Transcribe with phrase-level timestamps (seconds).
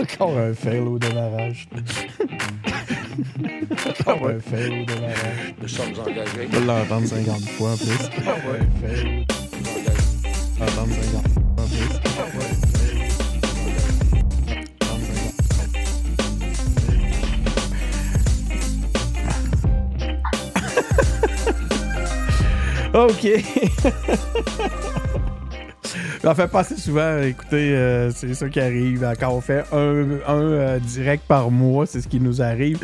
[0.00, 1.68] Encore un fail au démarrage.
[4.00, 5.54] Encore un fail au démarrage.
[5.60, 6.48] Nous sommes engagés.
[6.52, 8.10] On va l'entendre 50 fois en plus.
[8.26, 8.60] Ah ouais.
[8.60, 9.26] Un fail.
[10.60, 11.88] Entendre 50 fois en plus.
[12.18, 12.48] Ah ouais.
[14.80, 15.48] Entendre 50.
[22.94, 23.24] OK.
[26.24, 27.18] J'en fais pas assez souvent.
[27.22, 29.08] Écoutez, euh, c'est ça qui arrive.
[29.20, 32.78] Quand on fait un, un, euh, direct par mois, c'est ce qui nous arrive.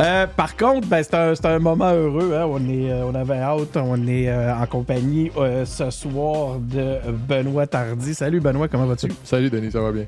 [0.00, 2.32] Euh, par contre, ben, c'est un, c'est un moment heureux.
[2.34, 2.46] hein.
[2.48, 3.76] On, est, euh, on avait hâte.
[3.76, 6.96] On est euh, en compagnie euh, ce soir de
[7.28, 8.14] Benoît Tardy.
[8.14, 9.08] Salut Benoît, comment vas-tu?
[9.22, 10.04] Salut Denis, ça va bien?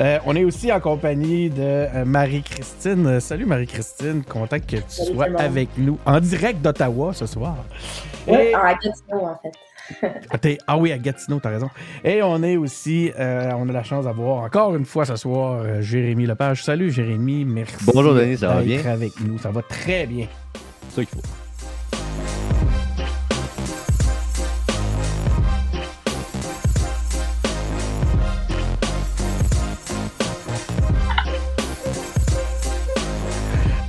[0.00, 3.20] Euh, on est aussi en compagnie de Marie-Christine.
[3.20, 7.56] Salut Marie-Christine, content que tu Salut sois avec nous en direct d'Ottawa ce soir.
[8.26, 9.52] Oui, Et- à Gatineau, en fait.
[10.66, 11.70] Ah, oui, à Gatineau, t'as raison.
[12.04, 15.60] Et on est aussi, euh, on a la chance d'avoir encore une fois ce soir
[15.62, 16.64] euh, Jérémy Lepage.
[16.64, 17.76] Salut Jérémy, merci.
[17.92, 18.84] Bonjour, Denis, ça va bien?
[18.86, 20.26] avec nous, ça va très bien.
[20.88, 21.45] C'est ça qu'il faut.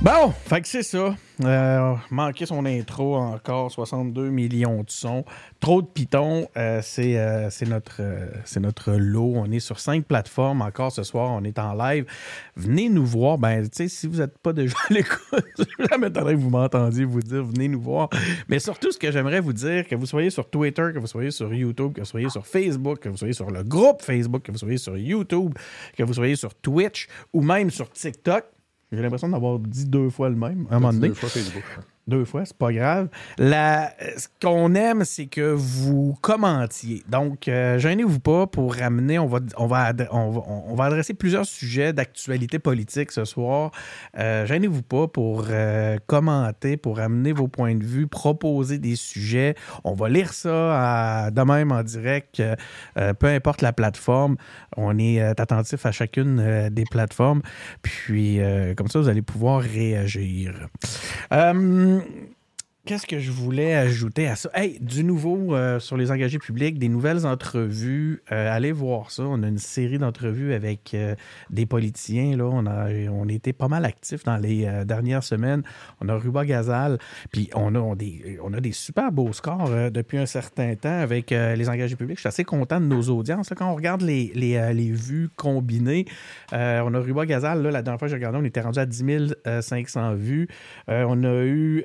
[0.08, 1.14] Bon, fait que c'est ça.
[1.44, 5.22] Euh, manqué son intro encore, 62 millions de sons.
[5.60, 8.00] Trop de pitons, euh, c'est euh, c'est notre,
[8.58, 9.34] notre lot.
[9.36, 11.30] On est sur cinq plateformes encore ce soir.
[11.32, 12.06] On est en live.
[12.56, 13.36] Venez nous voir.
[13.36, 15.44] Ben, tu sais, si vous n'êtes pas déjà à l'écoute,
[15.90, 18.08] ça m'étonnerait que vous m'entendiez vous dire venez nous voir.
[18.48, 21.32] Mais surtout, ce que j'aimerais vous dire, que vous soyez sur Twitter, que vous soyez
[21.32, 24.52] sur YouTube, que vous soyez sur Facebook, que vous soyez sur le groupe Facebook, que
[24.52, 25.52] vous soyez sur YouTube,
[25.94, 28.46] que vous soyez sur Twitch ou même sur TikTok.
[28.90, 31.08] J'ai l'impression d'avoir dit deux fois le même à un moment donné.
[31.08, 31.64] Deux fois Facebook.
[32.08, 33.08] Deux fois, c'est pas grave.
[33.36, 37.02] La, ce qu'on aime, c'est que vous commentiez.
[37.06, 39.18] Donc, euh, gênez-vous pas pour ramener.
[39.18, 43.72] On va, on va, on va, adresser plusieurs sujets d'actualité politique ce soir.
[44.18, 49.54] Euh, gênez-vous pas pour euh, commenter, pour amener vos points de vue, proposer des sujets.
[49.84, 52.56] On va lire ça de même en direct, euh,
[52.96, 54.36] euh, peu importe la plateforme.
[54.78, 57.42] On est attentif à chacune des plateformes.
[57.82, 58.40] Puis,
[58.76, 60.54] comme ça, vous allez pouvoir réagir.
[61.98, 62.36] Um,
[62.88, 64.48] Qu'est-ce que je voulais ajouter à ça?
[64.54, 68.22] Hey, du nouveau euh, sur les engagés publics, des nouvelles entrevues.
[68.32, 69.24] Euh, allez voir ça.
[69.24, 71.14] On a une série d'entrevues avec euh,
[71.50, 72.34] des politiciens.
[72.34, 72.44] Là.
[72.44, 75.64] On, a, on été pas mal actifs dans les dernières semaines.
[76.00, 76.96] On a Ruba Gazal,
[77.30, 81.28] puis on a, des, on a des super beaux scores depuis un certain temps avec
[81.28, 82.16] les engagés publics.
[82.16, 83.50] Je suis assez content de nos audiences.
[83.54, 86.06] Quand on regarde les, les, les vues combinées,
[86.52, 88.86] on a Ruba Gazal, là, la dernière fois que j'ai regardé, on était rendu à
[88.86, 90.48] 10 500 vues.
[90.88, 91.84] On a eu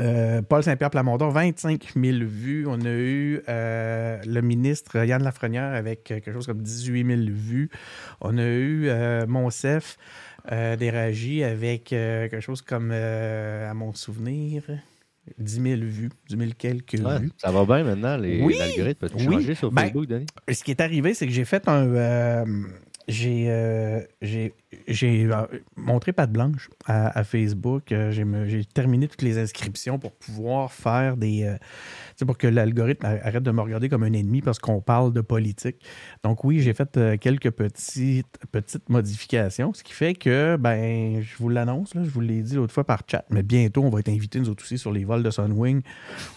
[0.00, 2.66] euh, Paul Saint-Pierre Plamondon, 25 000 vues.
[2.68, 7.70] On a eu euh, le ministre Yann Lafrenière avec quelque chose comme 18 000 vues.
[8.20, 9.96] On a eu euh, Monsef
[10.52, 14.62] euh, d'Éragie avec quelque chose comme, à mon souvenir,
[15.38, 17.30] 10 000 vues, 10 000 quelques Ouais, vues.
[17.36, 19.00] ça va bien maintenant, les- Oui, l'algorithme.
[19.08, 19.34] Peux-tu oui.
[19.34, 20.26] changer sur Ben, Facebook, Denis?
[20.50, 22.44] Ce qui est arrivé, c'est que j'ai fait un.
[23.08, 24.54] J'ai euh, j'ai-
[24.86, 25.46] j'ai, euh,
[25.76, 27.90] montré patte blanche à, à Facebook.
[27.90, 28.10] Euh,
[28.46, 31.44] j'ai terminé toutes les inscriptions pour pouvoir faire des.
[31.44, 34.80] euh, tu sais, pour que l'algorithme arrête de me regarder comme un ennemi parce qu'on
[34.82, 35.76] parle de politique.
[36.22, 41.36] Donc, oui, j'ai fait euh, quelques petites, petites modifications, ce qui fait que, ben, je
[41.38, 44.00] vous l'annonce, là, je vous l'ai dit l'autre fois par chat, mais bientôt, on va
[44.00, 45.80] être invités, nous autres aussi, sur les vols de Sunwing.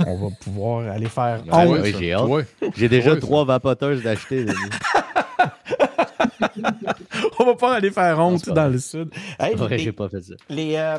[0.06, 1.44] on va pouvoir aller faire.
[1.52, 1.80] Ah honte.
[1.82, 2.30] ouais, j'ai hâte.
[2.30, 2.46] Ouais.
[2.78, 4.46] J'ai déjà Ouais, trois vapoteuses d'acheter.
[7.40, 9.10] on va pas aller faire honte dans le sud.
[9.40, 10.34] Hey, Ouais, les- j'ai pas fait ça.
[10.50, 10.98] les, euh,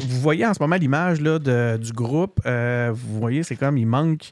[0.00, 2.40] vous voyez en ce moment l'image du groupe.
[2.46, 4.30] euh, vous voyez, c'est comme il manque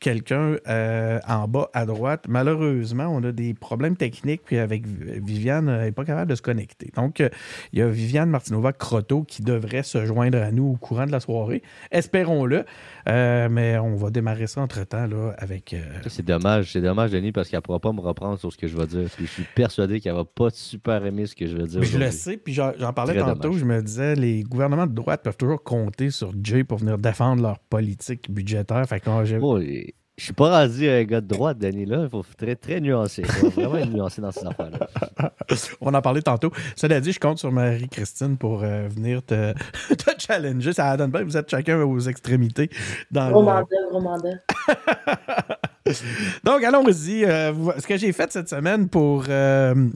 [0.00, 2.24] quelqu'un euh, en bas à droite.
[2.28, 4.42] Malheureusement, on a des problèmes techniques.
[4.44, 6.90] Puis avec Vi- Viviane, elle n'est pas capable de se connecter.
[6.96, 7.28] Donc, euh,
[7.72, 11.12] il y a Viviane Martinova Croteau qui devrait se joindre à nous au courant de
[11.12, 11.62] la soirée.
[11.90, 12.64] Espérons-le.
[13.08, 15.72] Euh, mais on va démarrer ça entre-temps là, avec.
[15.74, 18.66] euh, C'est dommage, c'est dommage, Denis, parce qu'elle pourra pas me reprendre sur ce que
[18.68, 19.08] je vais dire.
[19.16, 21.82] Puis je suis persuadé qu'elle va pas super aimer ce que je vais dire.
[21.82, 23.58] je le sais, puis j'en parlais Très tantôt, dommage.
[23.60, 27.42] je me disais, les gouvernements de droite peuvent toujours compter sur Jay pour venir défendre
[27.42, 28.84] leur politique budgétaire.
[28.86, 29.89] Fait que j'ai- et-
[30.20, 32.02] je suis pas rendu un gars de droite, Denis, là.
[32.02, 33.22] Il faut très, très nuancer.
[33.22, 35.32] Il faut vraiment être nuancé dans ces affaires-là.
[35.80, 36.52] On en parlait tantôt.
[36.76, 39.54] Cela dit, je compte sur Marie-Christine pour euh, venir te,
[39.94, 40.74] te challenger.
[40.74, 42.68] Ça donne bien, vous êtes chacun aux extrémités.
[43.10, 44.28] Dans Gros le- mandat, gros mandat.
[46.44, 47.24] Donc, allons-y.
[47.24, 49.24] Euh, ce que j'ai fait cette semaine pour.
[49.28, 49.88] Euh...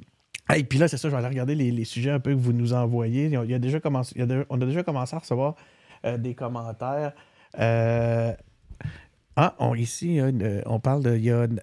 [0.54, 2.38] Et puis là, c'est ça, je vais aller regarder les, les sujets un peu que
[2.38, 3.26] vous nous envoyez.
[3.26, 4.82] Il y a, il y a déjà commencé, il y a de- on a déjà
[4.82, 5.54] commencé à recevoir
[6.06, 7.12] euh, des commentaires.
[7.58, 8.32] Euh,
[9.36, 11.16] Ah, on, ici, une- on parle de.
[11.16, 11.60] Il y a une-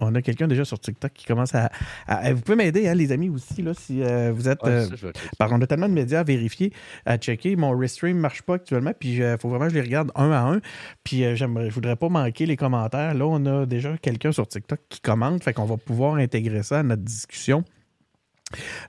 [0.00, 1.70] On a quelqu'un déjà sur TikTok qui commence à.
[2.06, 4.62] à- vous pouvez m'aider, hein, les amis, aussi, là, si euh, vous êtes.
[4.62, 6.72] Ouais, euh, ça, par on a tellement de médias à vérifier,
[7.04, 7.56] à checker.
[7.56, 10.30] Mon restream ne marche pas actuellement, puis il faut vraiment que je les regarde un
[10.30, 10.60] à un.
[11.02, 13.14] Puis euh, j'aimerais, je voudrais pas manquer les commentaires.
[13.14, 16.80] Là, on a déjà quelqu'un sur TikTok qui commente, fait qu'on va pouvoir intégrer ça
[16.80, 17.64] à notre discussion.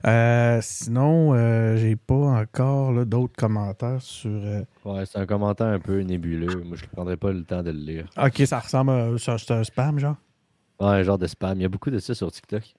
[0.06, 4.30] Euh, sinon, euh, j'ai pas encore d'autres commentaires sur.
[4.30, 6.62] euh, Ouais, c'est un commentaire un peu nébuleux.
[6.64, 8.06] Moi, je ne prendrais pas le temps de le lire.
[8.16, 10.16] Ok, ça ressemble à c'est un spam, genre?
[10.80, 11.58] Ouais, un genre de spam.
[11.58, 12.74] Il y a beaucoup de ça sur TikTok.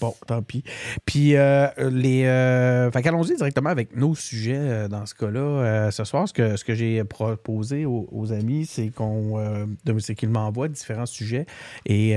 [0.00, 0.64] Bon, tant pis.
[1.04, 2.24] Puis, euh, les.
[2.24, 5.40] Euh, fait qu'allons-y directement avec nos sujets euh, dans ce cas-là.
[5.40, 9.38] Euh, ce soir, ce que, ce que j'ai proposé aux, amis, c'est qu'on.
[9.38, 9.66] euh,
[9.98, 11.46] c'est qu'ils m'envoient différents sujets
[11.86, 12.16] et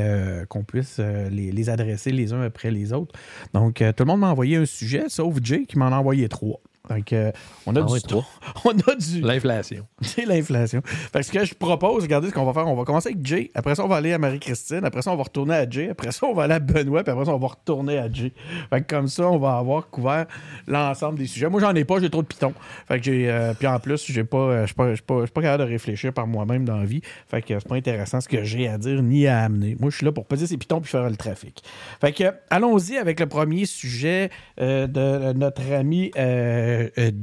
[0.49, 3.13] qu'on puisse les, les adresser les uns après les autres.
[3.53, 6.59] Donc, tout le monde m'a envoyé un sujet, sauf Jay qui m'en a envoyé trois.
[6.89, 7.31] Donc, euh,
[7.65, 8.25] on a Ah trois.
[8.65, 9.21] On a du.
[9.21, 9.85] L'inflation.
[10.01, 10.81] C'est l'inflation.
[10.85, 12.67] Fait que ce que je propose, regardez ce qu'on va faire.
[12.67, 13.51] On va commencer avec Jay.
[13.53, 14.81] Après ça, on va aller à Marie-Christine.
[14.83, 15.89] Après ça, on va retourner à Jay.
[15.89, 17.03] Après ça, on va aller à Benoît.
[17.03, 18.31] Puis après ça, on va retourner à Jay.
[18.69, 20.25] Fait que comme ça, on va avoir couvert
[20.67, 21.47] l'ensemble des sujets.
[21.49, 21.99] Moi, j'en ai pas.
[21.99, 22.53] J'ai trop de pitons.
[22.87, 23.29] Fait que j'ai.
[23.29, 24.37] euh, puis en plus, j'ai pas.
[24.37, 25.03] euh, Je suis pas, je suis
[25.33, 27.01] pas, capable de réfléchir par moi-même dans la vie.
[27.27, 29.75] Fait que c'est pas intéressant ce que j'ai à dire ni à amener.
[29.79, 31.63] Moi, je suis là pour peser ces pitons puis faire le trafic.
[32.01, 36.11] Fait que allons-y avec le premier sujet euh, de notre ami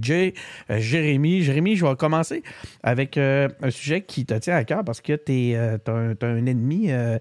[0.00, 0.34] Jay.
[0.70, 1.42] Euh, Jérémy.
[1.42, 2.42] Jérémy, je vais commencer
[2.82, 5.78] avec euh, un sujet qui te tient à cœur parce que tu as,
[6.26, 7.18] un ennemi, euh,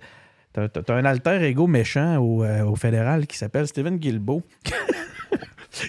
[0.53, 4.43] t'as t'as- t'as un alter ego méchant au, euh, au fédéral qui s'appelle Steven Guilbeault.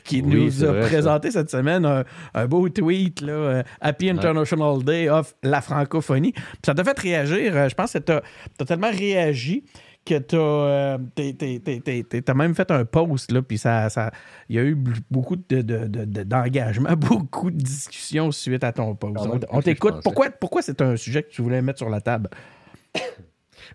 [0.05, 0.89] qui Oui, nous a vrai, ça.
[0.89, 2.03] présenté cette semaine un,
[2.35, 6.33] un beau tweet, là, euh, Happy International Day of la francophonie.
[6.33, 7.57] Puis ça t'a fait réagir.
[7.57, 9.63] euh, Je pense que tu as, tellement réagi
[10.07, 10.37] que tu
[12.31, 14.11] as, même fait un post, là, puis ça, ça,
[14.49, 14.77] il y a eu
[15.11, 19.17] beaucoup de, de- de- de- d'engagement, beaucoup de discussions suite à ton post.
[19.51, 19.97] On, t'écoute.
[20.03, 22.31] Pourquoi, pourquoi c'est un sujet que tu voulais mettre sur la table?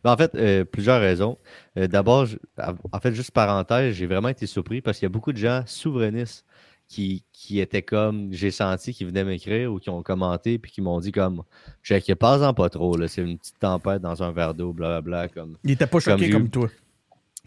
[0.06, 1.38] Ben, en fait, euh, plusieurs raisons.
[1.78, 2.26] Euh, D'abord,
[2.92, 5.64] en fait, juste parenthèse, j'ai vraiment été surpris parce qu'il y a beaucoup de gens
[5.66, 6.46] souverainistes
[6.92, 10.82] qui, qui étaient comme, j'ai senti, qui venaient m'écrire ou qui ont commenté puis qui
[10.82, 11.44] m'ont dit comme,
[11.84, 15.30] Jack, pas-en pas trop, là, c'est une petite tempête dans un verre d'eau, blablabla.
[15.30, 15.56] Comme...
[15.64, 16.68] Il était pas choqué comme, toi.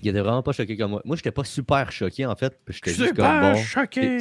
[0.03, 1.03] Il était vraiment pas choqué comme moi.
[1.05, 2.59] Moi, j'étais pas super choqué, en fait.
[2.69, 4.19] J'étais juste comme, bon, choqué!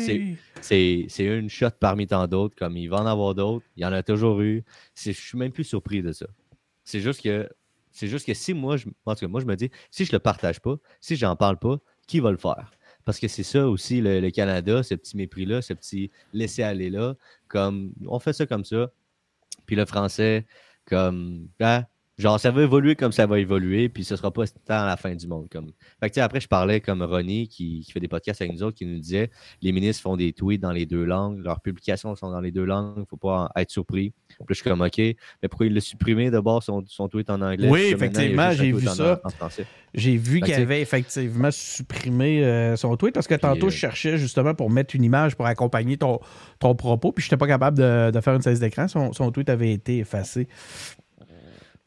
[0.60, 3.94] c'est- une shot parmi tant d'autres, comme il va en avoir d'autres, il y en
[3.94, 4.66] a toujours eu.
[4.94, 6.26] Je suis même plus surpris de ça.
[6.84, 7.50] C'est juste que
[7.92, 10.12] c'est juste que si moi, je, en tout cas, moi, je me dis, si je
[10.12, 11.78] le partage pas, si j'en parle pas,
[12.08, 12.72] qui va le faire?
[13.06, 17.16] Parce que c'est ça aussi, le, Canada, ce petit mépris-là, ce petit laisser-aller-là,
[17.48, 18.92] comme on fait ça comme ça.
[19.66, 20.46] Puis le français,
[20.86, 21.88] comme ah,
[22.18, 24.98] genre ça va évoluer comme ça va évoluer, puis ce sera pas tant à la
[24.98, 25.48] fin du monde.
[25.50, 25.72] Comme.
[26.00, 28.78] Fait que, après, je parlais comme Ronnie qui, qui fait des podcasts avec nous autres,
[28.78, 29.30] qui nous disait
[29.62, 32.66] les ministres font des tweets dans les deux langues, leurs publications sont dans les deux
[32.66, 34.14] langues, il faut pas être surpris.
[34.30, 35.18] Puis je suis comme OK, mais
[35.50, 37.70] pourquoi il l'a supprimé d'abord son, son tweet en anglais?
[37.70, 39.22] Oui, effectivement, j'ai vu ça.
[39.94, 44.18] J'ai vu qu'il avait effectivement supprimé euh, son tweet parce que tantôt, euh, je cherchais
[44.18, 46.20] justement pour mettre une image pour accompagner ton,
[46.60, 48.88] ton propos, puis je n'étais pas capable de, de faire une saisie d'écran.
[48.88, 50.48] Son, son tweet avait été effacé.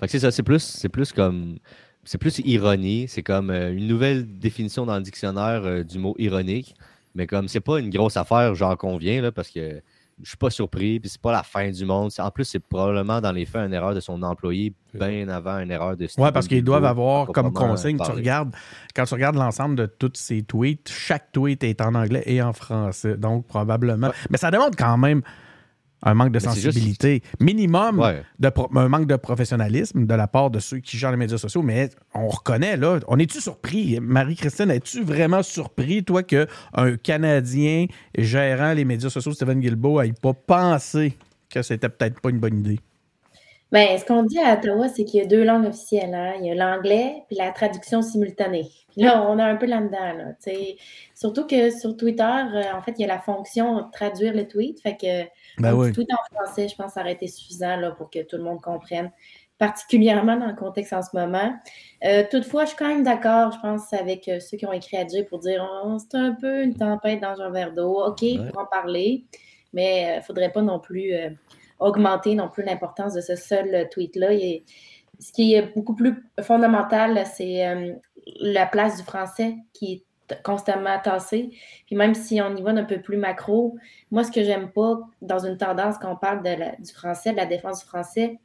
[0.01, 1.59] Fait que c'est ça, c'est plus, c'est plus comme.
[2.05, 3.07] C'est plus ironie.
[3.09, 6.77] C'est comme euh, une nouvelle définition dans le dictionnaire euh, du mot ironique.
[7.17, 9.83] Mais comme c'est pas une grosse affaire, j'en conviens, là, parce que
[10.23, 12.11] je suis pas surpris, puis c'est pas la fin du monde.
[12.19, 15.71] En plus, c'est probablement dans les faits une erreur de son employé bien avant une
[15.71, 18.55] erreur de Oui, parce qu'ils doivent avoir comme consigne, tu regardes,
[18.95, 22.53] quand tu regardes l'ensemble de tous ces tweets, chaque tweet est en anglais et en
[22.53, 23.17] français.
[23.17, 24.11] Donc, probablement.
[24.31, 25.23] Mais ça demande quand même
[26.03, 27.23] un manque de Mais c'est juste- sensibilité.
[27.41, 28.23] Minimum, Ouais.
[28.39, 31.39] de pro- un manque de professionnalisme de la part de ceux qui gèrent les médias
[31.39, 31.63] sociaux.
[31.63, 33.99] Mais on reconnaît, là, on est-tu surpris?
[34.01, 36.47] Marie-Christine, es-tu vraiment surpris, toi, qu'un
[37.03, 37.87] Canadien
[38.17, 41.17] gérant les médias sociaux, Steven Guilbeault, n'ait pas pensé
[41.51, 42.81] que c'était peut-être pas une bonne idée?
[43.73, 46.15] Ben, ce qu'on dit à Ottawa, c'est qu'il y a deux langues officielles.
[46.15, 46.35] hein.
[46.41, 48.69] Il y a l'anglais puis la traduction simultanée.
[48.93, 50.13] Puis là, on est un peu là-dedans.
[50.17, 50.25] Là.
[51.17, 54.81] Surtout que sur Twitter, euh, en fait, il y a la fonction traduire le tweet.
[54.81, 55.89] Fait que Ben oui.
[55.89, 58.43] petit tweet en français, je pense ça aurait été suffisant là, pour que tout le
[58.43, 59.11] monde comprenne,
[59.59, 61.55] particulièrement dans le contexte en ce moment.
[62.05, 64.97] Euh, toutefois, je suis quand même d'accord, je pense, avec euh, ceux qui ont écrit
[64.97, 68.05] à Jay pour dire Oh, c'est un peu une tempête dans un verre d'eau.
[68.05, 69.25] OK, pour en parler,
[69.73, 71.31] mais il ne faudrait pas non plus euh,
[71.79, 74.31] augmenter non plus l'importance de ce seul euh, tweet-là.
[75.19, 77.95] Ce qui est beaucoup plus fondamental, c'est euh,
[78.41, 80.05] la place du français qui est
[80.45, 81.51] constamment tassée.
[81.87, 83.77] Puis même si on y va d'un peu plus macro,
[84.11, 87.47] moi, ce que j'aime pas dans une tendance quand on parle du français, de la
[87.47, 88.39] défense du français,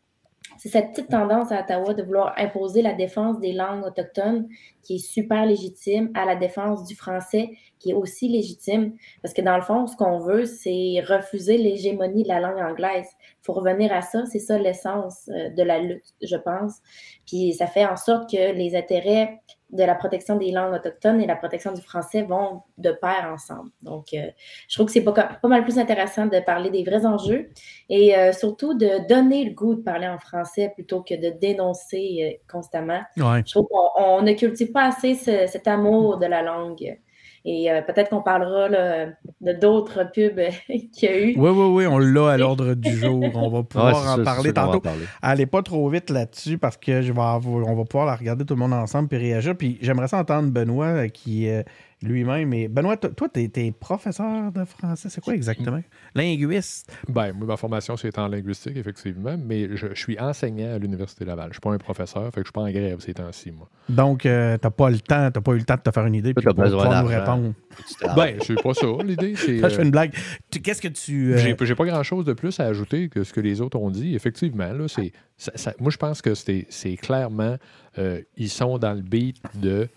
[0.57, 4.47] c'est cette petite tendance à Ottawa de vouloir imposer la défense des langues autochtones,
[4.81, 8.93] qui est super légitime, à la défense du français, qui est aussi légitime.
[9.21, 13.07] Parce que dans le fond, ce qu'on veut, c'est refuser l'hégémonie de la langue anglaise.
[13.21, 14.25] Il faut revenir à ça.
[14.25, 16.79] C'est ça l'essence euh, de la lutte, je pense.
[17.25, 19.39] Puis ça fait en sorte que les intérêts
[19.71, 23.69] de la protection des langues autochtones et la protection du français vont de pair ensemble.
[23.81, 24.27] Donc, euh,
[24.67, 27.49] je trouve que c'est pas, pas, mal plus intéressant de parler des vrais enjeux
[27.89, 32.39] et euh, surtout de donner le goût de parler en français plutôt que de dénoncer
[32.39, 33.01] euh, constamment.
[33.17, 33.43] Ouais.
[33.45, 36.97] Je trouve qu'on ne cultive pas assez ce, cet amour de la langue.
[37.43, 39.07] Et euh, peut-être qu'on parlera là,
[39.41, 40.39] de d'autres pubs
[40.93, 41.33] qu'il y a eu.
[41.37, 43.19] Oui, oui, oui, on l'a à l'ordre du jour.
[43.35, 44.79] On va pouvoir Ouais, en ça, parler tantôt.
[44.79, 45.05] parler.
[45.23, 48.45] Allez pas trop vite là-dessus parce que je vais avoir- on va pouvoir la regarder
[48.45, 49.55] tout le monde ensemble puis réagir.
[49.57, 51.63] Puis j'aimerais ça entendre Benoît euh, qui euh,
[52.03, 52.67] lui-même est.
[52.67, 55.81] Benoît, toi, t'es, t'es professeur de français, c'est quoi exactement?
[56.15, 56.91] Linguiste.
[57.07, 61.25] Ben, moi, ma formation, c'est en linguistique, effectivement, mais je, je suis enseignant à l'Université
[61.25, 61.45] Laval.
[61.45, 63.51] Je ne suis pas un professeur, fait que je suis pas en grève ces temps-ci,
[63.51, 63.69] moi.
[63.89, 66.15] Donc, euh, t'as pas le temps, t'as pas eu le temps de te faire une
[66.15, 66.45] idée puis
[66.79, 67.53] pouvoir nous répondre.
[67.87, 67.95] Tu.
[68.15, 69.35] Ben, c'est pas ça, l'idée.
[69.35, 70.13] Je fais euh, une blague.
[70.49, 71.33] Tu- Qu'est-ce que tu.
[71.33, 74.15] euh, J'ai pas grand-chose de plus à ajouter que ce que les autres ont dit.
[74.15, 77.57] Effectivement, là, c'est, ça- ça- moi, je pense que c'est, c'est clairement,
[77.97, 79.87] euh, ils sont dans le beat de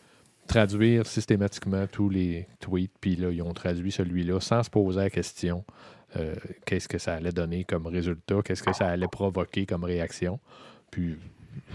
[0.47, 5.11] traduire systématiquement tous les tweets, puis là, ils ont traduit celui-là sans se poser la
[5.11, 5.65] question
[6.17, 6.35] euh,
[6.65, 10.39] qu'est-ce que ça allait donner comme résultat, qu'est-ce que ça allait provoquer comme réaction.
[10.91, 11.17] Puis,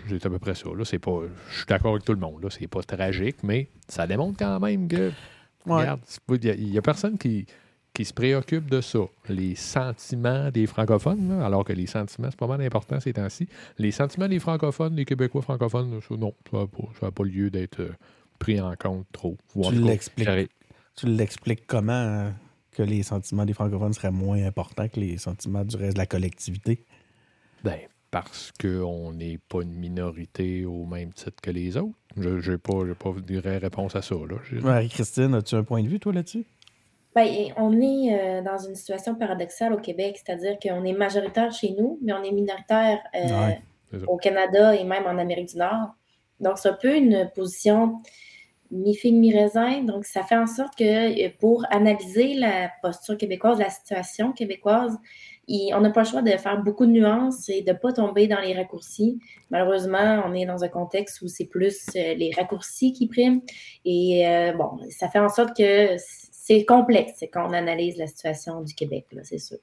[0.07, 0.69] c'est à peu près ça.
[0.75, 2.43] Là, c'est pas, je suis d'accord avec tout le monde.
[2.43, 5.11] Là, c'est pas tragique, mais ça démontre quand même que
[5.65, 5.81] Ouais.
[5.81, 6.01] Regarde,
[6.59, 7.45] il n'y a, personne qui,
[7.93, 8.99] qui se préoccupe de ça.
[9.27, 13.47] Les sentiments des francophones, là, alors que les sentiments, c'est pas mal important ces temps-ci.
[13.77, 17.81] Les sentiments des francophones, des Québécois francophones, ça, non, ça n'a pas, pas lieu d'être
[17.81, 17.91] euh,
[18.39, 19.37] pris en compte trop.
[19.53, 20.25] Tu l'expliques.
[20.25, 20.47] J'arrive.
[20.95, 22.29] Tu l'expliques comment euh,
[22.71, 26.05] que les sentiments des francophones seraient moins importants que les sentiments du reste de la
[26.05, 26.85] collectivité?
[27.63, 27.79] ben,
[28.11, 31.93] parce qu'on n'est pas une minorité au même titre que les autres.
[32.17, 34.15] Je n'ai pas, j'ai pas de vraie réponse à ça.
[34.51, 36.45] Marie-Christine, as-tu un point de vue, toi, là-dessus?
[37.15, 37.27] Ben,
[37.57, 41.99] on est euh, dans une situation paradoxale au Québec, c'est-à-dire qu'on est majoritaire chez nous,
[42.01, 43.61] mais on est minoritaire euh, Ouais,
[44.07, 45.95] au Canada et même en Amérique du Nord.
[46.39, 48.01] Donc, c'est un peu une position
[48.71, 49.83] mi-figue, mi-raisin.
[49.83, 54.97] Donc, ça fait en sorte que euh, pour analyser la posture québécoise, la situation québécoise,
[55.73, 58.27] on n'a pas le choix de faire beaucoup de nuances et de ne pas tomber
[58.27, 59.19] dans les raccourcis.
[59.49, 63.41] Malheureusement, on est dans un contexte où c'est plus euh, les raccourcis qui priment.
[63.83, 65.95] Et euh, bon, ça fait en sorte que
[66.31, 69.57] c'est complexe quand on analyse la situation du Québec, c'est sûr.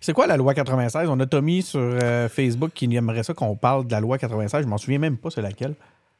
[0.00, 1.08] C'est quoi la loi 96?
[1.08, 1.96] On a Tommy sur
[2.28, 4.64] Facebook qui aimerait ça qu'on parle de la loi 96.
[4.64, 5.74] Je m'en souviens même pas c'est laquelle.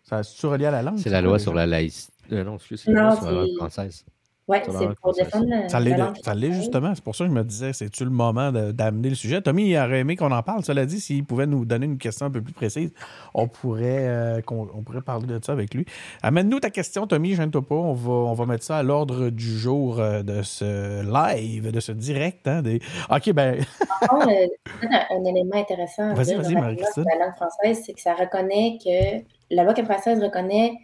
[0.05, 0.99] Ça se relié à la langue?
[0.99, 2.13] C'est la loi sur la laïcité.
[2.33, 4.05] Euh, non, excuse, c'est la Non, loi sur la langue c'est- française.
[4.47, 5.25] Oui, c'est pour française.
[5.25, 6.95] défendre la, Ça l'est, ça l'est justement.
[6.95, 9.41] C'est pour ça que je me disais, c'est-tu le moment de- d'amener le sujet?
[9.41, 10.63] Tommy, il aurait aimé qu'on en parle.
[10.63, 12.93] Cela dit, s'il pouvait nous donner une question un peu plus précise,
[13.33, 15.87] on pourrait, euh, on pourrait parler de ça avec lui.
[16.23, 17.75] Amène-nous ta question, Tommy, gêne-toi pas.
[17.75, 21.81] On va, on va mettre ça à l'ordre du jour euh, de ce live, de
[21.81, 22.47] ce direct.
[22.47, 22.83] hein, des...
[23.11, 23.65] OK, ben,
[24.01, 24.47] Par contre, euh,
[24.79, 29.25] peut-être un, un élément intéressant loi sur la langue française, c'est que ça reconnaît que
[29.55, 30.75] la loi 96 reconnaît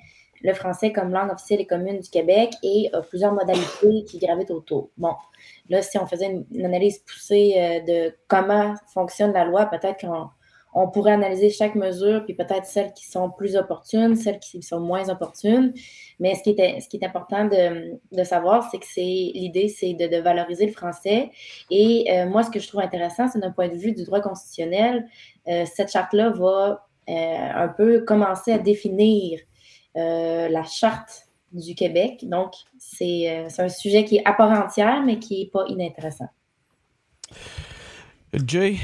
[0.42, 4.50] le français comme langue officielle et commune du Québec et a plusieurs modalités qui gravitent
[4.50, 4.90] autour.
[4.96, 5.14] Bon,
[5.68, 10.28] là, si on faisait une, analyse poussée euh, de comment fonctionne la loi, peut-être qu'on
[10.72, 14.78] on pourrait analyser chaque mesure, puis peut-être celles qui sont plus opportunes, celles qui sont
[14.78, 15.74] moins opportunes.
[16.20, 19.68] Mais ce qui est, ce qui est important de, de savoir, c'est que c'est l'idée,
[19.68, 21.30] c'est de, valoriser le français.
[21.70, 24.20] Et euh, moi, ce que je trouve intéressant, c'est d'un point de vue du droit
[24.20, 25.08] constitutionnel,
[25.48, 29.40] euh, cette charte-là va un peu commencer à définir
[29.96, 32.20] euh, la charte du Québec.
[32.22, 35.64] Donc, c'est euh, c'est un sujet qui est à part entière, mais qui n'est pas
[35.68, 36.28] inintéressant.
[38.46, 38.76] Jay,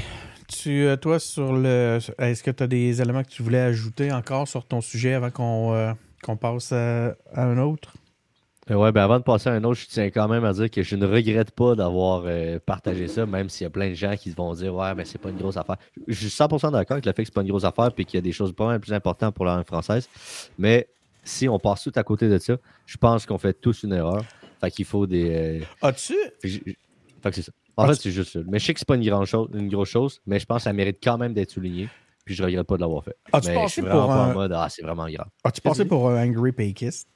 [0.47, 1.99] tu, euh, toi, sur le.
[2.19, 5.31] Est-ce que tu as des éléments que tu voulais ajouter encore sur ton sujet avant
[5.31, 5.93] qu'on euh,
[6.35, 7.93] passe à un autre?
[8.69, 10.69] Euh, Ouais, ben avant de passer à un autre, je tiens quand même à dire
[10.69, 13.93] que je ne regrette pas d'avoir euh, partagé ça, même s'il y a plein de
[13.93, 15.77] gens qui vont dire Ouais, mais c'est pas une grosse affaire.
[16.07, 18.17] Je suis 100% d'accord avec le fait que c'est pas une grosse affaire puis qu'il
[18.17, 20.07] y a des choses pas mal plus importantes pour la langue française.
[20.57, 20.87] Mais
[21.23, 24.25] si on passe tout à côté de ça, je pense qu'on fait tous une erreur.
[24.59, 25.29] Fait qu'il faut des.
[25.29, 26.15] euh, As-tu?
[26.41, 26.49] fait
[27.23, 27.51] que, c'est ça.
[27.77, 28.39] En fait, c'est juste ça.
[28.47, 30.57] Mais je sais que c'est pas une, grande chose, une grosse chose, mais je pense
[30.57, 31.89] que ça mérite quand même d'être souligné.
[32.25, 33.15] Puis je regrette pas de l'avoir fait.
[33.31, 35.27] As-tu mais je suis vraiment pour pas un- en mode Ah, c'est vraiment grave.
[35.43, 37.07] As-tu passé pour un angry payquiste?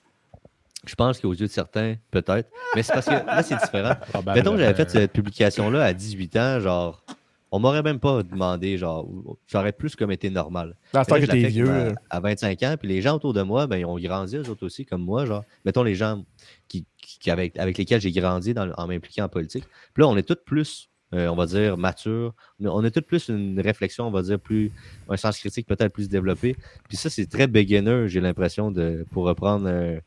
[0.85, 2.49] Je pense qu'aux yeux de certains, peut-être.
[2.75, 3.93] Mais c'est parce que là, c'est différent.
[4.33, 7.03] Mettons que j'avais fait cette publication-là à 18 ans, genre,
[7.51, 9.07] on m'aurait même pas demandé, genre,
[9.47, 10.75] j'aurais plus comme été normal.
[10.93, 11.65] Dans ce que t'es vieux.
[11.65, 14.37] comme À, à 25 ans, puis les gens autour de moi, ben, ils ont grandi,
[14.37, 15.43] eux autres aussi, comme moi, genre.
[15.65, 16.23] Mettons les gens
[16.67, 19.65] qui, qui- avec, avec lesquels j'ai grandi dans, en m'impliquant en politique.
[19.93, 22.33] Puis là, on est tous plus euh, on va dire, mature.
[22.61, 24.71] On a tout plus une réflexion, on va dire, plus,
[25.09, 26.55] un sens critique peut-être plus développé.
[26.87, 29.99] Puis ça, c'est très beginner, j'ai l'impression, de pour reprendre euh,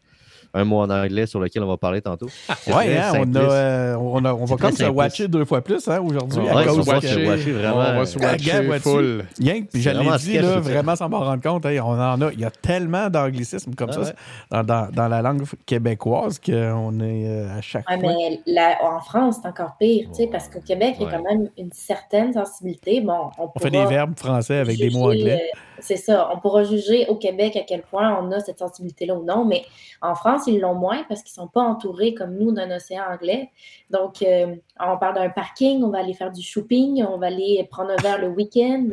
[0.54, 2.26] un mot en anglais sur lequel on va parler tantôt.
[2.68, 5.60] Ouais, très hein, on, a, euh, on, a- on va comme se watcher deux fois
[5.60, 6.40] plus hein, aujourd'hui.
[6.40, 7.76] Ouais, à Ouais, cause on va que- se watcher vraiment.
[7.76, 9.24] On va se Regarde, watcher full.
[9.40, 12.32] Yank, puis je l'ai dit là, vraiment sans m'en rendre compte, hein, on en a,
[12.32, 14.12] il y a tellement d'anglicismes comme Ah ça ouais.
[14.50, 18.12] dans, dans- dans la langue québécoise qu'on est euh, à chaque Ouais, fois.
[18.12, 21.10] mais la- en France, c'est encore pire, tu sais, parce qu'au Québec, il y a
[21.10, 23.00] quand même une certaine sensibilité.
[23.00, 25.40] Bon, on, On fait des verbes français avec des mots anglais.
[25.73, 26.30] euh, c'est ça.
[26.34, 29.64] On pourra juger au Québec à quel point on a cette sensibilité-là ou non, mais
[30.00, 33.04] en France, ils l'ont moins parce qu'ils ne sont pas entourés comme nous d'un océan
[33.12, 33.50] anglais.
[33.90, 37.66] Donc, euh, on parle d'un parking, on va aller faire du shopping, on va aller
[37.70, 38.88] prendre un verre le week-end.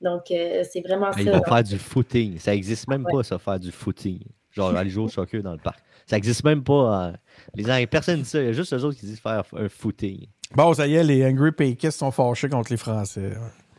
[0.00, 1.30] donc, euh, c'est vraiment Mais ça.
[1.30, 2.38] Ils vont faire du footing.
[2.38, 4.20] Ça n'existe même pas, ça, faire du footing.
[4.52, 5.80] Genre aller jouer au soccer dans le parc.
[6.06, 7.08] Ça n'existe même pas.
[7.08, 7.12] euh,
[7.54, 8.40] Les Anglais, personne ne dit ça.
[8.40, 10.26] Il y a juste eux autres qui disent faire un footing.
[10.56, 13.32] Bon, ça y est, les Angry Pékistes sont fâchés contre les Français.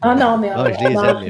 [0.03, 1.29] Ah non, mais Ah, on, je les aime, en les.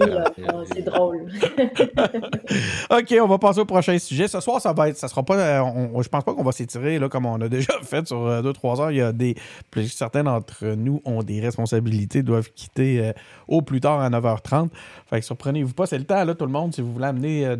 [0.53, 1.25] Oh, c'est drôle.
[2.89, 4.27] OK, on va passer au prochain sujet.
[4.27, 6.51] Ce soir, ça va être, ça sera pas, euh, on- je pense pas qu'on va
[6.51, 8.91] s'étirer là comme on a déjà fait sur 2-3 heures.
[8.91, 9.35] Il y a des,
[9.71, 13.13] plus certains d'entre nous ont des responsabilités, doivent quitter euh,
[13.47, 14.69] au plus tard à 9h30.
[15.09, 16.73] Fait que surprenez-vous pas, c'est le temps là, tout le monde.
[16.73, 17.55] Si vous voulez amener euh,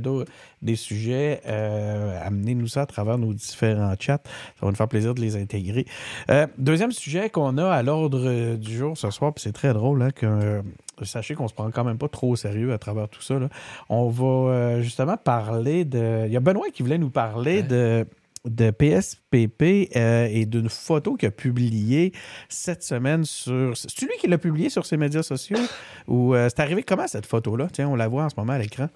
[0.62, 4.22] des sujets, euh, amenez-nous ça à travers nos différents chats.
[4.60, 5.86] Ça va nous faire plaisir de les intégrer.
[6.30, 9.74] Euh, deuxième sujet qu'on a à l'ordre euh, du jour ce soir, puis c'est très
[9.74, 10.62] drôle hein, que
[11.04, 13.40] sachez qu'on se prend quand même pas trop au sérieux à travers tout ça.
[13.40, 13.50] là.
[13.90, 16.26] On va euh, justement parler de.
[16.28, 17.64] Il y a Benoît qui voulait nous parler Ouais.
[17.64, 18.08] de
[18.46, 22.12] de PSPP euh, et d'une photo qu'il a publiée
[22.50, 23.78] cette semaine sur...
[23.78, 25.60] C'est lui qui l'a publiée sur ses médias sociaux?
[26.08, 27.68] Ou euh, c'est arrivé comment cette photo-là?
[27.72, 28.88] Tiens, on la voit en ce moment à l'écran.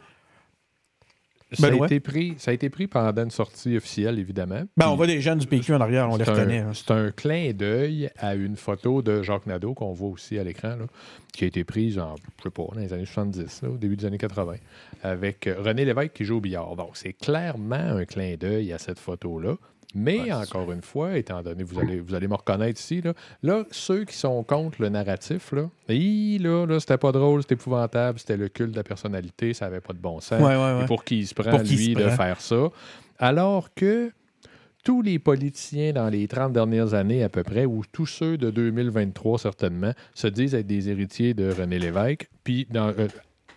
[1.55, 4.62] Ça a, été pris, ça a été pris pendant une sortie officielle, évidemment.
[4.77, 6.59] Ben, on voit des jeunes du PQ en arrière, on les reconnaît.
[6.59, 6.71] hein.
[6.74, 10.75] C'est un clin d'œil à une photo de Jacques Nadeau qu'on voit aussi à l'écran,
[11.33, 13.95] qui a été prise en, je sais pas, dans les années 70, là, au début
[13.95, 14.55] des années 80,
[15.03, 16.75] avec euh, René Lévesque qui joue au billard.
[16.75, 19.55] Donc, c'est clairement un clin d'œil à cette photo-là.
[19.95, 23.63] Mais encore une fois, étant donné, vous allez, vous allez me reconnaître ici, là, là,
[23.71, 28.35] ceux qui sont contre le narratif, là, là, là c'était pas drôle, c'était épouvantable, c'était
[28.35, 30.41] le culte de la personnalité, ça avait pas de bon sens.
[30.41, 30.83] Ouais, ouais, ouais.
[30.83, 32.15] Et pour qui il se prend, lui, se de prend.
[32.15, 32.67] faire ça?
[33.17, 34.11] Alors que
[34.83, 38.51] tous les politiciens dans les 30 dernières années à peu près, ou tous ceux de
[38.51, 42.29] 2023 certainement, se disent être des héritiers de René Lévesque.
[42.43, 43.07] Puis dans, euh,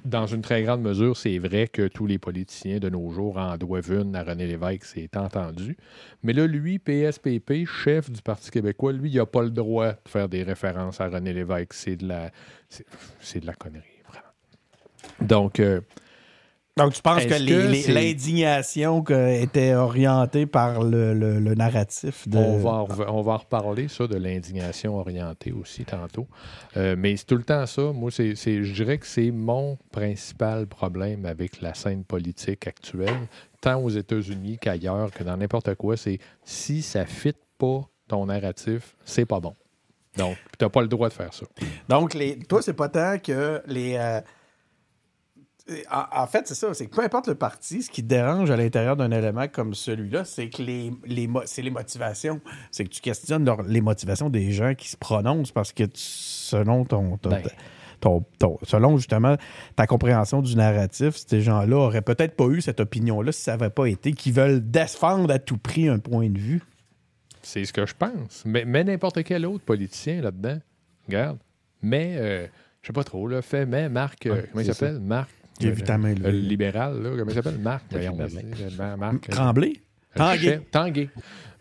[0.05, 3.57] dans une très grande mesure, c'est vrai que tous les politiciens de nos jours en
[3.57, 5.77] doivent une à René Lévesque, c'est entendu.
[6.23, 10.09] Mais là, lui, PSPP, chef du Parti québécois, lui, il n'a pas le droit de
[10.09, 11.73] faire des références à René Lévesque.
[11.73, 12.31] C'est de la,
[12.69, 15.27] c'est, de la connerie, vraiment.
[15.29, 15.81] Donc, euh,
[16.79, 17.35] Donc, tu penses que
[17.93, 22.39] l'indignation était orientée par le, le- le narratif de...
[22.39, 26.27] On, va en, on va en reparler, ça, de l'indignation orientée aussi tantôt.
[26.77, 27.83] Euh, mais c'est tout le temps ça.
[27.93, 33.29] Moi, c'est, c'est- je dirais que c'est mon principal problème avec la scène politique actuelle,
[33.61, 35.97] tant aux États-Unis qu'ailleurs, que dans n'importe quoi.
[35.97, 39.55] C'est si ça ne fit pas ton narratif, c'est pas bon.
[40.17, 41.45] Donc, tu n'as pas le droit de faire ça.
[41.89, 43.95] Donc, les, toi, c'est pas tant que les.
[43.97, 44.21] euh,
[45.91, 46.73] en, en fait, c'est ça.
[46.75, 49.75] C'est que peu importe le parti, ce qui te dérange à l'intérieur d'un élément comme
[49.75, 52.41] celui-là, c'est que les, les, mo- c'est les motivations.
[52.71, 55.91] C'est que tu questionnes leur- les motivations des gens qui se prononcent parce que tu-
[56.01, 57.17] selon ton.
[57.19, 57.43] ton- Ben.
[58.01, 59.37] ton- ton- selon justement
[59.77, 63.71] ta compréhension du narratif, ces gens-là auraient peut-être pas eu cette opinion-là si ça n'avait
[63.71, 66.63] pas été, qu'ils veulent défendre à tout prix un point de vue.
[67.43, 68.43] C'est ce que je pense.
[68.45, 70.59] Mais, mais n'importe quel autre politicien là-dedans,
[71.07, 71.39] regarde.
[71.83, 72.47] Mais, euh,
[72.83, 75.01] je sais pas trop, là, fait, mais Marc, euh, Ouais, comment il s'appelle?
[75.01, 75.31] Marc.
[76.15, 77.59] Le, libéral, là, comment il s'appelle?
[77.59, 77.85] Marc.
[77.91, 79.29] Voyons, euh, Marc.
[79.29, 79.73] euh, Tremblay?
[80.15, 80.61] Tanguay.
[80.71, 81.09] Tanguay.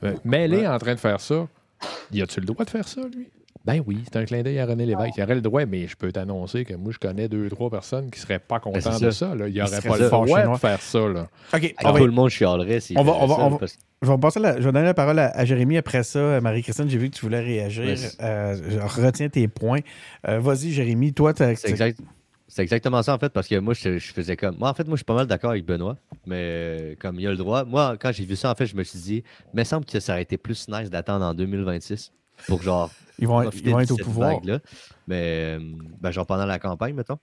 [0.04, 1.48] Euh, Mêlé en train de faire ça.
[2.12, 3.28] Y a-tu le droit de faire ça, lui?
[3.66, 5.18] Ben oui, c'est un clin d'œil à René Lévesque.
[5.18, 8.10] Il aurait le droit, mais je peux t'annoncer que moi, je connais deux, trois personnes
[8.10, 9.36] qui seraient pas contentes c'est de ça.
[9.36, 9.50] Là.
[9.50, 11.00] Il n'y aurait pas le fâchés, droit de faire ça.
[11.00, 11.28] Là.
[11.54, 13.50] OK, Ah, on va tout le monde chialerait s'il on va- on va- ça, on
[13.50, 16.04] va- parce Je vais, passer la, je vais donner la parole à, à Jérémy après
[16.04, 16.40] ça.
[16.40, 17.98] Marie-Christine, j'ai vu que tu voulais réagir.
[18.22, 19.80] Euh, je retiens tes points.
[20.30, 21.12] Euh, Vas-y, Jérémy.
[21.14, 22.00] Toi, t'as- C'est exact-
[22.58, 24.58] c'est exactement ça, en fait, parce que moi, je, je faisais comme.
[24.58, 27.28] Moi, en fait, moi, je suis pas mal d'accord avec Benoît, mais euh, comme il
[27.28, 27.64] a le droit.
[27.66, 30.00] Moi, quand j'ai vu ça, en fait, je me suis dit, il me semble que
[30.00, 32.12] ça aurait été plus nice d'attendre en 2026
[32.48, 32.90] pour genre.
[33.20, 34.32] ils vont, ils être au pouvoir.
[34.32, 34.60] vague-là.
[35.08, 35.60] Mais, euh,
[36.02, 37.20] ben, genre pendant la campagne, mettons.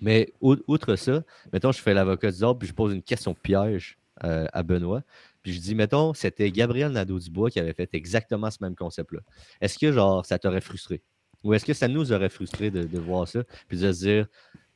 [0.00, 3.32] Mais ou- outre ça, mettons, je fais l'avocat du diable, puis je pose une question
[3.32, 5.02] piège euh, à Benoît.
[5.44, 9.20] Puis je dis, mettons, c'était Gabriel Nadeau-Dubois qui avait fait exactement ce même concept-là.
[9.60, 11.00] Est-ce que, genre, ça t'aurait frustré?
[11.44, 13.44] Ou est-ce que ça nous aurait frustré de, de voir ça?
[13.68, 14.26] Puis de se dire,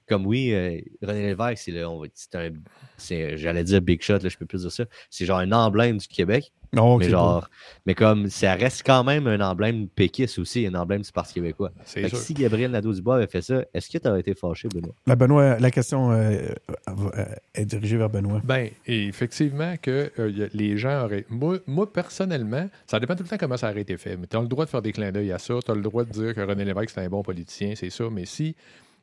[0.08, 2.50] comme oui, euh, René Lévesque, c'est le, on va- c'est un,
[2.96, 4.84] c'est, j'allais dire big shot, là, je peux plus dire ça.
[5.10, 7.48] C'est genre un emblème du Québec, Non, mais genre,
[7.86, 11.70] mais comme ça reste quand même un emblème péquiste aussi, un emblème du Parti québécois.
[11.84, 14.94] Fait que si Gabriel Nadeau-Dubois avait fait ça, est-ce que tu aurais été fâché, Benoît?
[15.06, 16.48] La, Benoît, la question euh,
[16.88, 18.40] euh, est dirigée vers Benoît.
[18.44, 21.24] Ben, effectivement, que euh, les gens auraient.
[21.30, 24.16] Moi, moi, personnellement, ça dépend tout le temps comment ça aurait été fait.
[24.16, 25.54] Mais tu as le droit de faire des clins d'œil à ça.
[25.64, 28.04] Tu as le droit de dire que René Lévesque, c'est un bon politicien, c'est ça.
[28.10, 28.54] Mais si,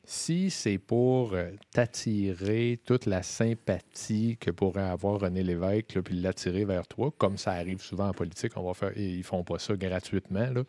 [0.06, 6.16] si c'est pour euh, t'attirer toute la sympathie que pourrait avoir René Lévesque, là, puis
[6.16, 9.60] l'attirer vers toi, comme ça arrive souvent en politique, on va faire, ils font pas
[9.60, 10.50] ça gratuitement.
[10.54, 10.64] Là.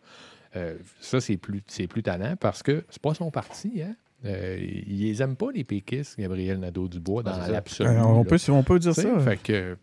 [0.55, 3.81] Euh, ça, c'est plus, c'est plus tannant parce que c'est pas son parti.
[3.81, 3.95] Hein?
[4.25, 7.51] Euh, ils les aiment pas, les péquistes, Gabriel Nadeau-Dubois, Ah, dans ça.
[7.51, 7.89] l'absolu.
[7.89, 9.19] Euh, on, peut, on peut dire ça.
[9.19, 9.77] Fait que,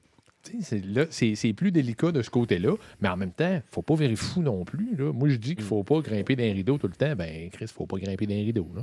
[0.60, 3.94] c'est, là, c'est, c'est plus délicat de ce côté-là, mais en même temps, faut pas
[3.94, 4.96] virer fou non plus.
[4.96, 5.12] Là.
[5.12, 7.14] Moi, je dis qu'il faut pas grimper d'un rideau tout le temps.
[7.14, 8.68] Ben, Chris, faut pas grimper d'un rideau.
[8.74, 8.82] Là.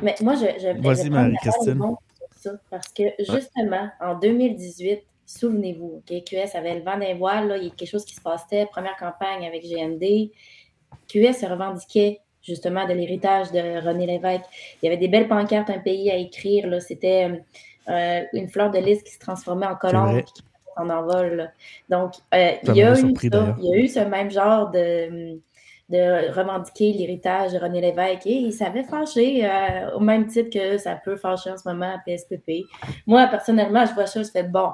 [0.00, 1.96] Mais moi, je, je, Vas-y, vais prendre Marie-Christine.
[2.70, 7.64] parce que justement, en 2018, souvenez-vous, OK, QS avait le vent d'un voile, là, il
[7.64, 10.30] y a quelque chose qui se passait, première campagne avec GND.
[11.08, 14.44] QS se revendiquait justement de l'héritage de René Lévesque.
[14.82, 17.42] Il y avait des belles pancartes, un pays à écrire, là, c'était
[17.88, 20.42] euh, une fleur de lys qui se transformait en colombe qui
[20.76, 21.36] en envol.
[21.36, 21.52] là.
[21.88, 25.38] Donc, euh, il, y a eu ça, il y a eu ce même genre de
[25.88, 30.78] de revendiquer l'héritage de René Lévesque et il s'avait fâché euh, au même titre que
[30.78, 32.66] ça peut fâcher en ce moment à PSPP.
[33.06, 34.70] Moi, personnellement, je vois ça, je fais bon.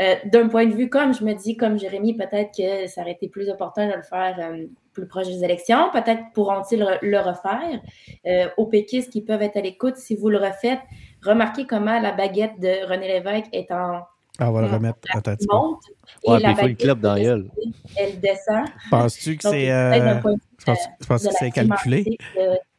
[0.00, 3.12] Euh, D'un point de vue, comme je me dis, comme Jérémy, peut-être que ça aurait
[3.12, 5.90] été plus opportun de le faire euh, plus proche des élections.
[5.92, 8.50] Peut-être pourront-ils le refaire.
[8.56, 10.80] Aux péquistes qui peuvent être à l'écoute, si vous le refaites,
[11.24, 14.00] remarquez comment la baguette de René Lévesque est en
[14.38, 14.98] Ah, on va le remettre.
[15.14, 15.80] Attends, monte
[16.24, 17.50] et Ouais, la puis il faut une clope dans gueule.
[17.96, 18.66] elle descend.
[18.90, 19.70] Penses-tu que c'est.
[19.70, 22.16] Euh, point de vue je pense, je pense de que c'est calculé?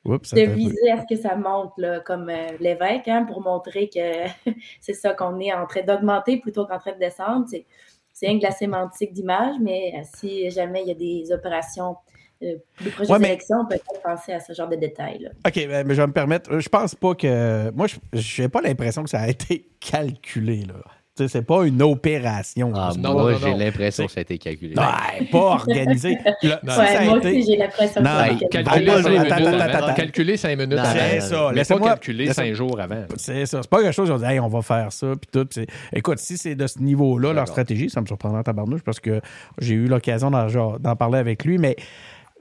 [0.05, 3.89] Oups, de viser à ce que ça monte là, comme euh, l'évêque hein, pour montrer
[3.93, 3.99] que
[4.81, 7.45] c'est ça qu'on est en train d'augmenter plutôt qu'en train de descendre.
[7.49, 7.65] C'est,
[8.13, 11.31] c'est rien que de la sémantique d'image, mais euh, si jamais il y a des
[11.33, 11.97] opérations
[12.43, 15.19] euh, plus proches Ouais, mais- élections, on peut peut-être penser à ce genre de détails.
[15.19, 15.29] là.
[15.45, 16.57] OK, ben, mais je vais me permettre.
[16.59, 17.69] Je pense pas que.
[17.71, 20.75] Moi, je n'ai pas l'impression que ça a été calculé, là.
[21.27, 22.71] C'est pas une opération.
[22.75, 23.57] Ah, Non, moi, non, non, j'ai non.
[23.57, 24.73] l'impression C'est- que ça a été calculé.
[24.75, 26.17] Ouais, pas organisé.
[26.43, 28.49] Le- Non, si Ouais, ça a moi été- aussi, j'ai l'impression Non, que chose.
[28.51, 29.93] Calculer Attends, cinq attends, minutes attends, avant.
[30.75, 31.35] C'est ça.
[31.35, 33.03] Mais pas Laissez-moi- calculer laissez- cinq jours avant.
[33.17, 33.59] C'est ça.
[33.61, 35.47] C'est pas quelque chose, on dit, hey, on va faire ça, puis tout.
[35.51, 38.99] C'est- Écoute, si c'est de ce niveau-là, leur stratégie, ça me surprendra en tabarnouche parce
[38.99, 39.21] que
[39.59, 41.75] j'ai eu l'occasion d'en, genre, d'en parler avec lui, mais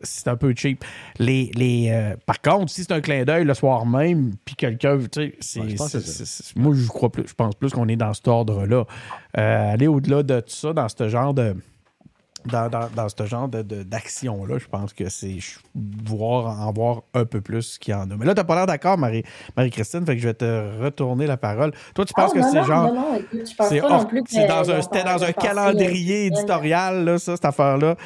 [0.03, 0.85] c'est un peu cheap.
[1.19, 4.99] Les, les, euh, par contre, si c'est un clin d'œil le soir même, puis quelqu'un,
[4.99, 5.67] tu sais, Ouais,
[6.57, 8.85] moi, je crois plus, je pense plus qu'on est dans cet ordre-là.
[9.37, 11.57] Euh, aller au-delà de tout ça, dans ce genre de.
[12.47, 15.39] Dans, dans, dans ce genre de, de- d'action-là, je pense que c'est
[15.75, 18.17] voir, en voir un peu plus qu'il y en a.
[18.17, 19.25] Mais là, tu n'as pas l'air d'accord, Marie,
[19.57, 21.73] Marie-Christine, fait que je vais te retourner la parole.
[21.97, 22.91] Toi, tu penses Oh, que c'est genre.
[24.29, 24.63] C'est dans
[25.05, 27.97] dans un calendrier euh, éditorial, là, ça, cette affaire-là.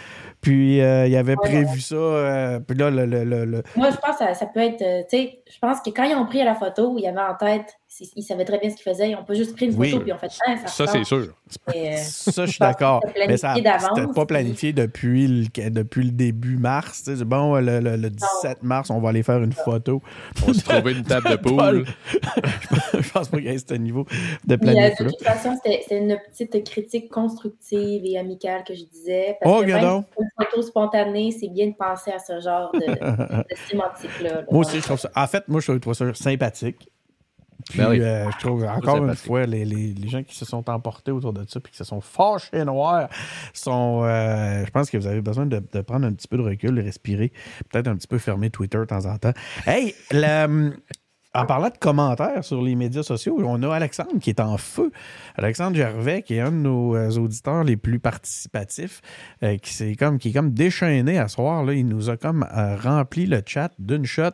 [0.43, 1.95] Puis, euh, il avait prévu ça.
[1.95, 4.83] euh, puis là, le, le- le- Moi, je pense que ça, ça peut être.
[4.83, 7.35] euh, tu sais, je pense que quand ils ont pris la photo, ils avaient en
[7.37, 7.79] tête,
[8.17, 9.11] ils savaient très bien ce qu'ils faisaient.
[9.11, 9.91] Ils ont pas juste pris une Oui.
[9.91, 10.87] photo puis ils ont fait Ah, ça.
[10.87, 11.29] Ça, c'est sûr.
[11.75, 13.01] Euh, ça, je suis d'accord.
[13.03, 13.71] que Mais ça c'était
[14.07, 17.03] pas puis- planifié depuis le, depuis le début mars.
[17.05, 20.01] tu sais, c'est bon, le, le- le 17 mars, on va aller faire une photo.
[20.47, 21.85] On s'est trouvé une table de poule.
[22.99, 24.07] je pense pas qu'il y ait ce niveau
[24.47, 28.85] de Puis, euh, de toute façon, c'était une petite critique constructive et amicale que je
[28.85, 29.37] disais.
[29.45, 32.41] Oh, Parce que même si c'est une photo spontanée, c'est bien de penser à ce
[32.41, 34.31] genre de, de sémantique-là.
[34.35, 34.43] là.
[34.51, 35.11] Moi aussi, je trouve ça.
[35.15, 36.89] En fait, moi, je trouve ça sympathique.
[37.69, 38.01] Puis, Ben oui.
[38.01, 41.33] euh, je trouve encore une fois, les, les- les gens qui se sont emportés autour
[41.33, 43.09] de ça puis qui se sont fâchés noirs
[43.53, 44.03] sont.
[44.05, 46.75] euh, je pense que vous avez besoin de, de prendre un petit peu de recul,
[46.75, 47.33] de respirer,
[47.71, 49.33] peut-être un petit peu fermer Twitter de temps en temps.
[49.67, 50.73] Hey, le-
[51.35, 54.93] en parlant de commentaires sur les médias sociaux, on a Alexandre qui est en feu.
[55.37, 59.01] Alexandre Gervais, qui est un de nos euh, auditeurs les plus participatifs,
[59.43, 61.65] euh, qui, s'est comme, qui est comme déchaîné à soir.
[61.65, 61.73] Là.
[61.73, 64.33] Il nous a comme euh, rempli le chat d'une shot.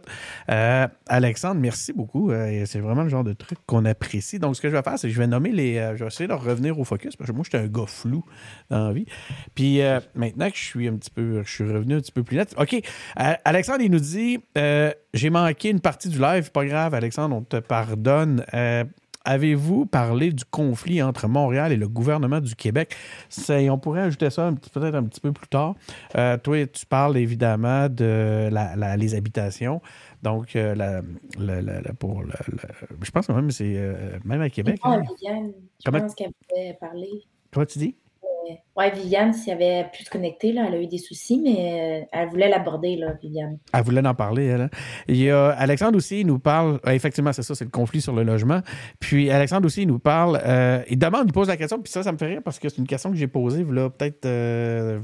[0.48, 2.30] Alexandre, merci beaucoup.
[2.66, 4.38] C'est vraiment le genre de truc qu'on apprécie.
[4.38, 5.74] Donc, ce que je vais faire, c'est que je vais nommer les.
[5.96, 8.24] je vais essayer de revenir au focus parce que moi, j'étais un gars flou
[8.70, 9.06] dans la vie.
[9.54, 9.80] Puis
[10.14, 11.42] maintenant que je suis un petit peu.
[11.44, 12.54] Je suis revenu un petit peu plus net.
[12.58, 12.76] OK.
[13.16, 14.38] Alexandre, il nous dit
[15.14, 16.50] J'ai manqué une partie du live.
[16.50, 18.44] Pas grave, Alexandre, on te pardonne.
[18.54, 18.84] Euh,
[19.24, 22.94] Avez-vous parlé du conflit entre Montréal et le gouvernement du Québec?
[23.50, 25.74] On pourrait ajouter ça peut-être un petit peu plus tard.
[26.16, 29.82] Euh, toi, tu parles évidemment de la- la- les habitations.
[30.22, 31.02] Donc, euh, la,
[31.98, 32.22] pour
[33.02, 33.78] je pense que même c'est
[34.24, 34.80] même à Québec.
[34.84, 35.02] Hein?
[35.02, 37.10] Viviane, je Comment- pense qu'elle pouvait parler.
[37.52, 37.96] Comment tu dis?
[38.76, 42.06] Ouais, Viviane, s'il avait pu se connecter, là, elle a eu des soucis, mais euh,
[42.12, 43.58] elle voulait l'aborder, là, Viviane.
[43.72, 44.60] Elle voulait en parler, elle.
[44.62, 44.70] hein.
[45.08, 46.80] Il y a Alexandre aussi, il nous parle.
[46.86, 48.60] euh, effectivement, c'est ça, c'est le conflit sur le logement.
[49.00, 50.40] Puis Alexandre aussi, il nous parle.
[50.44, 52.68] euh, il demande, il pose la question, puis ça, ça me fait rire parce que
[52.68, 54.24] c'est une question que j'ai posée, là, peut-être.
[54.26, 55.00] euh,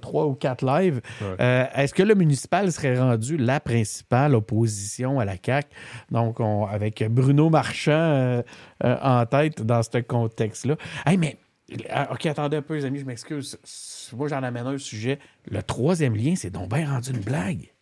[0.00, 1.02] trois ou quatre lives.
[1.20, 1.26] Ouais.
[1.38, 5.68] Euh, Est-ce que le municipal serait rendu la principale opposition à la CAQ?
[6.10, 8.42] Donc, on- avec Bruno Marchand euh,
[8.84, 10.76] euh, en tête dans ce contexte-là.
[11.04, 11.45] Hey, mais, ah,
[12.12, 13.58] OK, attendez un peu, les amis, je m'excuse.
[14.16, 15.18] Moi, j'en amène un sujet.
[15.50, 17.72] Le troisième lien, c'est donc bien rendu une blague.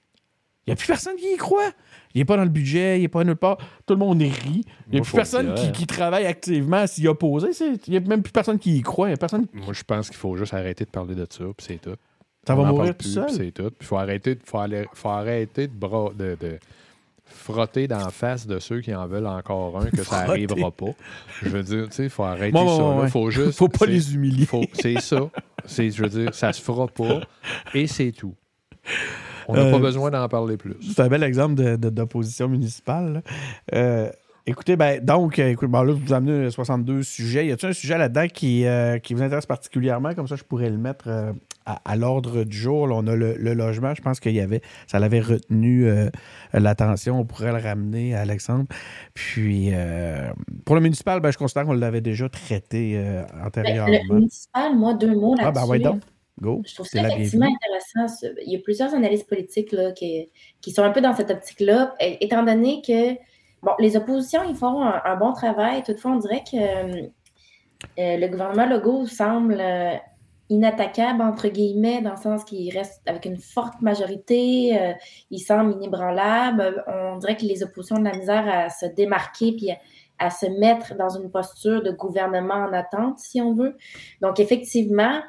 [0.66, 1.70] Il n'y a plus personne qui y croit.
[2.14, 3.58] Il n'est pas dans le budget, il n'est pas nulle part.
[3.84, 4.32] Tout le monde rit.
[4.86, 5.72] Il n'y a Moi, plus personne qui, hein.
[5.72, 7.48] qui travaille activement à s'y opposer.
[7.86, 9.08] Il n'y a même plus personne qui y croit.
[9.08, 9.46] Il y a personne...
[9.52, 11.94] Moi, je pense qu'il faut juste arrêter de parler de ça, puis c'est tout.
[12.46, 13.26] Ça On va mourir tout seul.
[13.26, 13.70] puis c'est tout.
[13.78, 16.58] Il faut arrêter, faut, aller- faut arrêter de, bras, de, de
[17.24, 20.90] frotter dans la face de ceux qui en veulent encore un, que ça n'arrivera pas.
[21.42, 22.82] Je veux dire, tu sais, il faut arrêter Bon, bon, ça.
[22.96, 23.02] là.
[23.02, 23.08] ouais.
[23.10, 23.58] faut juste.
[23.58, 24.46] faut pas les humilier.
[24.74, 25.20] C'est ça.
[25.66, 27.20] Je veux dire, ça se fera pas,
[27.74, 28.34] et c'est tout.
[29.48, 30.74] On n'a Euh, pas besoin d'en parler plus.
[30.94, 33.22] C'est un bel exemple de- de- d'opposition municipale.
[33.74, 34.10] Euh,
[34.46, 37.46] écoutez, ben, donc, euh, écoute, bon, là, vous amenez 62 sujets.
[37.46, 40.14] Y a-t-il un sujet là-dedans qui, euh, qui vous intéresse particulièrement?
[40.14, 41.32] Comme ça, je pourrais le mettre euh,
[41.66, 42.86] à, à l'ordre du jour.
[42.86, 43.94] Là, on a le, le logement.
[43.94, 46.10] Je pense qu'il y avait, ça l'avait retenu euh,
[46.52, 47.18] l'attention.
[47.20, 48.66] On pourrait le ramener à Alexandre.
[49.14, 50.30] Puis, euh,
[50.64, 53.92] pour le municipal, ben, je considère qu'on l'avait déjà traité euh, Ben, antérieurement.
[54.10, 55.48] le municipal, moi, deux mots là-dessus.
[55.48, 56.00] ah, ben, ouais, donc.
[56.40, 56.62] Go.
[56.66, 58.26] Je trouve ça effectivement intéressant.
[58.44, 60.28] Il y a plusieurs analystes politiques là, qui,
[60.60, 63.14] qui sont un peu dans cette optique-là, étant donné que
[63.64, 65.82] bon, les oppositions, ils font un, bon travail.
[65.82, 67.06] Toutefois, on dirait que euh,
[67.98, 69.94] euh, le gouvernement Legault semble euh,
[70.50, 74.94] inattaquable, entre guillemets, dans le sens qu'il reste avec une forte majorité.
[75.30, 76.84] il semble inébranlable.
[76.86, 79.78] On dirait que les oppositions ont de la misère à se démarquer puis à,
[80.18, 83.76] à se mettre dans une posture de gouvernement en attente, si on veut.
[84.20, 85.22] Donc, effectivement,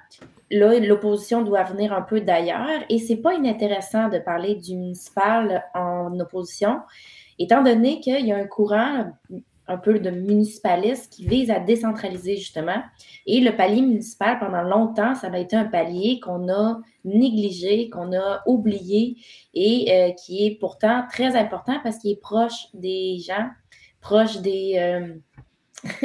[0.51, 2.81] là, l'opposition doit venir un peu d'ailleurs.
[2.89, 6.81] Et c'est pas inintéressant de parler du municipal en opposition,
[7.39, 9.11] étant donné qu'il y a un courant
[9.67, 12.81] un peu de municipalisme qui vise à décentraliser justement.
[13.25, 18.13] Et le palier municipal, pendant longtemps, ça a été un palier qu'on a négligé, qu'on
[18.13, 19.17] a oublié
[19.53, 23.49] et euh, qui est pourtant très important parce qu'il est proche des gens,
[24.01, 24.75] proche des...
[24.77, 25.15] euh,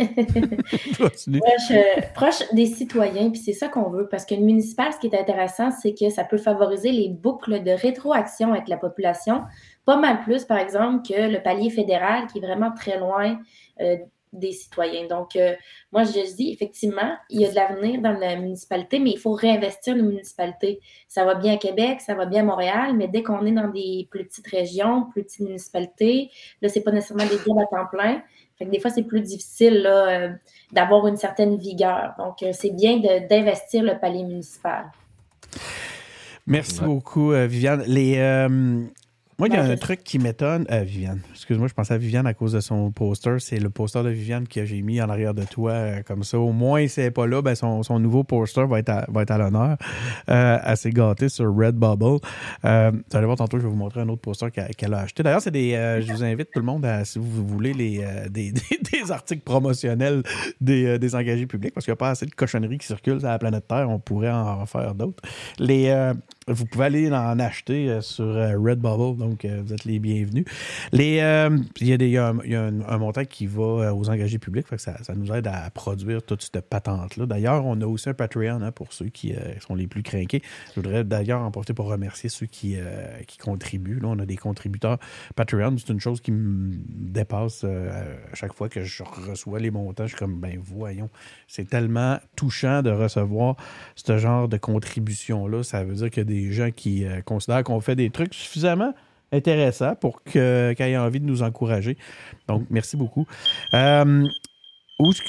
[0.99, 4.09] proche, euh, proche des citoyens, puis c'est ça qu'on veut.
[4.09, 7.63] Parce que le municipal, ce qui est intéressant, c'est que ça peut favoriser les boucles
[7.63, 9.43] de rétroaction avec la population,
[9.85, 13.39] pas mal plus, par exemple, que le palier fédéral, qui est vraiment très loin
[13.81, 13.97] euh,
[14.33, 15.09] des citoyens.
[15.09, 15.55] Donc, euh,
[15.91, 19.33] moi, je dis, effectivement, il y a de l'avenir dans la municipalité, mais il faut
[19.33, 20.81] réinvestir les municipalités.
[21.09, 23.69] Ça va bien à Québec, ça va bien à Montréal, mais dès qu'on est dans
[23.69, 26.31] des plus petites régions, plus petites municipalités,
[26.63, 28.23] là, c'est pas nécessairement des jobs à temps plein.
[28.57, 30.29] Fait que des fois, c'est plus difficile là, euh,
[30.71, 32.15] d'avoir une certaine vigueur.
[32.19, 34.93] Donc, euh, c'est bien de- d'investir le palier municipal.
[36.47, 36.87] Merci Ouais.
[36.87, 37.83] beaucoup, euh, Viviane.
[37.87, 38.85] Les, euh,
[39.41, 40.67] moi, il y a Ben, un truc qui m'étonne.
[40.71, 43.37] euh, Viviane, excuse-moi, je pensais à Viviane à cause de son poster.
[43.41, 46.39] C'est le poster de Viviane que j'ai mis en arrière de toi, euh, comme ça.
[46.39, 49.07] Au moins, si elle n'est pas là, ben, son, son nouveau poster va être à,
[49.09, 49.77] va être à l'honneur.
[50.29, 52.19] Euh, assez gâté sur Redbubble.
[52.67, 55.23] Euh, vous allez voir tantôt, je vais vous montrer un autre poster qu'elle a acheté.
[55.23, 55.73] D'ailleurs, c'est des.
[55.75, 58.61] euh, je vous invite tout le monde à, si vous voulez, les, euh, des, des-
[58.93, 60.23] des articles promotionnels
[60.61, 63.21] des, euh, des engagés publics, parce qu'il n'y a pas assez de cochonneries qui circulent
[63.21, 63.89] sur la planète Terre.
[63.89, 65.23] On pourrait en refaire d'autres.
[65.59, 66.13] Les, euh,
[66.53, 70.45] vous pouvez aller en acheter euh, sur euh, Redbubble, donc euh, vous êtes les bienvenus.
[70.93, 71.17] Les,
[71.81, 75.33] il y a, des, un, montant qui va aux engagés publics, fait que ça, nous
[75.33, 77.27] aide à produire toute cette patente-là.
[77.27, 80.43] D'ailleurs, on a aussi un Patreon hein, pour ceux qui sont les plus craqués.
[80.71, 82.77] Je voudrais d'ailleurs en profiter pour remercier ceux qui,
[83.27, 84.01] qui contribuent.
[84.01, 84.99] Là, on a des contributeurs
[85.37, 85.77] Patreon.
[85.79, 90.05] C'est une chose qui me dépasse à chaque fois que je reçois les montants.
[90.05, 91.11] Je suis comme, ben voyons,
[91.47, 93.57] c'est tellement touchant de recevoir
[93.95, 95.63] ce genre de contribution-là.
[95.63, 98.95] Ça veut dire y a des gens qui euh, considèrent qu'on fait des trucs suffisamment
[99.33, 101.97] intéressants pour que- qu'ils aient envie de nous encourager.
[102.49, 103.27] Donc, merci beaucoup.
[103.75, 104.27] Euh,
[104.99, 105.29] où est-ce que-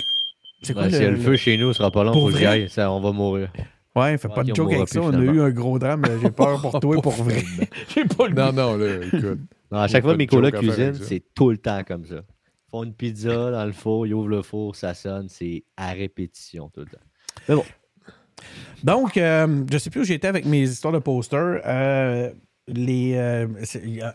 [0.63, 2.12] c'est quoi Ouais, le, S'il y a le feu chez nous, ce sera pas long
[2.12, 2.67] Pour que.
[2.67, 3.52] Ça, on va mourir.
[3.95, 5.02] Ouais, fais Ouais, pas de joke avec ça.
[5.02, 6.04] On a eu un gros drame.
[6.21, 7.43] J'ai peur pour toi et pour vrai.
[7.93, 9.39] J'ai pas le Non, non, là, écoute.
[9.71, 12.15] Non, à chaque fois mes faire cuisinent, c'est tout le temps comme ça.
[12.15, 15.91] Ils font une pizza dans le four, ils ouvrent le four, ça sonne, c'est à
[15.91, 16.86] répétition tout le
[17.56, 17.63] temps.
[18.84, 21.62] Donc, euh, je sais plus où j'étais avec mes histoires de posters.
[21.65, 22.32] Euh,
[22.67, 23.47] les, euh,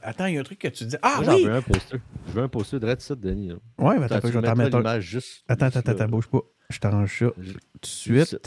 [0.02, 0.96] attends, il y a un truc que tu dis.
[1.02, 1.44] Ah Moi, j'en oui!
[1.44, 1.98] veux un poster.
[2.28, 3.48] Je veux un poster de ça, Denis.
[3.48, 3.54] là.
[3.78, 5.00] Ouais, mais attends, je vais t'en mettre un.
[5.00, 5.44] juste.
[5.48, 6.40] Attends, juste attends, attends, bouge pas.
[6.70, 7.42] Je t'arrange ça tout
[7.82, 8.38] de suite.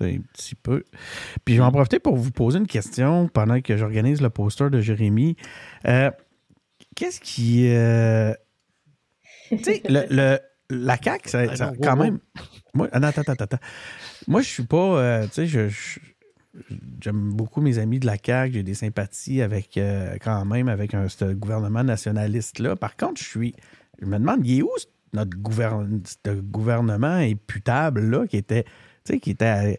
[0.00, 0.82] Un petit peu.
[1.44, 4.68] Puis je vais en profiter pour vous poser une question pendant que j'organise le poster
[4.70, 5.36] de Jérémy.
[5.86, 6.10] Euh,
[6.96, 7.66] Qu'est-ce qui.
[9.50, 10.38] Tu sais, le, le-
[10.70, 12.18] la CAQ, ça, ça- non, quand wow, même.
[12.74, 13.58] Moi, ah, attends, attends, attends.
[14.26, 14.76] Moi, je suis pas.
[14.98, 16.00] euh, tu sais, je- je-
[17.00, 18.52] j'aime beaucoup mes amis de la CAQ.
[18.54, 22.76] J'ai des sympathies avec, euh, quand même, avec un, ce gouvernement nationaliste-là.
[22.76, 23.54] Par contre, je suis.
[24.00, 24.70] Je me demande, il est où
[25.12, 28.64] notre gouverne, ce gouvernement imputable-là qui était.
[29.04, 29.78] Tu sais, qui était.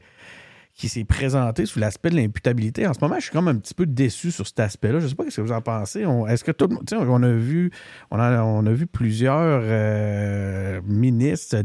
[0.76, 2.86] Qui s'est présenté sous l'aspect de l'imputabilité.
[2.86, 5.00] En ce moment, je suis comme un petit peu déçu sur cet aspect-là.
[5.00, 6.02] Je ne sais pas ce que vous en pensez.
[6.28, 6.84] Est-ce que tout le monde.
[6.94, 7.72] On a vu,
[8.12, 11.56] on a, on a vu plusieurs euh, ministres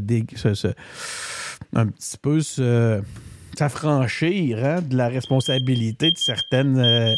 [1.73, 3.01] un petit peu se-
[3.57, 6.79] s'affranchir hein, de la responsabilité de certaines.
[6.79, 7.13] euh,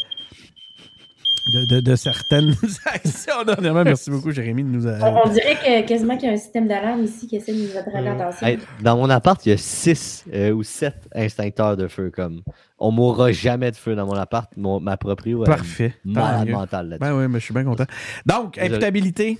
[1.52, 2.54] de, de- de certaines
[2.86, 3.44] actions.
[3.46, 4.86] Dernièrement, merci beaucoup, Jérémy, de nous.
[4.86, 7.52] euh, On, on dirait que quasiment qu'il y a un système d'alarme ici qui essaie
[7.52, 8.46] de nous attirer l'attention.
[8.46, 12.10] Hey, dans mon appart, il y a 6 ou 7 instincteurs de feu.
[12.14, 12.42] Comme
[12.78, 14.50] on mourra jamais de feu dans mon appart.
[14.56, 15.94] Mon, ma proprio euh, Parfait.
[16.04, 16.52] Malade mieux.
[16.52, 17.10] mentale là-dessus.
[17.12, 17.84] Ben oui, mais je suis bien content.
[18.26, 18.74] Donc, Désolé.
[18.74, 19.38] imputabilité.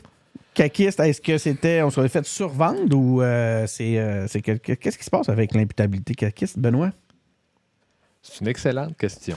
[0.53, 4.97] Caquiste, est-ce que c'était, on s'est fait survendre ou euh, c'est, euh, c'est quel- qu'est-ce
[4.97, 6.93] qui se passe avec l'imputabilité caquiste, Benoît?
[8.23, 9.37] C'est une excellente question.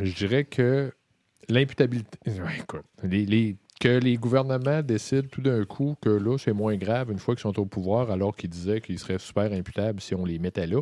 [0.00, 0.92] Je dirais que
[1.48, 2.18] l'imputabilité.
[2.58, 2.84] Écoute,
[3.78, 7.42] que les gouvernements décident tout d'un coup que là, c'est moins grave une fois qu'ils
[7.42, 10.80] sont au pouvoir, alors qu'ils disaient qu'ils seraient super imputables si on les mettait là.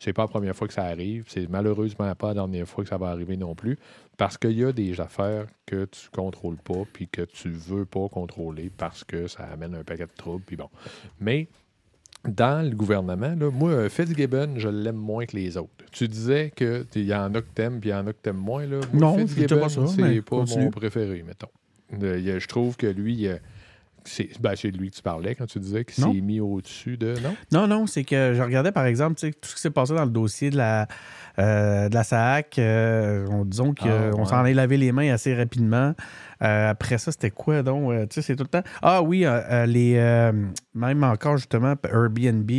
[0.00, 1.24] C'est pas la première fois que ça arrive.
[1.28, 3.78] C'est malheureusement pas la dernière fois que ça va arriver non plus.
[4.16, 8.08] Parce qu'il y a des affaires que tu contrôles pas puis que tu veux pas
[8.08, 10.44] contrôler parce que ça amène un paquet de troubles.
[11.20, 11.48] Mais
[12.28, 15.70] dans le gouvernement, là, moi, Fitzgibbon, je l'aime moins que les autres.
[15.90, 18.36] Tu disais qu'il y en a que t'aimes, puis il y en a que t'aimes
[18.36, 18.64] moins.
[18.66, 18.80] Là.
[18.92, 21.48] Moi, Non, Fitzgibbon, pas ça, mais c'est pas mon préféré, mettons.
[22.00, 23.36] Euh, je trouve que lui, euh,
[24.04, 27.14] c'est ben, lui que tu parlais quand tu disais qu'il s'est mis au-dessus de...
[27.22, 27.36] Non?
[27.52, 30.10] Non, non, c'est que je regardais par exemple tout ce qui s'est passé dans le
[30.10, 30.86] dossier de la,
[31.38, 32.58] euh, de la SAC.
[32.58, 34.24] euh, on, disons qu'on Ah, ouais.
[34.26, 35.94] s'en est lavé les mains assez rapidement.
[36.42, 37.92] Euh, après ça, c'était quoi donc?
[38.08, 38.68] Tu sais, c'est tout le temps.
[38.82, 39.24] Ah oui,
[39.66, 40.32] les
[40.74, 42.50] même encore justement Airbnb,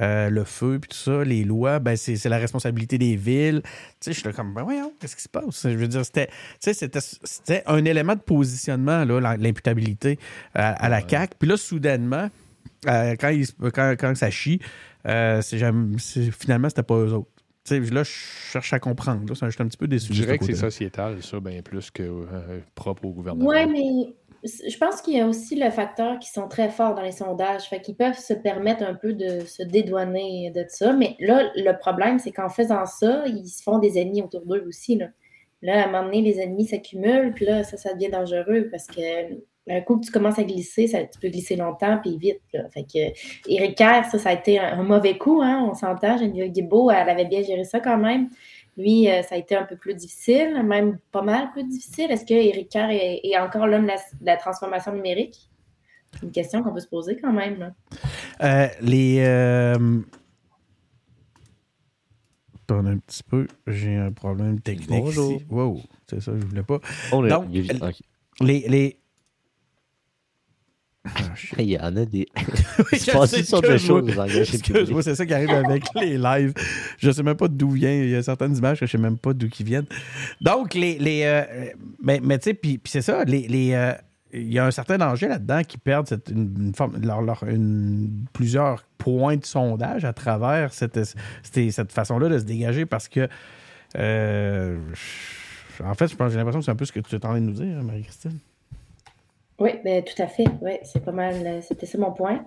[0.00, 3.62] euh, le feu, puis tout ça, les lois, ben c'est c'est la responsabilité des villes.
[3.64, 5.62] Tu sais, je suis là comme, ben voyons, qu'est-ce qui se passe?
[5.68, 10.18] Je veux dire, c'était tu sais, c'était- c'était un élément de positionnement, là, l'imputabilité
[10.54, 11.04] à, à la Ouais.
[11.08, 11.34] CAQ.
[11.38, 12.28] Puis là, soudainement,
[12.88, 14.60] euh, quand, il quand, quand ça chie,
[15.06, 17.28] euh, c'est jamais- c'est- finalement, c'était pas eux autres.
[17.66, 19.26] Tu sais, là, je cherche à comprendre.
[19.26, 20.12] Là, Ça, je suis un petit peu déçu.
[20.12, 23.48] Je dirais que c'est sociétal, ça, bien plus que euh, propre au gouvernement.
[23.48, 24.12] Oui, mais
[24.44, 27.62] je pense qu'il y a aussi le facteur qu'ils sont très forts dans les sondages.
[27.62, 30.92] Fait qu'ils peuvent se permettre un peu de se dédouaner de ça.
[30.92, 34.64] Mais là, le problème, c'est qu'en faisant ça, ils se font des ennemis autour d'eux
[34.68, 34.96] aussi.
[34.96, 35.06] Là.
[35.62, 38.86] Là, à un moment donné, les ennemis s'accumulent, puis là, ça, ça devient dangereux parce
[38.86, 39.00] que
[39.66, 42.42] un coup que tu commences à glisser, ça, tu peux glisser longtemps, puis vite.
[42.74, 46.18] Fait que Éric Kerr, ça, ça a été un, un mauvais coup, hein, on s'entend.
[46.18, 48.28] Geneviève Guilbeault, elle avait bien géré ça quand même.
[48.76, 52.10] Lui, euh, ça a été un peu plus difficile, même pas mal plus difficile.
[52.10, 55.48] Est-ce que Éric Kerr est, est encore l'homme de la, de la transformation numérique?
[56.14, 57.58] C'est une question qu'on peut se poser quand même.
[57.58, 57.74] là.
[58.42, 59.18] Euh, les.
[59.20, 60.00] euh,
[62.62, 63.46] Attends un petit peu.
[63.66, 65.32] J'ai un problème technique Bonjour.
[65.34, 65.44] ici.
[65.50, 66.80] Wow, c'est ça, je voulais pas.
[67.12, 67.46] On est- Donc.
[68.40, 68.60] Les.
[68.68, 68.98] les...
[71.06, 71.10] Ah.
[71.58, 72.26] Il y en a des.
[72.78, 74.00] Oui, Il se je passe sais, toutes sortes de excuse-moi.
[74.00, 74.18] choses.
[74.18, 75.02] engagées Excuse-moi, publiques.
[75.02, 76.54] c'est ça qui arrive avec les lives.
[76.98, 77.92] Je sais même pas d'où vient.
[77.92, 79.86] Il y a certaines images que je sais même pas d'où qui viennent.
[80.40, 80.98] Donc, les.
[80.98, 81.42] les euh,
[82.02, 83.46] mais, mais tu sais, puis c'est ça, les.
[83.48, 83.92] les, euh,
[84.32, 87.44] il y a un certain danger là-dedans qui perdent cette, une, une forme, leur, leur-
[87.44, 93.06] une- plusieurs points de sondage à travers cette, cette, cette façon-là de se dégager parce
[93.08, 93.28] que.
[93.96, 94.78] euh,
[95.84, 97.28] en fait, je pense j'ai l'impression que c'est un peu ce que tu es en
[97.30, 98.38] train de nous dire, Marie-Christine.
[99.60, 100.46] Oui, ben, tout à fait.
[100.62, 101.34] Oui, c'est pas mal.
[101.46, 102.44] euh, C'était ça mon point.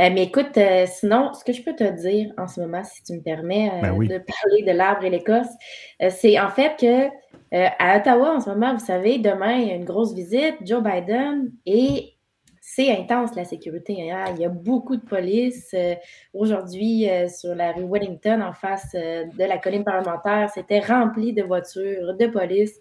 [0.00, 3.02] Euh, mais écoute, euh, sinon, ce que je peux te dire en ce moment, si
[3.02, 4.08] tu me permets euh, Ben oui.
[4.08, 5.46] de parler de l'arbre et l'Écosse,
[6.10, 7.08] c'est en fait que
[7.52, 10.82] à Ottawa, en ce moment, vous savez, demain, il y a une grosse visite, Joe
[10.82, 12.14] Biden, et
[12.60, 14.10] c'est intense la sécurité.
[14.12, 14.24] hein.
[14.34, 15.74] Il y a beaucoup de police.
[16.34, 22.14] Aujourd'hui, sur la rue Wellington, en face de la colline parlementaire, c'était rempli de voitures,
[22.18, 22.78] de police.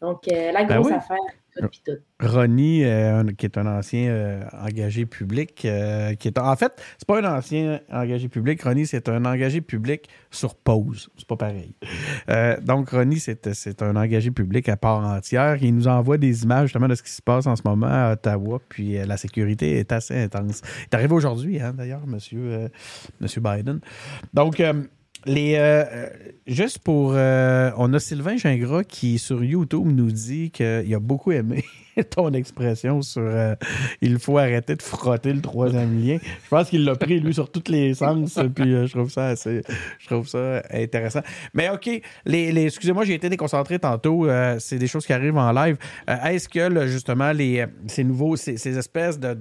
[0.00, 0.94] Donc, euh, la Ben grosse oui.
[0.94, 1.18] affaire,
[1.58, 1.98] tout tout.
[2.20, 7.20] Ronnie, euh, qui est un ancien euh, engagé public, qui est en fait, c'est pas
[7.20, 8.62] un ancien engagé public.
[8.62, 11.10] Ronnie, c'est un engagé public sur pause.
[11.18, 11.74] C'est pas pareil.
[12.62, 15.62] Donc, Ronnie, c'est c'est un engagé public à part entière.
[15.62, 18.12] Il nous envoie des images justement de ce qui se passe en ce moment à
[18.12, 18.58] Ottawa.
[18.68, 20.62] Puis la sécurité est assez intense.
[20.64, 22.70] Il est arrivé aujourd'hui, hein, d'ailleurs, monsieur,
[23.20, 23.80] monsieur Biden.
[24.32, 24.62] Donc,
[25.26, 26.08] les, euh, euh,
[26.46, 27.12] juste pour.
[27.14, 31.64] euh, on a Sylvain Gingras qui, sur YouTube, nous dit qu'il a beaucoup aimé
[32.10, 33.30] ton expression sur
[34.00, 36.18] il faut arrêter de frotter le troisième lien.
[36.22, 38.38] Je pense qu'il l'a pris, lui, sur tous les sens.
[38.54, 39.62] Puis je trouve ça assez.
[39.98, 41.20] Je trouve ça intéressant.
[41.54, 41.88] Mais OK,
[42.24, 44.26] les, les- excusez-moi, j'ai été déconcentré tantôt.
[44.58, 45.76] c'est des choses qui arrivent en live.
[46.08, 49.34] Est-ce que, là, justement, les, ces nouveaux, ces, ces espèces de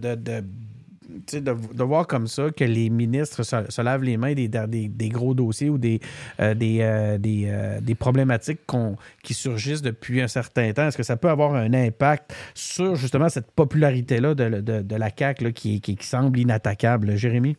[1.34, 5.78] de, voir comme ça que les ministres se, lavent les mains des, gros dossiers ou
[5.78, 6.00] des,
[6.40, 8.60] euh, euh, euh, problématiques
[9.24, 13.30] qui surgissent depuis un certain temps, est-ce que ça peut avoir un impact sur justement
[13.30, 17.16] cette popularité-là de, la CAQ là, qui, semble inattaquable?
[17.16, 17.58] Jérémy?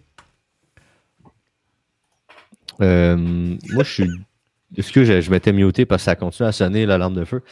[2.78, 4.10] moi, je suis.
[4.76, 7.24] Est-ce que je, je m'étais muté parce que ça continue à sonner la lampe de
[7.24, 7.42] feu?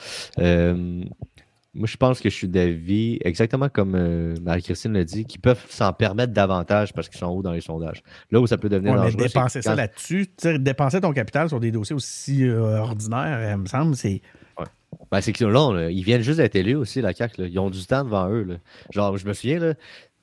[1.74, 5.64] Moi, je pense que je suis d'avis, exactement comme euh, Marie-Christine l'a dit, qu'ils peuvent
[5.68, 8.02] s'en permettre davantage parce qu'ils sont hauts dans les sondages.
[8.30, 9.16] Là où ça peut devenir ouais, dangereux.
[9.18, 13.66] Mais dépenser ça là-dessus, dépenser ton capital sur des dossiers aussi euh, ordinaires, il me
[13.66, 14.22] semble, c'est.
[14.58, 14.64] Ouais.
[15.10, 17.46] Ben, c'est que là, là, ils viennent juste d'être élus aussi, la CAQ.
[17.48, 18.44] Ils ont du temps devant eux.
[18.44, 18.54] Là.
[18.90, 19.74] Genre, je me souviens, là,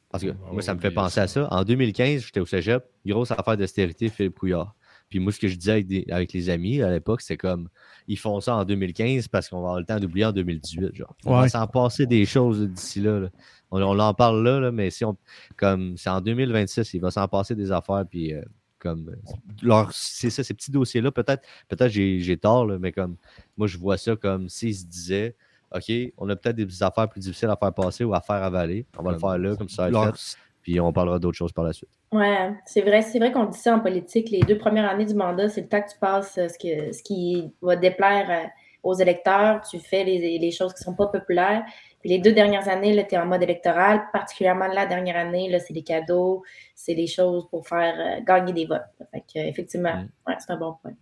[0.10, 1.48] parce que moi, ça me fait penser à ça.
[1.52, 4.74] En 2015, j'étais au cégep, grosse affaire d'austérité, Philippe Couillard.
[5.10, 7.70] Puis moi, ce que je disais avec, des, avec les amis à l'époque, c'est comme
[8.08, 10.96] ils font ça en 2015 parce qu'on va avoir le temps d'oublier en 2018.
[10.96, 11.14] Genre.
[11.26, 11.42] On Ouais.
[11.42, 13.20] va s'en passer des choses d'ici là.
[13.20, 13.30] là.
[13.72, 15.18] On, on en parle là, là, mais si on
[15.58, 18.04] comme c'est en 2026, il va s'en passer des affaires.
[18.10, 18.42] Puis euh,
[18.80, 19.16] comme
[19.64, 23.16] leur- c'est ça, ces petits dossiers-là, peut-être, peut-être j'ai, j'ai tort, là, mais comme
[23.58, 25.36] moi, je vois ça comme s'ils se disaient.
[25.74, 28.86] OK, on a peut-être des affaires plus difficiles à faire passer ou à faire avaler.
[28.98, 31.64] On va le faire là, comme ça, Leur- fait, puis on parlera d'autres choses par
[31.64, 31.92] la suite.
[32.12, 34.32] Ouais, c'est vrai, c'est vrai qu'on dit ça en politique.
[34.32, 36.92] Les deux premières années du mandat, c'est le temps que tu passes euh, ce, que,
[36.92, 38.48] ce qui va déplaire euh,
[38.82, 39.62] aux électeurs.
[39.62, 41.64] Tu fais les, les choses qui sont pas populaires.
[42.00, 44.06] Puis les deux dernières années, tu es en mode électoral.
[44.12, 46.42] Particulièrement la dernière année, là, c'est les cadeaux,
[46.74, 48.82] c'est les choses pour faire euh, gagner des votes.
[49.12, 50.94] Fait que, effectivement, ouais, c'est un bon point.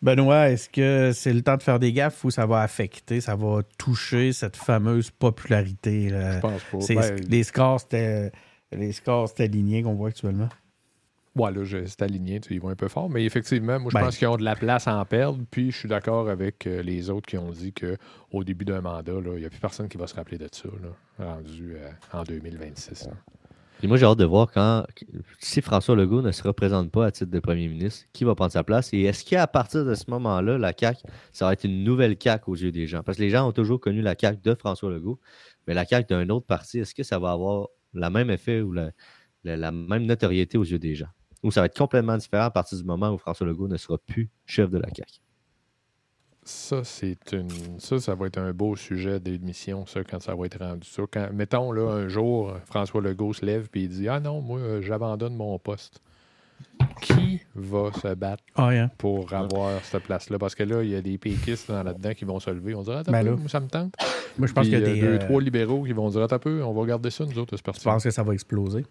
[0.00, 3.36] Benoît, est-ce que c'est le temps de faire des gaffes ou ça va affecter, ça
[3.36, 6.08] va toucher cette fameuse popularité?
[6.08, 6.36] là?
[6.36, 6.94] Je pense pas.
[6.94, 8.30] Ben, les scores, c'était
[8.72, 10.48] les scores, alignés qu'on voit actuellement.
[11.36, 13.08] Ouais, là, c'est aligné, ils vont un peu fort.
[13.08, 14.04] Mais effectivement, moi, je Ben.
[14.04, 15.38] pense qu'ils ont de la place à en perdre.
[15.50, 19.12] Puis, je suis d'accord avec euh, les autres qui ont dit qu'au début d'un mandat,
[19.12, 21.88] là, il n'y a plus personne qui va se rappeler de ça, là, rendu euh,
[22.12, 23.06] en 2026.
[23.06, 23.12] là.
[23.80, 24.84] Et moi, j'ai hâte de voir quand,
[25.38, 28.50] si François Legault ne se représente pas à titre de premier ministre, qui va prendre
[28.50, 31.84] sa place et est-ce qu'à partir de ce moment-là, la CAQ, ça va être une
[31.84, 33.04] nouvelle CAQ aux yeux des gens?
[33.04, 35.20] Parce que les gens ont toujours connu la CAQ de François Legault,
[35.68, 38.72] mais la CAQ d'un autre parti, est-ce que ça va avoir le même effet ou
[38.72, 38.90] la,
[39.44, 41.08] la- la même notoriété aux yeux des gens?
[41.42, 43.96] Ou ça va être complètement différent à partir du moment où François Legault ne sera
[43.98, 45.20] plus chef de la CAQ?
[46.42, 47.78] Ça, c'est une.
[47.78, 51.02] Ça, ça va être un beau sujet d'émission, ça, quand ça va être rendu ça.
[51.30, 55.36] Mettons, là, un jour, François Legault se lève et il dit Ah non, moi, j'abandonne
[55.36, 56.00] mon poste.
[57.00, 60.38] Qui va se battre Ah, pour avoir cette place-là?
[60.38, 62.74] Parce que là, il y a des péquistes dans- là-dedans qui vont se lever.
[62.74, 63.94] On dirait, attends Ben peu, moi, ça me tente.
[64.36, 65.00] Moi, je pense qu'il y a euh, des.
[65.00, 67.38] deux, euh, trois libéraux qui vont dire, attends un peu, on va regarder ça, nous
[67.38, 67.84] autres, ce je parti.
[67.84, 68.84] pense que ça va exploser?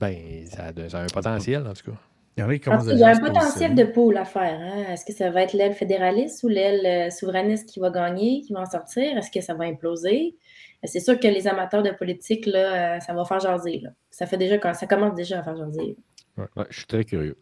[0.00, 0.16] Ben,
[0.48, 1.96] ça a, de- ça a un potentiel, en tout cas.
[2.36, 4.58] Il y en a qui commencent qu'il y a un potentiel de pôle à faire.
[4.60, 4.92] Hein?
[4.92, 8.52] Est-ce que ça va être l'aile fédéraliste ou l'aile euh, souverainiste qui va gagner, qui
[8.52, 9.16] va en sortir?
[9.16, 10.34] Est-ce que ça va imploser?
[10.82, 13.78] C'est sûr que les amateurs de politique, là, ça va faire jaser.
[13.84, 13.90] Là.
[14.10, 15.96] Ça, fait déjà, ça commence déjà à faire jaser.
[16.36, 17.36] Ouais, je suis très curieux.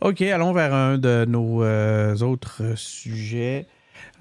[0.00, 3.66] OK, allons vers un de nos euh, autres sujets.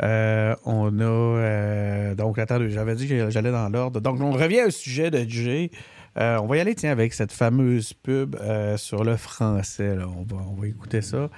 [0.02, 1.04] Euh, on a.
[1.04, 4.00] euh, donc, attendez, j'avais dit que j'allais dans l'ordre.
[4.00, 5.70] Donc, on revient au sujet de Jay.
[6.16, 8.36] On va y aller, tiens, avec cette fameuse pub
[8.78, 9.96] sur le français.
[9.96, 10.08] là.
[10.08, 11.30] On, va, on va écouter ça.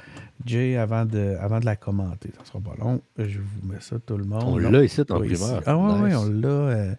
[0.46, 3.02] Jay, avant de, avant de la commenter, ça sera pas long.
[3.18, 4.44] Je vous mets ça, tout le monde.
[4.46, 5.62] On l'a ici en primeur.
[5.66, 6.02] Ah oui, Nice.
[6.04, 6.96] oui, on l'a.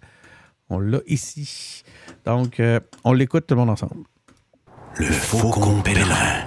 [0.69, 1.85] on l'a ici.
[2.27, 2.61] Donc,
[3.05, 4.05] on l'écoute tout le monde ensemble.
[5.01, 6.45] Le faucon pèlerin.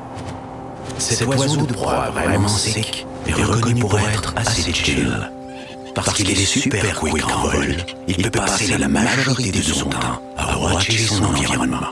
[0.99, 5.27] Cet oiseau de proie vraiment sec est reconnu pour être assez chill.
[5.95, 7.77] Parce qu'il est super quick en vol,
[8.07, 11.87] il peut passer la majorité de son temps à watcher son environnement.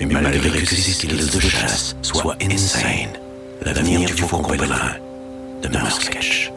[0.00, 3.12] Mais malgré que ses skills de chasse soient insane,
[3.64, 4.96] l'avenir du faucon pèlerin
[5.62, 6.50] demeure sketch.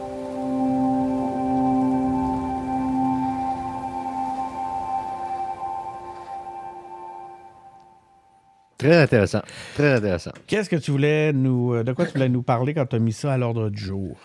[8.78, 9.42] Très intéressant.
[9.74, 10.32] Très intéressant.
[10.46, 11.74] Qu'est-ce que tu voulais nous.
[11.74, 13.82] euh, De quoi tu voulais nous parler quand tu as mis ça à l'ordre du
[13.82, 14.18] jour?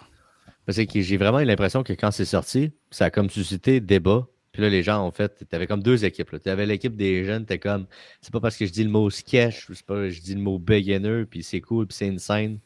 [0.65, 4.27] Parce que j'ai vraiment eu l'impression que quand c'est sorti, ça a comme suscité débat.
[4.51, 6.29] Puis là, les gens ont fait, tu avais comme deux équipes.
[6.43, 7.85] Tu avais l'équipe des jeunes, tu comme,
[8.21, 10.59] c'est pas parce que je dis le mot sketch, c'est pas je dis le mot
[10.59, 12.59] beginner, puis c'est cool, puis c'est une scène,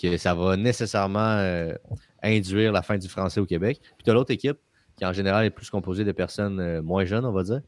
[0.00, 1.74] que ça va nécessairement euh,
[2.22, 3.80] induire la fin du français au Québec.
[3.82, 4.58] Puis tu as l'autre équipe,
[4.96, 7.60] qui en général est plus composée de personnes euh, moins jeunes, on va dire,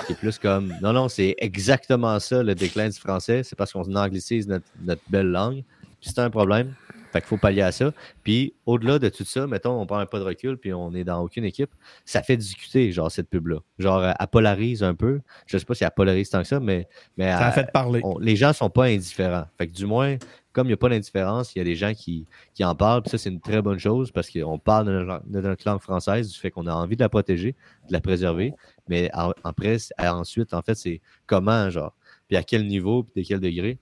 [0.00, 3.72] qui est plus comme, non, non, c'est exactement ça le déclin du français, c'est parce
[3.72, 5.62] qu'on anglicise notre, notre belle langue.
[6.00, 6.74] Puis c'est un problème.
[7.12, 7.92] Fait qu'il faut pallier à ça.
[8.24, 11.04] Puis au-delà de tout ça, mettons, on prend un pas de recul, puis on est
[11.04, 11.68] dans aucune équipe,
[12.06, 13.58] ça fait discuter, genre, cette pub-là.
[13.78, 15.20] Genre, elle polarise un peu.
[15.46, 16.88] Je sais pas si elle polarise tant que ça, mais,
[17.18, 18.00] mais Ça a fait parler.
[18.02, 19.44] on- les gens sont pas indifférents.
[19.58, 20.16] Fait que du moins,
[20.52, 23.02] comme il n'y a pas d'indifférence, il y a des gens qui, qui en parlent.
[23.02, 26.38] Puis ça, c'est une très bonne chose parce qu'on parle de notre, langue française, du
[26.38, 27.54] fait qu'on a envie de la protéger,
[27.88, 28.52] de la préserver.
[28.88, 31.94] Mais en, après, ensuite, en fait, c'est comment, genre,
[32.28, 33.78] puis à quel niveau, puis de quel degré.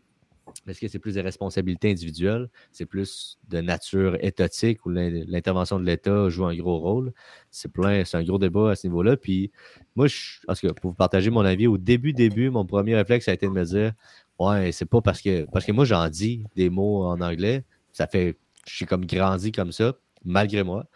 [0.67, 2.49] Est-ce que c'est plus des responsabilités individuelles?
[2.73, 7.13] C'est plus de nature étatique où l'intervention de l'État joue un gros rôle?
[7.51, 9.17] C'est plein, c'est un gros débat à ce niveau-là.
[9.17, 9.53] Puis
[9.95, 10.07] moi,
[10.47, 13.47] parce que pour vous partager mon avis, au début, début, mon premier réflexe a été
[13.47, 13.93] de me dire
[14.41, 17.65] Ouais, c'est pas parce que parce que moi j'en dis des mots en anglais.
[17.93, 18.37] Ça fait
[18.67, 20.87] j'ai comme grandi comme ça, malgré moi.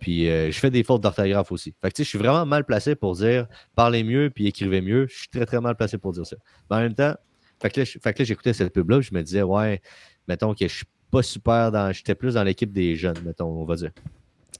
[0.00, 1.74] Puis euh, je fais des fautes d'orthographe aussi.
[1.82, 5.06] Fait que je suis vraiment mal placé pour dire parlez mieux puis écrivez mieux.
[5.08, 6.36] Je suis très très mal placé pour dire ça.
[6.70, 7.14] Mais en même temps,
[7.60, 9.80] fait que là, j'écoutais cette pub-là, je me disais, ouais,
[10.28, 11.92] mettons que je suis pas super dans.
[11.92, 13.90] J'étais plus dans l'équipe des jeunes, mettons, on va dire.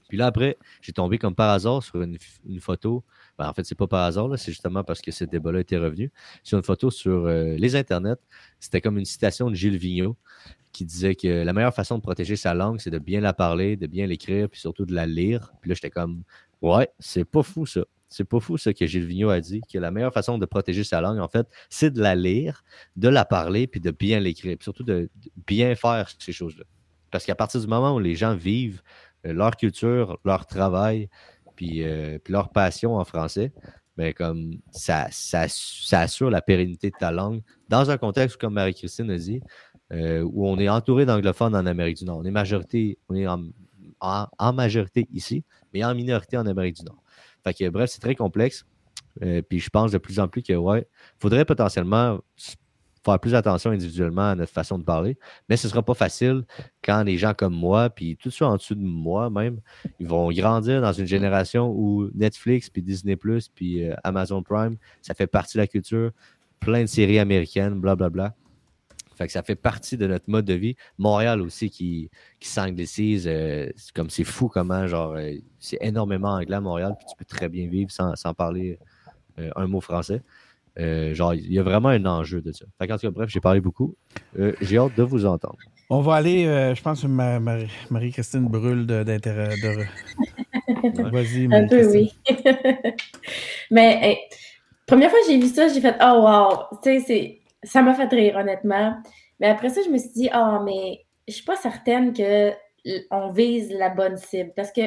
[0.07, 2.17] Puis là, après, j'ai tombé comme par hasard sur une,
[2.59, 3.03] photo.
[3.37, 6.11] Ben, en fait, c'est pas par hasard, c'est justement parce que ce débat-là était revenu.
[6.43, 8.15] Sur une photo sur euh, les internets.
[8.59, 10.15] C'était comme une citation de Gilles Vigneault
[10.71, 13.77] qui disait que la meilleure façon de protéger sa langue, c'est de bien la parler,
[13.77, 15.53] de bien l'écrire, puis surtout de la lire.
[15.61, 16.23] Puis là, j'étais comme,
[16.61, 17.85] ouais, c'est pas fou ça.
[18.09, 20.83] C'est pas fou ce que Gilles Vigneault a dit, que la meilleure façon de protéger
[20.83, 22.63] sa langue, en fait, c'est de la lire,
[22.95, 25.09] de la parler, puis de bien l'écrire, puis surtout de,
[25.47, 26.63] bien faire ces choses-là.
[27.11, 28.81] Parce qu'à partir du moment où les gens vivent
[29.25, 31.09] euh, leur culture, leur travail,
[31.55, 33.51] puis, euh, puis leur passion en français,
[33.97, 35.47] mais ben, comme ça, ça,
[35.99, 39.41] assure la pérennité de ta langue dans un contexte, comme Marie-Christine a dit,
[39.93, 42.17] euh, où on est entouré d'anglophones en Amérique du Nord.
[42.17, 45.43] On est majorité, on est en majorité ici,
[45.73, 47.01] mais en minorité en Amérique du Nord.
[47.43, 48.65] Fait que, bref, c'est très complexe.
[49.23, 50.87] Euh, puis je pense de plus en plus que, ouais,
[51.19, 52.19] faudrait potentiellement
[53.05, 55.17] faire plus attention individuellement à notre façon de parler.
[55.47, 56.43] Mais ce ne sera pas facile
[56.83, 59.59] quand les gens comme moi, puis tout ça en dessous de moi même,
[59.99, 63.15] ils vont grandir dans une génération où Netflix, puis Disney,
[63.55, 66.11] puis euh, Amazon Prime, ça fait partie de la culture,
[66.59, 68.09] plein de séries américaines, blablabla.
[68.09, 68.35] Bla, bla.
[69.15, 70.75] Fait que ça fait partie de notre mode de vie.
[70.97, 73.23] Montréal aussi qui, qui.
[73.27, 77.25] Euh, comme c'est fou comment, genre, euh, c'est énormément anglais à Montréal, puis tu peux
[77.25, 78.77] très bien vivre sans, parler
[79.39, 80.21] euh, un mot français.
[80.77, 82.65] Genre, il y a vraiment un enjeu de ça.
[82.79, 83.95] Fait que, bref, j'ai parlé beaucoup.
[84.61, 85.57] j'ai hâte de vous entendre.
[85.89, 86.45] On va aller,
[86.75, 89.55] je pense que Marie-Christine brûle d'intérêt.
[89.61, 91.09] De...
[91.11, 92.13] Vas-y, Un peu, oui.
[93.71, 94.19] Mais,
[94.85, 97.93] première fois que j'ai vu ça, j'ai fait, oh wow, tu sais, c'est ça m'a
[97.93, 98.95] fait rire, honnêtement.
[99.39, 103.71] Mais après ça, je me suis dit, ah, mais je suis pas certaine qu'on vise
[103.71, 104.53] la bonne cible.
[104.55, 104.81] Parce que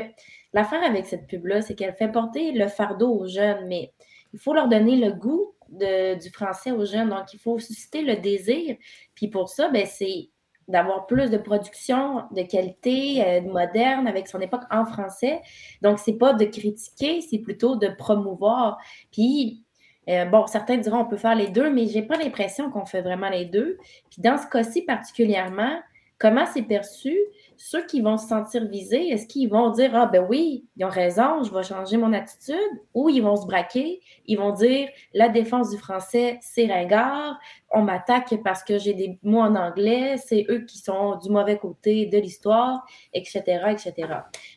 [0.53, 3.93] l'affaire avec cette pub-là, c'est qu'elle fait porter le fardeau aux jeunes, mais
[4.33, 7.11] il faut leur donner le goût du français aux jeunes.
[7.11, 8.77] Donc, il faut susciter le désir.
[9.15, 10.31] Puis pour ça, ben, c'est
[10.69, 15.41] d'avoir plus de production de qualité, euh, moderne, avec son époque en français.
[15.81, 18.77] Donc, c'est pas de critiquer, c'est plutôt de promouvoir.
[19.11, 19.65] Puis,
[20.09, 23.03] euh, bon, certains diront on peut faire les deux, mais j'ai pas l'impression qu'on fait
[23.03, 23.79] vraiment les deux.
[24.11, 25.81] Puis dans ce cas-ci particulièrement,
[26.19, 27.17] comment c'est perçu?
[27.57, 30.89] Ceux qui vont se sentir visés, est-ce qu'ils vont dire Ah ben oui, ils ont
[30.89, 32.55] raison, je vais changer mon attitude,
[32.95, 37.39] ou ils vont se braquer, ils vont dire la défense du français, c'est ringard,
[37.73, 41.59] on m'attaque parce que j'ai des mots en anglais, c'est eux qui sont du mauvais
[41.59, 43.93] côté de l'histoire, etc., etc.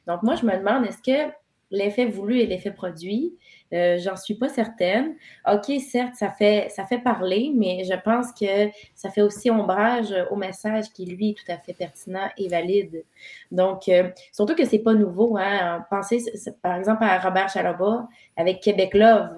[0.08, 1.32] Donc moi, je me demande, est-ce que
[1.72, 3.36] l'effet voulu et l'effet produit,
[3.74, 5.16] euh, j'en suis pas certaine.
[5.52, 10.14] OK, certes, ça fait, ça fait parler, mais je pense que ça fait aussi ombrage
[10.30, 13.04] au message qui, lui, est tout à fait pertinent et valide.
[13.52, 15.38] Donc, euh, surtout que c'est pas nouveau.
[15.38, 15.86] Hein?
[15.90, 16.24] Pensez,
[16.62, 18.08] par exemple, à Robert Chalaba
[18.38, 19.38] avec Québec Love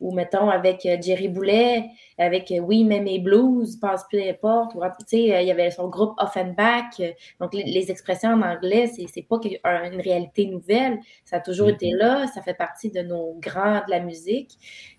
[0.00, 1.84] ou mettons avec euh, Jerry Boulet,
[2.18, 4.72] avec euh, Oui, mais mes blues, passe peu importe.
[4.72, 7.00] Tu sais, euh, il y avait son groupe Offenbach.
[7.38, 9.38] Donc, les, expressions en anglais, c'est pas
[9.90, 10.98] une réalité nouvelle.
[11.24, 11.98] Ça a toujours été mm-hmm.
[11.98, 12.26] là.
[12.28, 14.52] Ça fait partie de nos grands de la musique.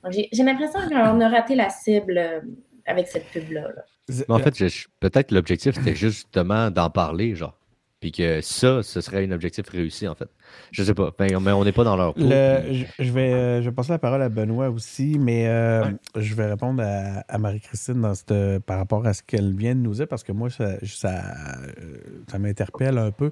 [0.04, 2.44] Donc, j'ai l'impression qu'on a raté la cible
[2.86, 3.70] avec cette pub-là.
[4.30, 4.54] En fait,
[5.00, 7.58] peut-être l'objectif, c'était justement d'en parler, genre.
[8.00, 10.30] Puis que ça, ce serait un objectif réussi, en fait.
[10.72, 11.12] Je sais pas.
[11.18, 14.22] Ben, mais on n'est pas dans leur je, vais, euh, je vais passer la parole
[14.22, 15.84] à Benoît aussi, mais euh,
[16.16, 18.02] je vais répondre à, Marie-Christine
[18.66, 21.22] par rapport à ce qu'elle vient de nous dire, parce que moi, ça, ça,
[22.28, 23.32] ça m'interpelle un peu.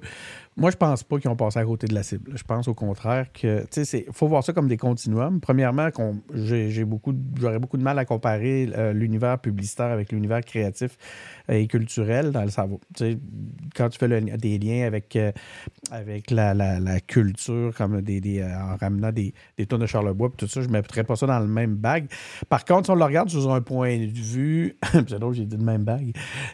[0.56, 2.32] Moi, je pense pas qu'ils ont passé à côté de la cible.
[2.34, 5.40] Je pense au contraire que, tu sais, il faut voir ça comme des continuums.
[5.40, 5.88] Premièrement,
[6.34, 10.98] j'ai beaucoup, j'aurais beaucoup de mal à comparer euh, l'univers publicitaire avec l'univers créatif
[11.48, 12.80] et culturel dans le cerveau.
[12.94, 13.18] Tu sais,
[13.74, 15.32] quand tu fais des liens avec, euh,
[15.90, 20.60] avec la, culture, comme des, euh, en ramenant des, des tonnes de Charlebois, tout ça,
[20.60, 22.06] je ne mettrais pas ça dans le même bag.
[22.48, 24.76] Par contre, si on le regarde sous un point de vue,
[25.32, 25.84] j'ai dit le même.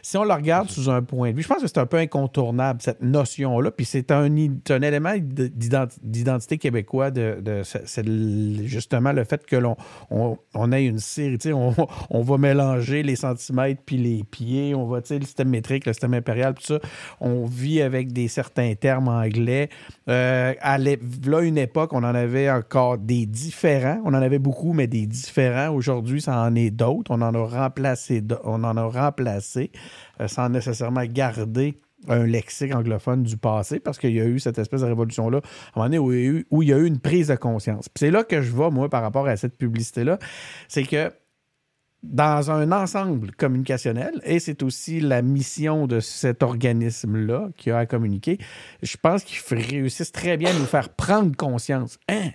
[0.01, 1.97] Si on le regarde sous un point de vue, je pense que c'est un peu
[1.97, 3.69] incontournable, cette notion-là.
[3.69, 8.05] Puis c'est un, un, élément d'identité québécois de, c'est
[8.65, 9.77] justement le fait que l'on
[10.09, 11.73] on, ait une série, on,
[12.09, 16.15] on va mélanger les centimètres puis les pieds, on va, le système métrique, le système
[16.15, 16.79] impérial, tout ça.
[17.19, 19.69] On vit avec des certains termes anglais.
[20.09, 23.99] Euh, à là, une époque, on en avait encore des différents.
[24.05, 25.69] On en avait beaucoup, mais des différents.
[25.69, 27.11] Aujourd'hui, ça en est d'autres.
[27.11, 29.71] On en a remplacé, on en a remplacé
[30.19, 34.59] euh, sans nécessairement garder un lexique anglophone du passé parce qu'il y a eu cette
[34.59, 35.43] espèce de révolution-là, à un
[35.75, 37.35] moment donné où il y a eu, où il y a eu une prise de
[37.35, 37.89] conscience.
[37.95, 40.19] c'est là que je vois, moi, par rapport à cette publicité-là,
[40.67, 41.11] c'est que
[42.03, 47.85] dans un ensemble communicationnel, et c'est aussi la mission de cet organisme-là qui a à
[47.85, 48.37] communiquer,
[48.83, 51.99] je pense qu'ils réussissent très bien à nous faire prendre conscience.
[52.07, 52.31] Hein?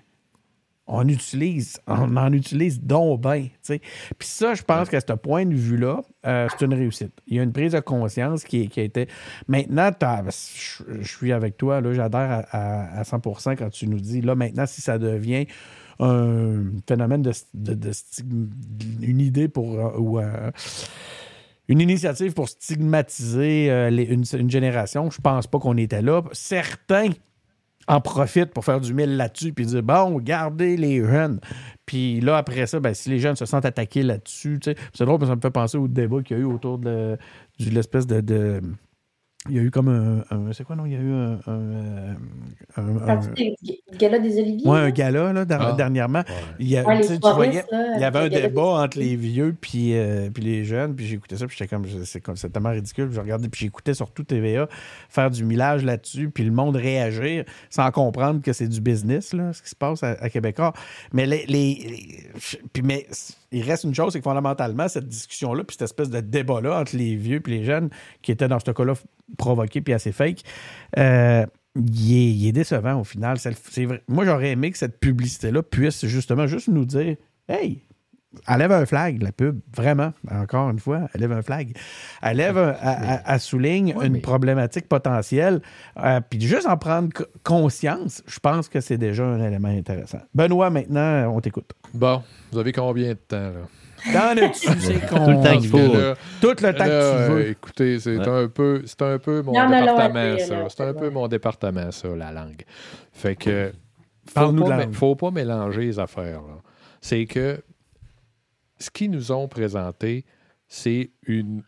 [0.87, 3.49] on utilise, on en utilise donc bien.
[3.67, 3.81] Puis
[4.21, 7.13] ça, je pense qu'à ce point de vue-là, euh, c'est une réussite.
[7.27, 9.09] Il y a une prise de conscience qui, qui a été.
[9.47, 14.83] Maintenant, je, suis avec toi, j'adhère à, 100% quand tu nous dis, là, maintenant, si
[14.83, 15.47] ça devient
[15.99, 17.33] un phénomène de,
[19.03, 19.79] une idée pour.
[19.79, 20.51] Euh, ou euh,
[21.69, 26.23] une initiative pour stigmatiser une, une, génération, je pense pas qu'on était là.
[26.33, 27.11] Certains
[27.89, 31.41] en profite pour faire du mille là-dessus, puis dire bon, gardez les jeunes.
[31.87, 35.27] Puis là, après ça, ben, si les jeunes se sentent attaqués là-dessus, c'est drôle, que
[35.27, 37.17] ça me fait penser au débat qu'il y a eu autour de,
[37.59, 38.61] l'espèce de, de
[39.49, 40.53] il y a eu comme un.
[40.53, 40.87] c'est quoi, non?
[40.87, 41.41] Il y a eu un.
[41.49, 42.17] un,
[42.77, 43.21] un,
[43.99, 44.69] gala des Oliviers.
[44.71, 45.75] Oui, un gala, là, ah.
[45.77, 46.23] dernièrement.
[46.61, 47.65] Il y, a, tu voyais,
[47.97, 51.37] il y avait un débat entre les vieux puis, euh, puis les jeunes, puis j'écoutais
[51.37, 52.37] ça, puis j'étais comme.
[52.37, 53.11] C'est tellement ridicule.
[53.11, 54.69] Je regardais, puis j'écoutais surtout TVA
[55.09, 59.53] faire du millage là-dessus, puis le monde réagir sans comprendre que c'est du business, là,
[59.53, 60.73] ce qui se passe à, Québécois.
[61.13, 61.47] Mais les.
[61.47, 62.31] les,
[62.73, 63.09] puis, mais
[63.53, 66.97] il reste une chose, c'est que fondamentalement, cette discussion-là, puis cette espèce de débat-là entre
[66.97, 67.91] les vieux et les jeunes
[68.23, 68.95] qui étaient dans ce cas-là
[69.39, 70.43] provoqué puis assez fake,
[70.99, 71.47] euh,
[71.77, 73.39] il, est, décevant au final.
[74.09, 77.17] Moi, j'aurais aimé que cette publicité-là puisse justement juste nous dire
[77.49, 77.83] Hey,
[78.49, 81.77] elle lève un flag, la pub, vraiment, encore une fois, elle lève un flag.
[82.23, 82.77] Elle lève,
[83.27, 85.61] elle, souligne une problématique potentielle,
[86.03, 87.11] euh, puis juste en prendre
[87.43, 90.21] conscience, je pense que c'est déjà un élément intéressant.
[90.35, 91.73] Benoît, maintenant, on t'écoute.
[91.95, 93.69] Bon, vous avez combien de temps, là?
[94.13, 95.79] Dans le dessus, c'est Tout le temps qu'il faut.
[96.41, 97.49] tout le temps que tu veux.
[97.51, 100.69] Écoutez, c'est un peu, c'est un peu mon département, ça.
[100.69, 102.65] C'est un peu mon département, ça, la langue.
[103.13, 103.73] Fait que
[104.27, 106.41] faut pas, faut pas mélanger les affaires.
[107.01, 107.63] C'est que
[108.83, 110.25] ce qu'ils nous ont présenté,
[110.69, 111.63] c'est une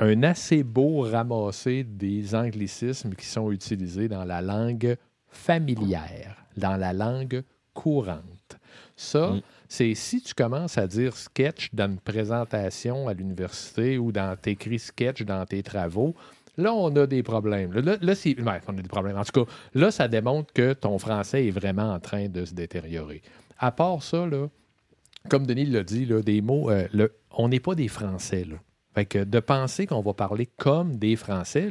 [0.00, 4.96] un assez beau ramassé des anglicismes qui sont utilisés dans la langue
[5.28, 7.42] familière, dans la langue
[7.74, 8.58] courante.
[8.94, 14.12] Ça, mm c'est si tu commences à dire sketch dans une présentation à l'université ou
[14.12, 16.14] dans t'écris sketch dans tes travaux,
[16.56, 17.72] là, on a des problèmes.
[17.72, 18.14] Là, là,
[18.66, 19.18] on a des problèmes.
[19.18, 22.54] En tout cas, là, ça démontre que ton français est vraiment en train de se
[22.54, 23.22] détériorer.
[23.58, 24.48] À part ça, là,
[25.28, 28.44] comme Denis l'a dit, des mots, euh, on n'est pas des Français.
[28.44, 28.56] Là.
[28.94, 31.70] Fait de penser qu'on va parler comme des Français,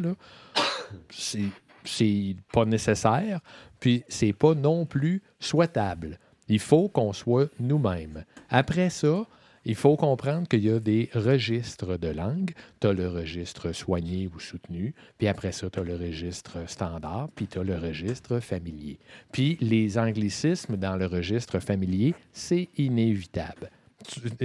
[1.09, 3.41] c'est pas nécessaire,
[3.79, 6.19] puis c'est pas non plus souhaitable.
[6.47, 8.23] Il faut qu'on soit nous-mêmes.
[8.49, 9.25] Après ça,
[9.67, 12.51] il faut comprendre qu'il y a des registres de langue.
[12.79, 17.27] Tu as le registre soigné ou soutenu, puis après ça, tu as le registre standard,
[17.35, 18.97] puis tu as le registre familier.
[19.33, 23.69] Puis les anglicismes dans le registre familier, c'est inévitable.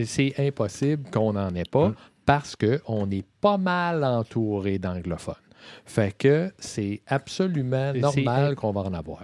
[0.04, 1.94] C'est impossible qu'on n'en ait pas hum.
[2.26, 5.36] parce qu'on est pas mal entouré d'anglophones.
[5.84, 9.22] Fait que c'est absolument normal qu'on va en avoir.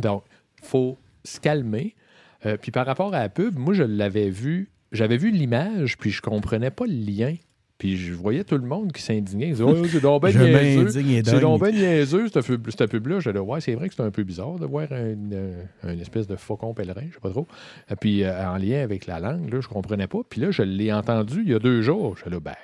[0.00, 0.24] Donc,
[0.62, 1.94] il faut se calmer.
[2.46, 6.10] Euh, puis par rapport à la pub, moi, je l'avais vu, j'avais vu l'image, puis
[6.10, 7.34] je comprenais pas le lien.
[7.78, 9.48] Puis je voyais tout le monde qui s'indignait.
[9.48, 10.88] Ils disaient, c'est donc niaiseux.
[10.88, 13.20] C'est donc niaiseux, cette pub-là.
[13.20, 16.36] J'allais, ouais, c'est vrai que c'est un peu bizarre de voir une, euh, espèce de
[16.36, 17.46] faucon pèlerin, je sais pas trop.
[17.90, 20.20] Et puis euh, en lien avec la langue, là, je comprenais pas.
[20.28, 22.16] Puis là, je l'ai entendu il y a deux jours.
[22.16, 22.54] Je là, ben,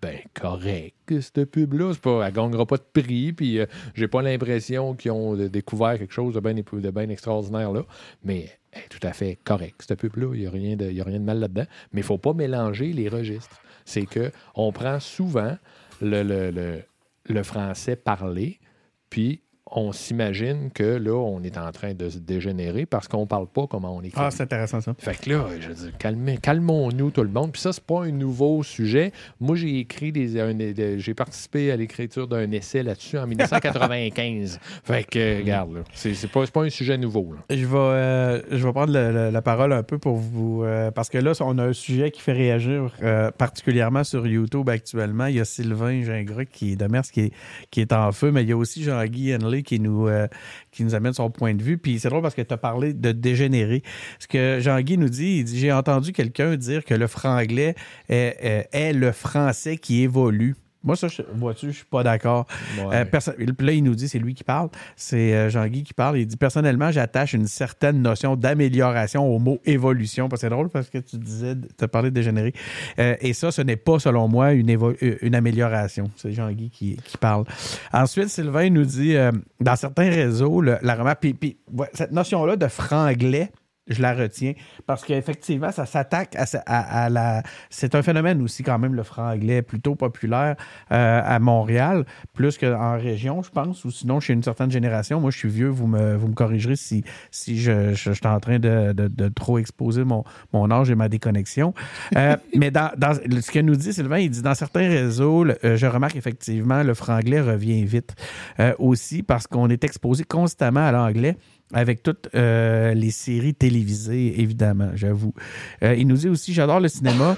[0.00, 1.92] ben correct, cette pub-là.
[2.00, 5.98] Pas, elle ne gagnera pas de prix, puis euh, j'ai pas l'impression qu'ils ont découvert
[5.98, 7.84] quelque chose de bien de extraordinaire là.
[8.24, 10.30] Mais elle est tout à fait correct, cette pub-là.
[10.32, 11.66] Il n'y a, rien de, a rien de mal là-dedans.
[11.92, 13.60] Mais il ne faut pas mélanger les registres.
[13.88, 15.56] C'est qu'on prend souvent
[16.02, 16.84] le,
[17.26, 18.60] le, français parlé,
[19.08, 19.40] puis
[19.72, 23.66] on s'imagine que là, on est en train de se dégénérer parce qu'on parle pas
[23.66, 24.20] comment on écrit.
[24.22, 24.94] Ah, c'est intéressant ça.
[24.98, 27.52] Fait que là, je calmez- calmons-nous tout le monde.
[27.52, 29.12] Puis ça, c'est pas un nouveau sujet.
[29.40, 34.58] Moi, j'ai écrit des, j'ai participé à l'écriture d'un essai là-dessus en 1995.
[34.84, 37.34] fait que, regarde, là, c'est pas, pas un sujet nouveau.
[37.34, 37.54] là.
[37.56, 40.62] Je vais, euh, je vais prendre le- le- la parole un peu pour vous.
[40.64, 44.68] euh, parce que là, on a un sujet qui fait réagir euh, particulièrement sur YouTube
[44.68, 45.26] actuellement.
[45.26, 47.32] Il y a Sylvain Gingras qui est de Mers qui est,
[47.70, 50.26] qui est en feu, mais il y a aussi Jean-Guy Henley qui nous, euh,
[50.70, 51.78] qui nous amène son point de vue.
[51.78, 53.82] Puis c'est drôle parce que tu as parlé de dégénérer.
[54.18, 57.74] Ce que Jean-Guy nous dit, il dit J'ai entendu quelqu'un dire que le franglais
[58.08, 60.54] est, est- est le français qui évolue.
[60.84, 62.46] Moi, ça, vois-tu, je suis pas d'accord.
[62.92, 66.18] Euh, puis là, il nous dit, c'est lui qui parle, c'est euh, Jean-Guy qui parle.
[66.18, 70.28] Il dit Personnellement, j'attache une certaine notion d'amélioration au mot évolution.
[70.28, 72.52] Parce que C'est drôle parce que tu disais, tu as parlé de dégénérer.
[72.98, 76.10] Euh, et ça, ce n'est pas, selon moi, une, amélioration.
[76.16, 77.44] C'est Jean-Guy qui, qui parle.
[77.92, 79.16] Ensuite, Sylvain nous dit
[79.60, 83.50] dans certains réseaux, le- la remarque, puis, puis, ouais, cette notion-là de franglais,
[83.88, 84.52] je la retiens
[84.86, 87.42] parce qu'effectivement, ça s'attaque à, sa- à- à la.
[87.70, 90.56] C'est un phénomène aussi, quand même, le franglais, plutôt populaire
[90.92, 95.20] euh, à Montréal, plus qu'en région, je pense, ou sinon chez une certaine génération.
[95.20, 98.26] Moi, je suis vieux, vous me, vous me corrigerez si, si je, je- je suis
[98.26, 101.74] en train de, de- de trop exposer mon, mon âge et ma déconnexion.
[102.16, 105.58] Euh, mais dans, dans- ce que nous dit Sylvain, il dit dans certains réseaux, le-
[105.64, 108.14] euh, je remarque effectivement, le franglais revient vite
[108.60, 111.36] euh, aussi parce qu'on est exposé constamment à l'anglais
[111.72, 115.34] avec toutes euh, les séries télévisées, évidemment, j'avoue.
[115.82, 117.36] Euh, il nous dit aussi, j'adore le cinéma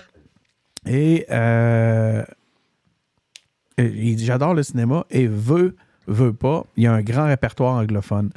[0.87, 2.25] et euh,
[3.79, 5.77] il dit, j'adore le cinéma et veut,
[6.11, 8.31] veut pas, il y a un grand répertoire anglophone.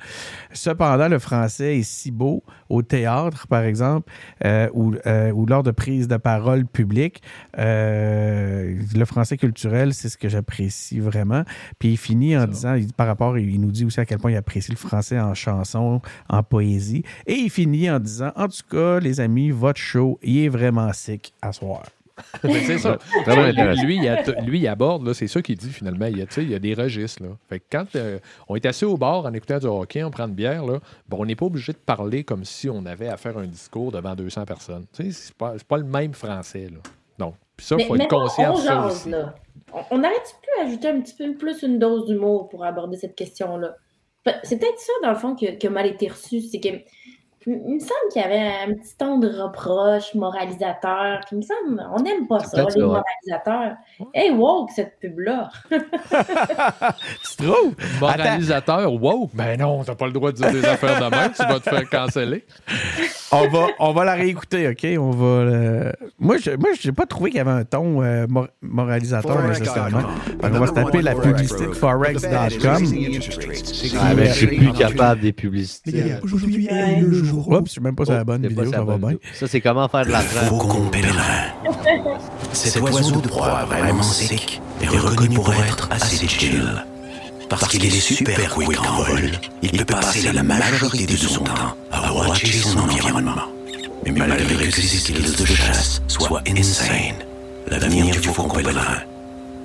[0.53, 4.11] Cependant, le français est si beau au théâtre, par exemple,
[4.45, 7.21] euh, ou, euh, ou lors de prises de parole publiques.
[7.57, 11.43] Euh, le français culturel, c'est ce que j'apprécie vraiment.
[11.79, 14.31] Puis il finit en disant, il- par rapport, il nous dit aussi à quel point
[14.31, 17.03] il apprécie le français en chanson, en poésie.
[17.25, 20.91] Et il finit en disant, en tout cas, les amis, votre show, il est vraiment
[20.93, 21.83] sick à soir.
[22.43, 22.97] Mais c'est ça.
[23.25, 26.05] Lui, il, a- lui, il aborde, là, c'est ça qu'il dit finalement.
[26.05, 27.23] Il y a, tu sais, il y a des registres.
[27.23, 27.29] Là.
[27.49, 30.27] Fait que quand euh, on est assis au bar en écoutant du hockey, on prend
[30.27, 33.17] une bière, là, ben, on n'est pas obligé de parler comme si on avait à
[33.17, 34.85] faire un discours devant 200 personnes.
[34.93, 36.69] C'est pas, pas le même français.
[36.71, 36.79] Là.
[37.17, 39.09] Donc, puis ça, il faut être conscient on de ça jase, aussi.
[39.09, 39.35] là.
[39.89, 40.07] On, pu
[40.63, 43.75] ajouter un petit peu plus une dose d'humour pour aborder cette question-là?
[44.43, 46.41] C'est peut-être ça, dans le fond, que, que mal été reçu.
[46.41, 46.69] C'est que.
[47.45, 51.19] Il me semble qu'il y avait un petit ton de reproche moralisateur.
[51.27, 53.75] Puis il me semble, on n'aime pas ça, les moralisateurs.
[54.13, 55.49] Hey, woke, cette pub-là.
[57.37, 57.75] Tu trouves?
[57.99, 59.29] Moralisateur, wow!
[59.33, 61.69] Ben non, t'as pas le droit de dire des affaires de même, tu vas te
[61.69, 62.45] faire canceller.
[63.31, 64.85] on va, on va la réécouter, OK?
[64.99, 65.25] On va.
[65.25, 69.41] euh, Moi, je moi, j'ai pas trouvé qu'il y avait un ton euh, mor- moralisateur
[69.47, 70.01] nécessairement.
[70.41, 72.83] Fait qu'on va se taper la publicité de forex.com.
[73.99, 76.13] Ah, ben, je suis plus capable des publicités.
[76.23, 77.32] Aujourd'hui est le jour.
[77.33, 79.17] Oups, je suis même pas sur la bonne C'est vidéo, ça va bien.
[79.33, 80.39] Ça, c'est comment faire de l'argent.
[80.47, 81.51] Faucon pèlerin.
[82.51, 86.83] Cet oiseau de proie vraiment sec est reconnu pour être assez chill.
[87.49, 89.31] Parce qu'il est super quick en vol,
[89.61, 93.41] il peut passer la majorité de son temps à watcher son environnement.
[94.05, 97.15] Mais malgré que ses skills de chasse soient insane,
[97.67, 99.03] l'avenir du faucon pèlerin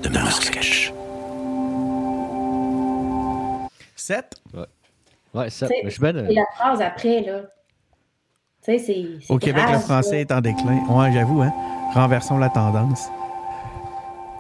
[0.03, 0.93] demeure sketch.
[3.97, 4.35] 7.
[5.35, 5.67] Ouais, ça.
[5.67, 6.17] Sais, mais je suis bien.
[6.27, 7.43] Et la phrase après, là.
[8.69, 9.33] Tu sais, c'est.
[9.33, 10.17] Au Québec, grave, le français ça.
[10.19, 10.79] est en déclin.
[10.91, 11.53] Ouais, j'avoue, hein?
[11.95, 13.09] Renversons la tendance.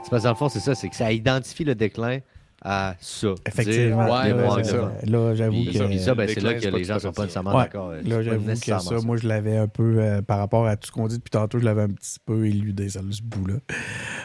[0.02, 2.18] C'est parce que dans le fond, c'est ça, c'est que ça identifie le déclin
[2.64, 3.28] à ça.
[3.46, 4.04] Effectivement.
[4.24, 4.92] Dire, Ouais, ça.
[5.04, 5.84] Là, j'avoue Puis, que.
[5.84, 7.62] puis ça, ben, le c'est là que les gens tout sont pas nécessairement Ouais.
[7.64, 7.92] d'accord.
[8.04, 10.92] Là, j'avoue que ça, moi, je l'avais un peu, euh, par rapport à tout ce
[10.92, 13.54] qu'on dit depuis tantôt, je l'avais un petit peu éludé, ça, ce bout-là.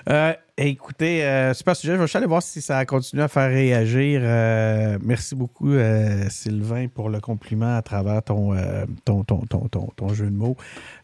[0.09, 1.93] Euh, écoutez, euh, super sujet.
[1.93, 4.21] Je vais juste aller voir si ça continue à faire réagir.
[4.23, 9.67] Euh, merci beaucoup, euh, Sylvain, pour le compliment à travers ton, euh, ton, ton, ton,
[9.67, 10.57] ton, ton jeu de mots.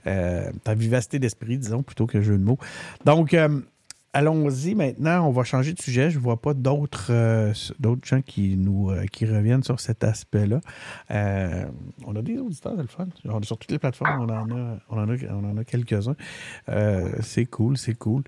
[0.07, 2.57] Euh, ta vivacité d'esprit, disons, plutôt que jeu de mots.
[3.05, 3.59] Donc, euh,
[4.11, 6.09] Allons-y maintenant, on va changer de sujet.
[6.09, 10.03] Je ne vois pas d'autres euh, d'autres gens qui nous euh, qui reviennent sur cet
[10.03, 10.61] aspect-là.
[11.11, 11.65] Euh,
[12.07, 13.07] on a des auditeurs, c'est le fun.
[13.43, 16.15] Sur toutes les plateformes, on en a, on a, a quelques-uns.
[17.21, 18.23] C'est cool, c'est cool.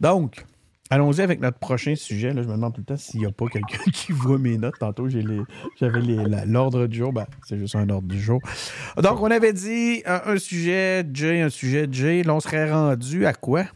[0.00, 0.44] Donc,
[0.90, 2.30] allons-y avec notre prochain sujet.
[2.30, 4.80] Je me demande tout le temps s'il n'y a pas quelqu'un qui voit mes notes.
[4.80, 6.00] Tantôt, j'avais
[6.46, 7.12] l'ordre du jour.
[7.12, 8.40] Ben, c'est juste un ordre du jour.
[9.00, 12.24] Donc, on avait dit un, un sujet J, un sujet J.
[12.24, 13.66] Là, on serait rendu à quoi?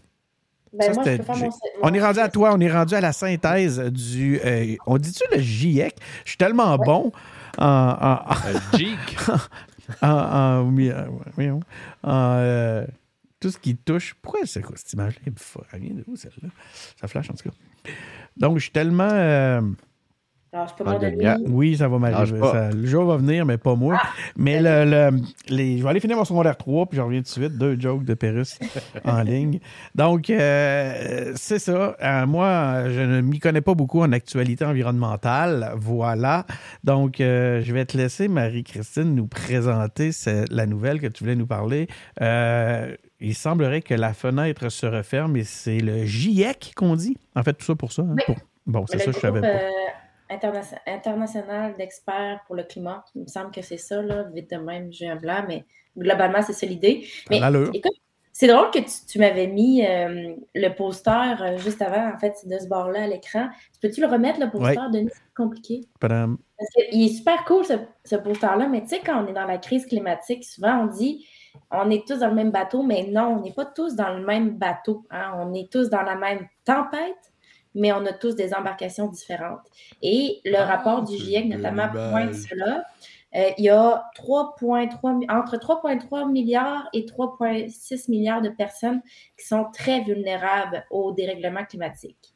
[0.78, 1.44] Ben, Ça, moi, je c'était peux faire J.
[1.44, 1.50] mon-
[1.88, 4.40] On est rendu à toi, on est rendu à la synthèse du.
[4.44, 5.94] euh, on dit-tu le GIEC?
[6.24, 7.12] Je suis tellement bon
[7.58, 7.66] en.
[7.66, 8.18] en,
[8.76, 9.16] Jeek.
[10.02, 10.64] en,
[13.40, 14.14] tout ce qui touche.
[14.22, 15.20] Pourquoi c'est quoi cette image-là?
[15.26, 16.48] Elle me- Elle vient de où celle-là?
[17.00, 17.54] Ça flash en tout cas.
[18.36, 19.08] Donc, je suis tellement.
[19.10, 19.60] euh,
[20.54, 21.36] Alors, je peux En m'en lumière.
[21.38, 21.50] donner.
[21.50, 22.38] Oui, ça va m'arriver.
[22.72, 24.00] Le jour va venir, mais pas moi.
[24.36, 27.24] mais le, le- les, je vais aller finir mon secondaire 3, puis je reviens tout
[27.24, 27.58] de suite.
[27.58, 28.60] Deux jokes de Pérus
[29.04, 29.58] en ligne.
[29.96, 31.96] Donc, euh, c'est ça.
[32.00, 35.72] Euh, moi, je ne m'y connais pas beaucoup en actualité environnementale.
[35.76, 36.46] Voilà.
[36.84, 41.34] Donc, euh, je vais te laisser, Marie-Christine, nous présenter ce- la nouvelle que tu voulais
[41.36, 41.88] nous parler.
[42.22, 47.16] Euh, il semblerait que la fenêtre se referme et c'est le GIEC qu'on dit.
[47.34, 48.02] En fait, tout ça pour ça.
[48.02, 48.22] hein, Oui.
[48.26, 48.36] pour-
[48.66, 49.48] Bon, c'est ça, je savais pas.
[50.30, 53.04] Interna- international d'experts pour le climat.
[53.14, 54.24] Il me semble que c'est ça, là.
[54.34, 55.64] Vite de même, j'ai un blanc, mais
[55.96, 57.06] globalement, c'est ça l'idée.
[57.30, 57.40] Mais
[57.72, 57.92] écoute,
[58.32, 62.34] c'est drôle que tu, tu m'avais mis euh, le poster euh, juste avant, en fait,
[62.46, 63.48] de ce bord-là à l'écran.
[63.80, 65.08] Peux-tu le remettre, le poster, Denis?
[65.12, 65.80] C'est compliqué.
[66.00, 66.38] Padam.
[66.58, 69.44] Parce qu'il est super cool, ce, ce poster-là, mais tu sais, quand on est dans
[69.46, 71.26] la crise climatique, souvent on dit
[71.70, 74.24] on est tous dans le même bateau, mais non, on n'est pas tous dans le
[74.24, 75.04] même bateau.
[75.10, 75.32] hein.
[75.36, 77.32] On est tous dans la même tempête,
[77.74, 79.66] mais on a tous des embarcations différentes.
[80.02, 82.84] Et le Ah, rapport du GIEC, notamment, pointe cela.
[83.36, 89.02] Euh, il y a 3,3 mi- entre 3,3 milliards et 3,6 milliards de personnes
[89.36, 92.32] qui sont très vulnérables au dérèglement climatique.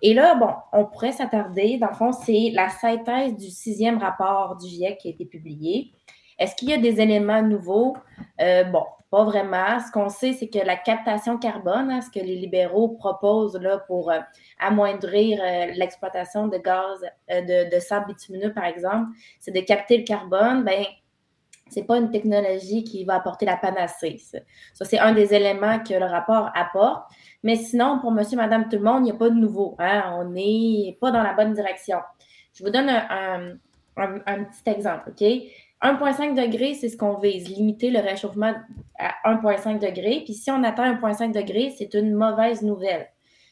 [0.00, 1.78] Et là, bon, on pourrait s'attarder.
[1.78, 5.92] Dans le fond, c'est la synthèse du sixième rapport du GIEC qui a été publié.
[6.38, 7.96] Est-ce qu'il y a des éléments nouveaux?
[8.40, 9.78] Euh, bon, pas vraiment.
[9.78, 13.76] Ce qu'on sait, c'est que la captation carbone, hein, ce que les libéraux proposent là,
[13.86, 14.20] pour euh,
[14.58, 20.04] amoindrir euh, l'exploitation de gaz, euh, de, sable bitumineux, par exemple, c'est de capter le
[20.04, 20.64] carbone.
[20.64, 20.86] Ben,
[21.68, 24.18] c'est pas une technologie qui va apporter la panacée.
[24.72, 27.04] Ça, c'est un des éléments que le rapport apporte.
[27.42, 29.76] Mais sinon, pour monsieur, madame, tout le monde, il n'y a pas de nouveau.
[29.78, 30.04] hein.
[30.20, 31.98] On n'est pas dans la bonne direction.
[32.54, 35.22] Je vous donne un petit exemple, OK?
[35.82, 38.54] 1,5 degré, c'est ce qu'on vise, limiter le réchauffement
[38.98, 40.22] à 1,5 degré.
[40.24, 43.08] Puis si on atteint 1,5 degré, c'est une mauvaise nouvelle.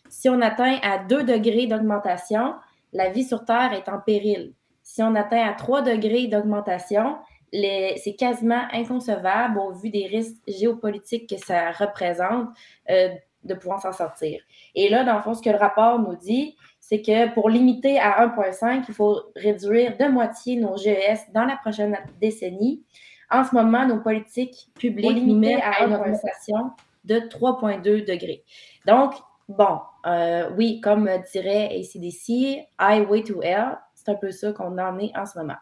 [0.09, 2.55] Si on atteint à 2 degrés d'augmentation,
[2.93, 4.55] la vie sur Terre est en péril.
[4.83, 7.17] Si on atteint à 3 degrés d'augmentation,
[7.53, 12.49] c'est quasiment inconcevable au vu des risques géopolitiques que ça représente
[12.91, 13.09] euh,
[13.43, 14.41] de pouvoir s'en sortir.
[14.75, 16.57] Et là, dans le fond, ce que le rapport nous dit,
[16.91, 21.57] c'est que pour limiter à 1,5, il faut réduire de moitié nos GES dans la
[21.57, 22.83] prochaine décennie.
[23.31, 26.73] En ce moment, nos politiques publiques nous mettent à une augmentation
[27.05, 28.43] de 3,2 degrés.
[28.89, 29.15] Donc,
[29.49, 34.99] bon, euh, oui, comme dirait ACDC, Highway to Hell, c'est un peu ça qu'on en
[34.99, 35.59] est en ce moment.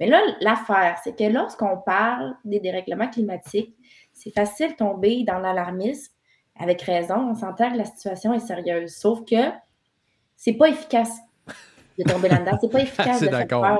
[0.00, 3.74] Mais là, l'affaire, c'est que lorsqu'on parle des dérèglements climatiques,
[4.12, 6.12] c'est facile de tomber dans l'alarmisme.
[6.60, 8.94] Avec raison, on s'entend que la situation est sérieuse.
[8.94, 9.50] Sauf que
[10.38, 11.18] c'est pas efficace
[11.98, 12.56] de tomber là-dedans.
[12.60, 13.62] C'est pas efficace C'est de faire d'accord.
[13.62, 13.78] peur.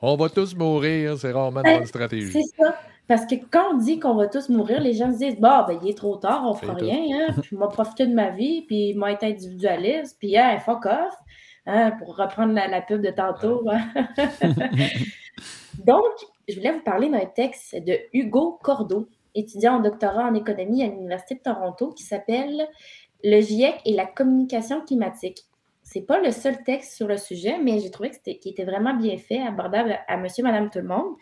[0.00, 2.32] On va tous mourir, c'est rarement une bonne stratégie.
[2.32, 2.74] C'est ça.
[3.06, 5.78] Parce que quand on dit qu'on va tous mourir, les gens se disent Bah, ben,
[5.82, 6.98] il est trop tard, on fera rien.
[7.28, 7.34] Hein?
[7.42, 11.14] Puis, je vais profiter de ma vie, puis moi être individualiste, puis hein, fuck off.
[11.66, 13.62] Hein, pour reprendre la, la pub de tantôt.
[13.70, 13.82] hein.
[15.84, 16.02] Donc,
[16.48, 20.88] je voulais vous parler d'un texte de Hugo Cordeau, étudiant en doctorat en économie à
[20.88, 22.66] l'Université de Toronto, qui s'appelle
[23.22, 25.44] Le GIEC et la communication climatique.
[25.92, 29.18] C'est pas le seul texte sur le sujet, mais j'ai trouvé qu'il était vraiment bien
[29.18, 31.16] fait, abordable à monsieur, madame, tout le monde.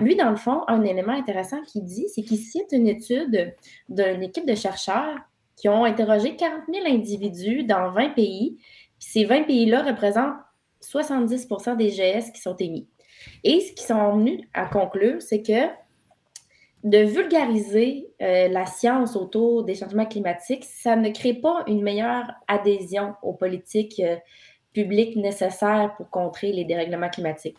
[0.00, 3.54] Lui, dans le fond, un élément intéressant qu'il dit, c'est qu'il cite une étude
[3.90, 5.18] d'une équipe de chercheurs
[5.56, 8.56] qui ont interrogé 40 000 individus dans 20 pays.
[8.98, 10.36] Puis ces 20 pays-là représentent
[10.80, 12.88] 70% des GS qui sont émis.
[13.42, 15.68] Et ce qu'ils sont venus à conclure, c'est que
[16.84, 22.30] de vulgariser euh, la science autour des changements climatiques, ça ne crée pas une meilleure
[22.46, 24.16] adhésion aux politiques euh,
[24.74, 27.56] publiques nécessaires pour contrer les dérèglements climatiques.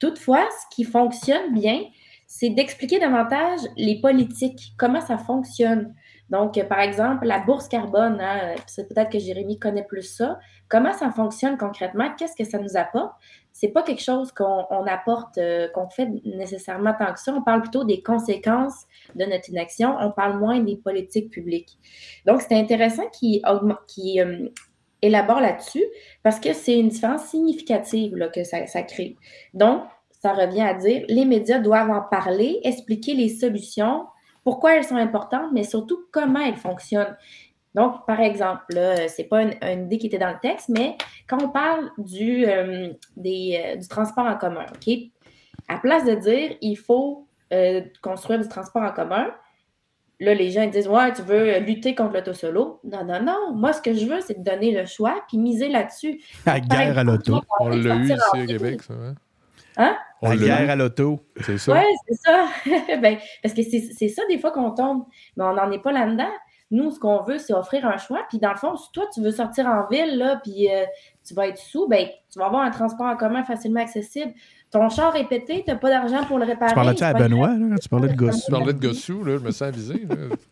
[0.00, 1.84] Toutefois, ce qui fonctionne bien,
[2.26, 5.94] c'est d'expliquer davantage les politiques, comment ça fonctionne.
[6.34, 10.40] Donc, euh, par exemple, la bourse carbone, hein, c'est peut-être que Jérémy connaît plus ça.
[10.68, 12.10] Comment ça fonctionne concrètement?
[12.18, 13.12] Qu'est-ce que ça nous apporte?
[13.52, 17.32] C'est pas quelque chose qu'on on apporte, euh, qu'on fait nécessairement tant que ça.
[17.32, 19.94] On parle plutôt des conséquences de notre inaction.
[20.00, 21.78] On parle moins des politiques publiques.
[22.26, 23.40] Donc, c'est intéressant qu'il
[24.20, 24.48] euh,
[25.02, 25.84] élabore là-dessus
[26.24, 29.16] parce que c'est une différence significative que ça, ça crée.
[29.52, 34.06] Donc, ça revient à dire les médias doivent en parler, expliquer les solutions,
[34.44, 37.16] pourquoi elles sont importantes, mais surtout comment elles fonctionnent.
[37.74, 40.96] Donc, par exemple, là, c'est pas une, une idée qui était dans le texte, mais
[41.26, 44.94] quand on parle du, euh, des, euh, du transport en commun, OK?
[45.68, 49.26] À place de dire il faut euh, construire du transport en commun,
[50.20, 52.80] là, les gens ils disent Ouais, tu veux lutter contre l'auto solo.
[52.84, 53.54] Non, non, non.
[53.54, 56.20] Moi, ce que je veux, c'est de donner le choix puis miser là-dessus.
[56.46, 57.40] La guerre à l'auto.
[57.58, 58.46] On l'a eu ici ville.
[58.46, 58.94] Québec, ça.
[58.94, 59.14] Hein?
[59.76, 59.96] Hein?
[60.22, 61.20] On La guerre à l'auto.
[61.40, 61.72] c'est ça?
[61.72, 62.46] Oui, c'est ça.
[63.00, 65.04] Ben, parce que c'est c'est ça des fois qu'on tombe,
[65.36, 66.30] mais on n'en est pas là-dedans.
[66.70, 68.24] Nous, ce qu'on veut, c'est offrir un choix.
[68.28, 70.84] Puis dans le fond, si toi, tu veux sortir en ville, là, puis euh,
[71.24, 74.32] tu vas être sous, ben, tu vas avoir un transport en commun facilement accessible.
[74.70, 76.70] Ton char est pété, tu n'as pas d'argent pour le réparer.
[76.70, 78.44] Tu parlais-tu à Benoît, là, quand tu parlais de gosse?
[78.44, 80.04] Tu parlais de gossou, là, je me sens visé.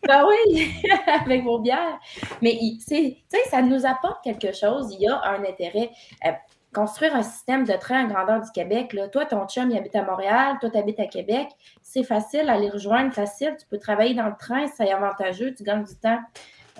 [0.07, 0.71] Ben oui,
[1.25, 1.99] avec vos bières.
[2.41, 3.17] Mais tu sais,
[3.49, 4.95] ça nous apporte quelque chose.
[4.97, 5.89] Il y a un intérêt.
[6.25, 6.31] Euh,
[6.73, 9.95] construire un système de train en grandeur du Québec, là, toi, ton chum, il habite
[9.95, 11.47] à Montréal, toi, tu habites à Québec,
[11.81, 15.63] c'est facile à les rejoindre, facile, tu peux travailler dans le train, c'est avantageux, tu
[15.63, 16.19] gagnes du temps.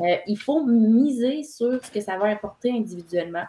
[0.02, 3.46] Euh, il faut miser sur ce que ça va apporter individuellement.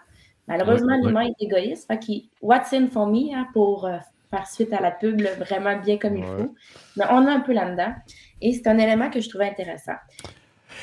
[0.47, 1.87] Malheureusement, l'humain est égoïste.
[1.87, 1.99] Fait
[2.43, 3.97] what's in for me hein, pour euh,
[4.31, 6.55] faire suite à la pub vraiment bien comme il faut.
[6.97, 7.95] Mais on est un peu là-dedans.
[8.43, 9.95] Et c'est un élément que je trouvais intéressant.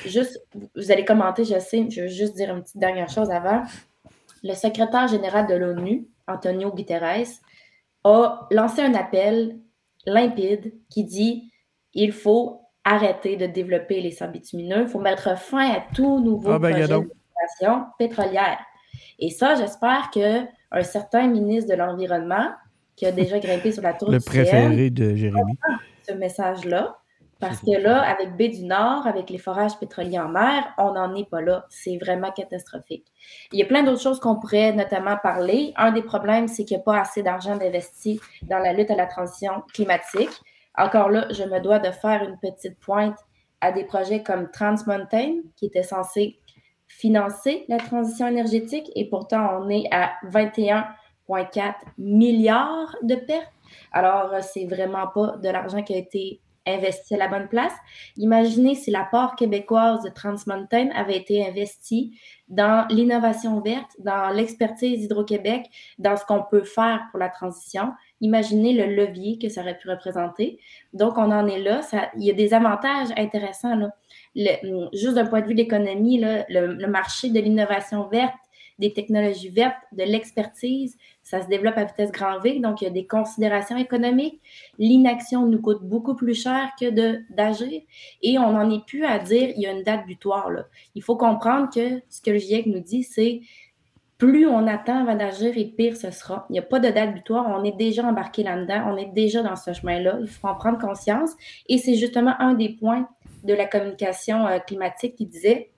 [0.06, 0.42] Juste,
[0.76, 3.64] vous allez commenter, je sais, je veux juste dire une petite dernière chose avant.
[4.44, 7.28] Le secrétaire général de l'ONU, Antonio Guterres,
[8.04, 9.60] a lancé un appel
[10.06, 11.52] limpide qui dit
[11.94, 16.52] il faut arrêter de développer les sables bitumineux, il faut mettre fin à tout nouveau
[16.52, 18.60] ah ben, projet d'exploitation pétrolière.
[19.20, 20.48] Et ça, j'espère qu'un
[20.82, 22.50] certain ministre de l'Environnement,
[22.96, 25.58] qui a déjà grimpé sur la tour Le préféré de Jérémy.
[26.08, 27.01] Ce message-là.
[27.42, 31.16] Parce que là, avec Baie du Nord, avec les forages pétroliers en mer, on n'en
[31.16, 31.66] est pas là.
[31.70, 33.08] C'est vraiment catastrophique.
[33.52, 35.74] Il y a plein d'autres choses qu'on pourrait notamment parler.
[35.76, 38.96] Un des problèmes, c'est qu'il n'y a pas assez d'argent d'investi dans la lutte à
[38.96, 40.30] la transition climatique.
[40.78, 43.18] Encore là, je me dois de faire une petite pointe
[43.60, 46.38] à des projets comme Trans Mountain, qui était censé
[46.88, 53.52] financer la transition énergétique et pourtant on est à 21,4 milliards de pertes.
[53.92, 57.74] Alors, euh, c'est vraiment pas de l'argent qui a été investi à la bonne place.
[58.18, 64.30] Imaginez si la part québécoise de Trans Mountain avait été investie dans l'innovation verte, dans
[64.30, 67.94] l'expertise d'Hydro-Québec, dans ce qu'on peut faire pour la transition.
[68.20, 70.60] Imaginez le levier que ça aurait pu représenter.
[70.94, 71.82] Donc, on en est là.
[72.18, 73.76] Il y a des avantages intéressants.
[73.76, 73.90] Là
[74.36, 78.34] juste d'un point de vue de l'économie, le, marché de l'innovation verte,
[78.82, 82.88] des technologies vertes, de l'expertise, ça se développe à vitesse grand V, donc il y
[82.88, 84.42] a des considérations économiques.
[84.80, 86.90] L'inaction nous coûte beaucoup plus cher que
[87.34, 87.82] d'agir
[88.22, 90.50] et on n'en est plus à dire il y a une date butoir.
[90.96, 93.42] Il faut comprendre que ce que le GIEC nous dit, c'est
[94.18, 96.46] plus on attend avant d'agir et pire ce sera.
[96.50, 99.44] Il n'y a pas de date butoir, on est déjà embarqué là-dedans, on est déjà
[99.44, 101.32] dans ce chemin-là, il faut en prendre conscience
[101.70, 103.08] et c'est justement un des points
[103.44, 105.72] de la communication euh, climatique qui disait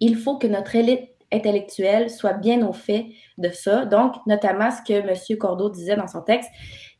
[0.00, 3.06] il faut que notre élite intellectuelle soit bien au fait
[3.38, 3.86] de ça.
[3.86, 5.38] Donc, notamment ce que M.
[5.38, 6.50] Cordeau disait dans son texte,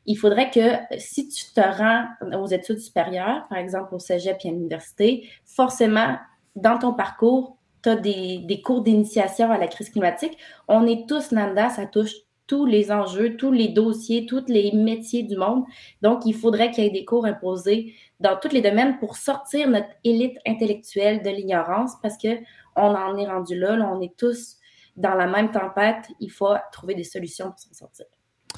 [0.07, 2.07] il faudrait que si tu te rends
[2.41, 6.17] aux études supérieures, par exemple au cégep et à l'université, forcément,
[6.57, 10.37] dans ton parcours, tu as des, cours d'initiation à la crise climatique.
[10.69, 12.13] On est tous là-dedans, ça touche
[12.47, 15.65] tous les enjeux, tous les dossiers, tous les métiers du monde.
[16.03, 19.69] Donc, il faudrait qu'il y ait des cours imposés dans tous les domaines pour sortir
[19.69, 22.37] notre élite intellectuelle de l'ignorance parce qu'on
[22.77, 24.57] en est rendu là, on est tous
[24.97, 26.09] dans la même tempête.
[26.21, 28.07] Il faut trouver des solutions pour s'en sortir.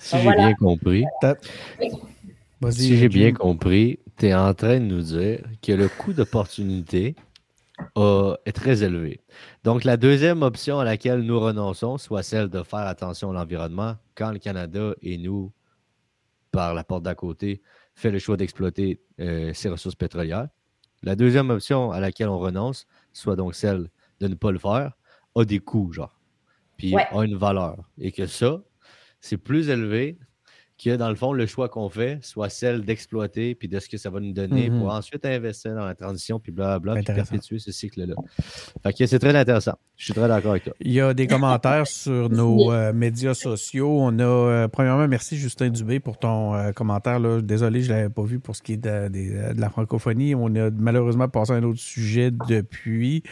[0.00, 1.04] Si j'ai bien compris,
[2.70, 7.14] si j'ai bien compris, tu es en train de nous dire que le coût d'opportunité
[7.96, 9.20] est très élevé.
[9.64, 13.94] Donc, la deuxième option à laquelle nous renonçons, soit celle de faire attention à l'environnement,
[14.14, 15.52] quand le Canada et nous,
[16.52, 17.62] par la porte d'à côté,
[17.95, 20.49] fait le choix d'exploiter euh, ses ressources pétrolières.
[21.03, 23.90] La deuxième option à laquelle on renonce, soit donc celle
[24.20, 24.92] de ne pas le faire,
[25.34, 26.20] a des coûts, genre,
[26.76, 27.90] puis a une valeur.
[27.99, 28.62] Et que ça,
[29.20, 30.18] c'est plus élevé
[30.82, 33.97] que dans le fond, le choix qu'on fait soit celle d'exploiter puis de ce que
[33.97, 34.99] ça va nous donner pour mm-hmm.
[34.99, 38.14] ensuite investir dans la transition puis blablabla, puis perpétuer ce cycle-là.
[38.82, 39.78] Fait que c'est très intéressant.
[39.97, 40.74] Je suis très d'accord avec toi.
[40.80, 43.97] Il y a des commentaires sur nos euh, médias sociaux.
[44.01, 47.18] On a, euh, premièrement, merci Justin Dubé pour ton euh, commentaire.
[47.18, 47.40] Là.
[47.40, 50.34] Désolé, je ne l'avais pas vu pour ce qui est de, la francophonie.
[50.34, 53.22] On a malheureusement passé à un autre sujet depuis.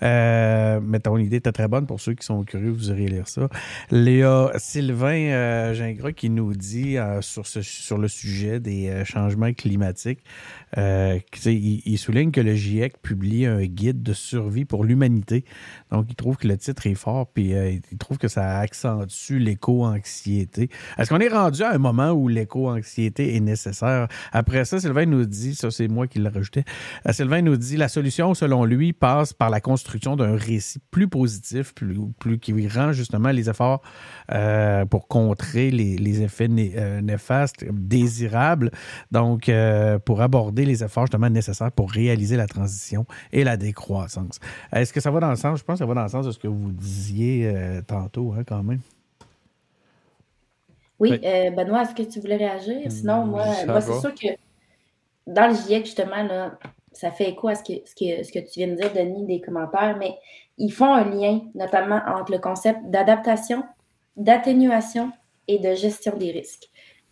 [0.00, 3.48] mais ton idée était très bonne pour ceux qui sont curieux, vous irez lire ça.
[3.90, 9.52] Léa Sylvain Gingras qui nous dit euh, sur, ce, sur le sujet des euh, changements
[9.52, 10.20] climatiques.
[10.76, 15.44] Euh, il, souligne que le GIEC publie un guide de survie pour l'humanité.
[15.90, 20.68] Donc, il trouve que le titre est fort, puis il trouve que ça accentue l'éco-anxiété.
[20.98, 24.08] Est-ce qu'on est rendu à un moment où l'éco-anxiété est nécessaire?
[24.32, 26.64] Après ça, Sylvain nous dit, ça c'est moi qui l'ai rajouté,
[27.10, 31.74] Sylvain nous dit, la solution, selon lui, passe par la construction d'un récit plus positif,
[31.74, 33.82] plus, qui rend justement les efforts
[34.90, 38.70] pour contrer les, effets euh, néfaste, désirable.
[39.10, 44.38] Donc, euh, pour aborder les efforts justement nécessaires pour réaliser la transition et la décroissance.
[44.72, 46.26] Est-ce que ça va dans le sens, je pense que ça va dans le sens
[46.26, 48.80] de ce que vous disiez euh, tantôt, hein, quand même?
[50.98, 52.90] Oui, Benoît, est-ce que tu voulais réagir?
[52.90, 54.28] Sinon, moi, moi c'est sûr que
[55.26, 56.58] dans le GIEC, justement, là,
[56.92, 59.26] ça fait écho à ce que, ce, que, ce que tu viens de dire, Denis,
[59.26, 60.14] des commentaires, mais
[60.56, 63.64] ils font un lien, notamment entre le concept d'adaptation,
[64.16, 65.12] d'atténuation
[65.48, 66.70] et de gestion des risques.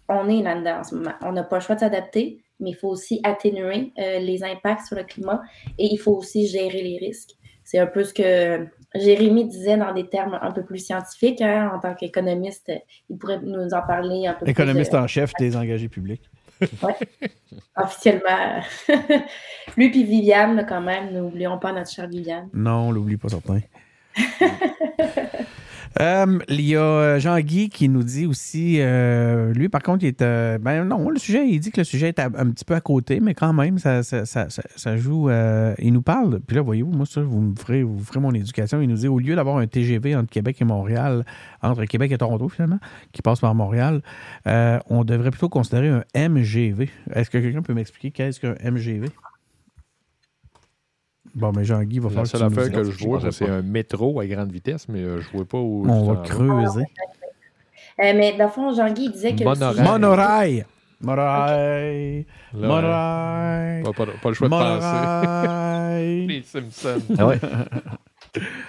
[0.08, 1.14] On est là-dedans en ce moment.
[1.22, 4.86] On n'a pas le choix de s'adapter, mais il faut aussi atténuer euh, les impacts
[4.86, 5.42] sur le climat
[5.78, 7.32] et il faut aussi gérer les risques.
[7.64, 11.40] C'est un peu ce que Jérémy disait dans des termes un peu plus scientifiques.
[11.40, 12.70] Hein, en tant qu'économiste,
[13.08, 14.98] il pourrait nous en parler un peu Économiste plus.
[14.98, 16.30] en chef des engagés publics.
[16.60, 16.92] Oui,
[17.76, 18.60] officiellement.
[19.76, 22.48] Lui puis Viviane, quand même, n'oublions pas notre chère Viviane.
[22.52, 23.60] Non, on l'oublie pas certain.
[26.00, 30.22] Euh, il y a Jean-Guy qui nous dit aussi, euh, lui par contre, il est.
[30.22, 32.80] euh, ben non, le sujet, il dit que le sujet est un petit peu à
[32.80, 35.28] côté, mais quand même, ça, ça, ça, ça- ça joue.
[35.30, 38.32] euh, il nous parle, puis là, voyez-vous, moi, ça, vous me ferez, vous ferez mon
[38.34, 38.80] éducation.
[38.80, 41.24] Il nous dit, au lieu d'avoir un TGV entre Québec et Montréal,
[41.62, 42.80] entre Québec et Toronto finalement,
[43.12, 44.02] qui passe par Montréal,
[44.48, 46.90] euh, on devrait plutôt considérer un MGV.
[47.14, 49.08] Est-ce que quelqu'un peut m'expliquer qu'est-ce qu'un MGV?
[51.34, 52.46] Bon, mais Jean-Guy va La falloir seule que
[52.78, 55.58] affaire je vois, c'est un métro à grande vitesse, mais euh, je ne vois pas
[55.58, 55.84] où.
[55.88, 56.84] On va creuser.
[58.00, 59.44] Euh, mais dans le fond, Jean-Guy disait que.
[59.44, 59.74] Monorail.
[59.74, 60.66] sujet-
[61.00, 62.26] Monorail.
[62.54, 63.82] Monorail.
[63.82, 64.86] Pas, pas- pas le choix de penser.
[64.86, 66.26] Monorail.
[66.28, 67.02] Les Simpsons.
[67.18, 67.38] Ah ouais.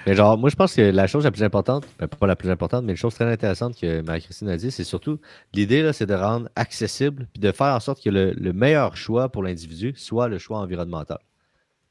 [0.05, 2.49] mais genre, moi, je pense que la chose la plus importante, ben, pas la plus
[2.49, 5.19] importante, mais une chose très intéressante que Marie-Christine a dit, c'est surtout
[5.53, 8.95] l'idée, là, c'est de rendre accessible puis de faire en sorte que le, le meilleur
[8.97, 11.17] choix pour l'individu soit le choix environnemental.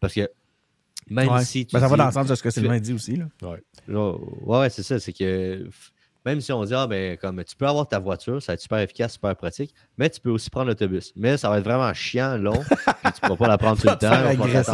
[0.01, 0.29] Parce que
[1.11, 1.45] même Ouais.
[1.45, 3.17] si tu Ben, ça va dans le sens de ce que tu- Sylvain dit aussi.
[3.17, 3.27] Là.
[3.89, 4.99] Genre, ouais, ouais, c'est ça.
[4.99, 5.69] C'est que
[6.27, 8.61] même si on dit, ah, ben, comme tu peux avoir ta voiture, ça va être
[8.63, 11.13] super efficace, super pratique, mais tu peux aussi prendre l'autobus.
[11.17, 12.55] Mais ça va être vraiment chiant, long,
[13.05, 14.09] puis tu pourras pas la prendre tout le temps.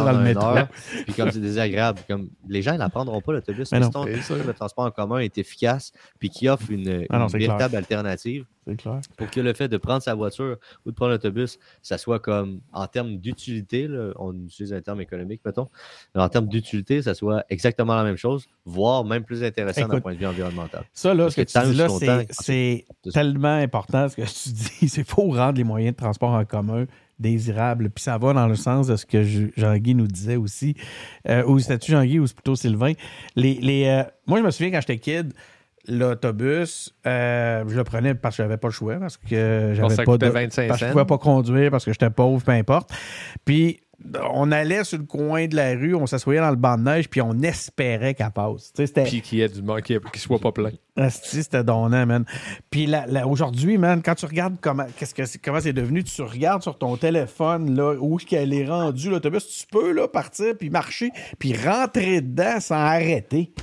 [0.05, 0.45] dans le une métro.
[0.45, 0.69] heure,
[1.03, 3.69] Puis comme c'est désagréable, comme les gens ne la prendront pas l'autobus.
[3.73, 7.27] Mais si ton de transport en commun est efficace, puis qui offre une, Ah non,
[7.27, 7.49] clair.
[7.49, 8.99] véritable alternative, C'est clair.
[9.17, 12.61] pour que le fait de prendre sa voiture ou de prendre l'autobus, ça soit comme
[12.73, 13.87] en termes d'utilité,
[14.17, 15.67] on utilise un terme économique, mettons,
[16.13, 19.99] mais en termes d'utilité, ça soit exactement la même chose, voire même plus intéressant d'un
[20.01, 20.83] point de vue environnemental.
[20.93, 21.87] Ça, là, Parce ce que, tu dis là,
[22.29, 24.49] c'est- tellement important ce que tu
[24.79, 24.89] dis.
[24.89, 26.85] C'est faut rendre les moyens de transport en commun
[27.19, 27.89] désirables.
[27.91, 30.75] Puis ça va dans le sens de ce que je- Jean-Guy nous disait aussi.
[31.29, 32.93] Euh, ou c'était-tu Jean-Guy ou c'est plutôt Sylvain?
[33.35, 35.33] Les, les, euh, moi, je me souviens quand j'étais kid,
[35.87, 40.17] l'autobus, euh, je le prenais parce que j'avais pas le choix, parce que j'avais pas
[40.17, 42.91] de, 25 parce que je pouvais pas conduire, parce que j'étais pauvre, peu importe.
[43.45, 43.81] Puis
[44.33, 47.09] on allait sur le coin de la rue, on s'assoyait dans le banc de neige,
[47.09, 48.73] puis on espérait qu'elle passe.
[49.05, 50.71] Puis qu'il y ait du monde qui ne soit pas plein.
[50.95, 52.25] Asti, c'était donnant, man.
[52.69, 52.91] Puis
[53.25, 56.97] aujourd'hui, man, quand tu regardes comment qu'est-ce que comment c'est devenu, tu regardes sur ton
[56.97, 62.21] téléphone là, où qu'elle est rendue, l'autobus, tu peux là, partir, puis marcher, puis rentrer
[62.21, 63.53] dedans sans arrêter.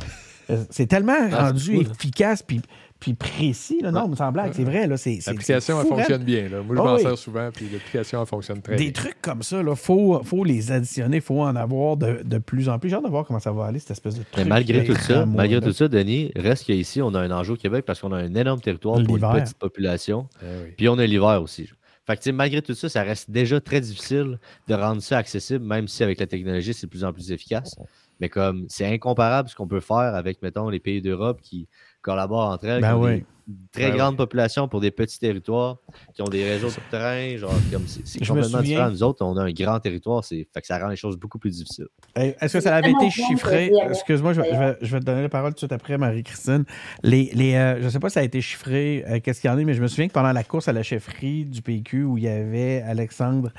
[0.50, 1.86] Euh, C'est tellement Ah, rendu cool.
[1.90, 2.60] efficace puis,
[3.00, 3.80] puis précis.
[3.82, 3.90] Là.
[3.92, 4.86] Non, mais sans blague, c'est vrai.
[4.86, 5.96] Là, c'est, c'est, L'application, elle raide.
[5.96, 6.48] fonctionne bien.
[6.48, 6.62] Là.
[6.62, 7.02] Moi, je Ah m'en oui.
[7.02, 8.92] sers souvent, puis l'application, elle fonctionne très Des bien.
[8.92, 12.68] trucs comme ça, il faut, faut les additionner, il faut en avoir de, de plus
[12.68, 12.88] en plus.
[12.88, 14.46] J'ai hâte de voir comment ça va aller, cette espèce de Mais truc.
[14.48, 15.66] malgré tout ça, malgré là.
[15.66, 18.34] tout ça, Denis, reste qu'ici, on a un enjeu au Québec parce qu'on a un
[18.34, 20.26] énorme territoire pour une petite population.
[20.42, 20.72] Oui.
[20.76, 21.68] Puis on a l'hiver aussi.
[22.06, 25.86] Fait que, malgré tout ça, ça reste déjà très difficile de rendre ça accessible, même
[25.88, 27.76] si avec la technologie, c'est de plus en plus efficace.
[28.20, 31.68] Mais comme c'est incomparable ce qu'on peut faire avec, mettons, les pays d'Europe qui
[32.02, 33.20] collaborent entre elles, Ben qui ont oui.
[33.20, 33.26] des
[33.72, 35.78] très Ben grandes populations pour des petits territoires,
[36.14, 38.90] qui ont des réseaux de train, genre comme c'est complètement souviens- différent.
[38.90, 41.38] Nous autres, on a un grand territoire, c'est fait que ça rend les choses beaucoup
[41.38, 41.86] plus difficiles.
[42.14, 43.72] Hey, Est-ce que ça avait tellement été chiffré?
[43.90, 45.96] Excuse-moi, je, vais- je vais, je vais te donner la parole tout de suite après,
[45.98, 46.64] Marie-Christine.
[47.02, 49.48] Les, les, euh, je ne sais pas si ça a été chiffré, euh, qu'est-ce qu'il
[49.50, 51.62] y en a, mais je me souviens que pendant la course à la chefferie du
[51.62, 53.50] PQ, où il y avait Alexandre,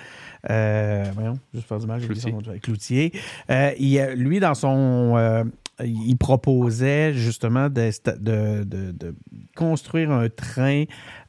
[0.49, 3.11] euh, voyons, juste faire du mal, son nom, Cloutier,
[3.49, 5.49] euh, il, lui, dans son...
[5.85, 9.15] il proposait justement de, de- de- de
[9.55, 10.83] construire un train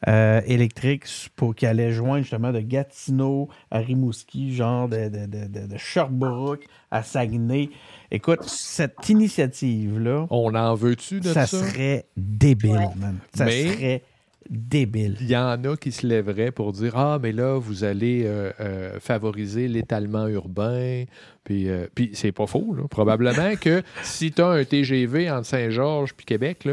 [0.09, 1.05] euh, électrique
[1.37, 5.77] pour qu'il allait joindre justement de Gatineau à Rimouski, genre de, de, de, de- de
[5.77, 7.71] Sherbrooke à Saguenay.
[8.11, 11.59] Écoute, cette initiative-là, On en veut-tu de ça, ça?
[11.59, 13.19] serait débile, man.
[13.35, 14.03] Ça Mais- serait
[14.51, 15.17] débile.
[15.21, 18.51] Il y en a qui se lèveraient pour dire Ah, mais là, vous allez euh,
[18.61, 21.05] euh, favoriser l'étalement urbain.
[21.45, 22.75] Puis, euh, puis c'est pas faux.
[22.75, 22.83] là.
[22.89, 26.69] Probablement que si tu as un TGV entre Saint-Georges puis Québec,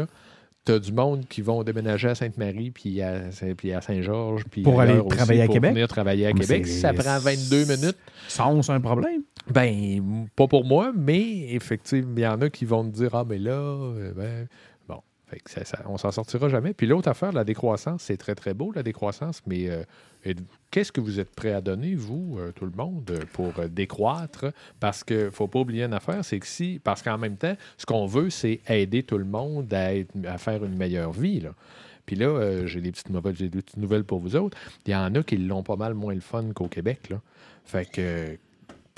[0.66, 4.44] tu as du monde qui vont déménager à Sainte-Marie puis à, à Saint-Georges.
[4.50, 5.72] puis Pour aller ailleurs aussi travailler à pour Québec?
[5.72, 6.66] venir travailler à Mais Québec.
[6.66, 9.22] Si ça prend 22 minutes, Sans un problème.
[9.50, 13.24] ben, pas pour moi, mais effectivement, il y en a qui vont te dire Ah,
[13.26, 14.46] mais là, ben,
[15.28, 16.72] fait que ça, on s'en sortira jamais.
[16.72, 19.84] Puis l'autre affaire, la décroissance, c'est très, très beau, la décroissance, mais euh,
[20.70, 24.46] qu'est-ce que vous êtes prêt à donner, vous, euh, tout le monde, euh, pour décroître?
[24.80, 27.54] Parce qu'il ne faut pas oublier une affaire, c'est que si, parce qu'en même temps,
[27.76, 31.42] ce qu'on veut, c'est aider tout le monde à, faire une meilleure vie.
[32.06, 34.56] Puis là, j'ai des petites nouvelles, petites nouvelles pour vous autres.
[34.86, 37.12] Il y en a qui l'ont pas mal moins le fun qu'au Québec.
[37.66, 38.38] Fait que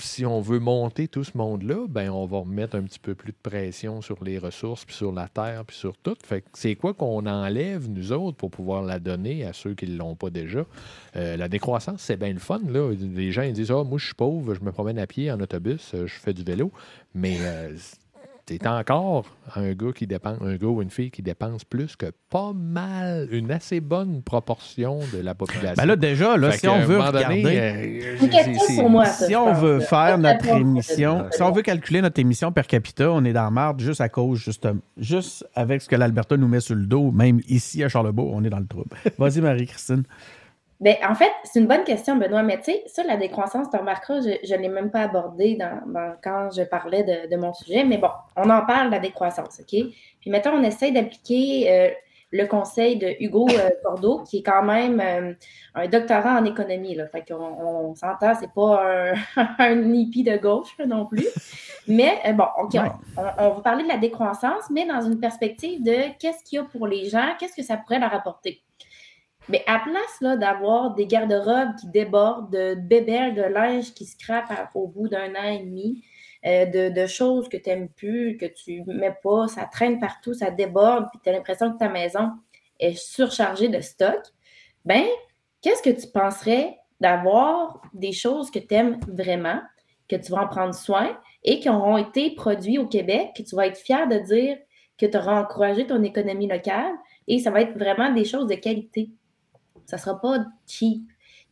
[0.01, 3.31] si on veut monter tout ce monde-là, ben on va mettre un petit peu plus
[3.31, 6.15] de pression sur les ressources, puis sur la terre, puis sur tout.
[6.53, 10.15] C'est quoi qu'on enlève, nous autres, pour pouvoir la donner à ceux qui ne l'ont
[10.15, 10.65] pas déjà?
[11.15, 12.59] Euh, la décroissance, c'est bien le fun.
[12.99, 15.39] Les gens ils disent Ah, moi, je suis pauvre, je me promène à pied en
[15.39, 16.71] autobus, euh, je fais du vélo.
[17.13, 17.75] Mais euh,
[18.47, 22.11] c'est encore un gars qui dépense, un gars ou une fille qui dépense plus que
[22.29, 25.75] pas mal, une assez bonne proportion de la population.
[25.77, 29.53] Ben là, déjà, là, si on veut donné, regarder, euh, pour moi, ça, si on
[29.53, 33.43] veut faire notre émission, si on veut calculer notre émission per capita, on est dans
[33.43, 36.85] la marde juste à cause, juste, juste avec ce que l'Alberta nous met sur le
[36.85, 38.89] dos, même ici à Charlebourg, on est dans le trouble.
[39.17, 40.03] Vas-y, Marie-Christine.
[40.81, 42.41] Ben, en fait, c'est une bonne question, Benoît.
[42.43, 45.79] Mais tu sais, ça, la décroissance, tu remarqueras, je ne l'ai même pas abordé dans,
[45.85, 47.83] dans- quand je parlais de, de mon sujet.
[47.83, 49.67] Mais bon, on en parle de la décroissance, OK?
[50.19, 51.89] Puis mettons, on essaie d'appliquer euh,
[52.31, 55.33] le conseil de Hugo euh, Cordeau, qui est quand même euh,
[55.75, 56.95] un doctorat en économie.
[56.95, 57.05] Là.
[57.07, 58.83] Fait qu'on on, s'entend, c'est pas
[59.37, 61.27] un, un hippie de gauche non plus.
[61.87, 62.73] Mais euh, bon, OK,
[63.17, 66.59] on- on va parler de la décroissance, mais dans une perspective de qu'est-ce qu'il y
[66.59, 68.61] a pour les gens, qu'est-ce que ça pourrait leur apporter?
[69.49, 74.69] Mais à place d'avoir des garde-robes qui débordent, de bébelles de linge qui se crapent
[74.75, 76.03] au bout d'un an et demi,
[76.45, 80.49] euh, de, choses que tu n'aimes plus, que tu mets pas, ça traîne partout, ça
[80.49, 82.31] déborde, puis tu as l'impression que ta maison
[82.79, 84.21] est surchargée de stock,
[84.85, 85.05] ben,
[85.61, 89.61] qu'est-ce que tu penserais d'avoir des choses que tu aimes vraiment,
[90.07, 93.55] que tu vas en prendre soin et qui auront été produits au Québec, que tu
[93.55, 94.57] vas être fier de dire
[94.97, 96.93] que tu auras encouragé ton économie locale
[97.27, 99.11] et ça va être vraiment des choses de qualité?
[99.85, 101.03] Ça ne sera pas cheap.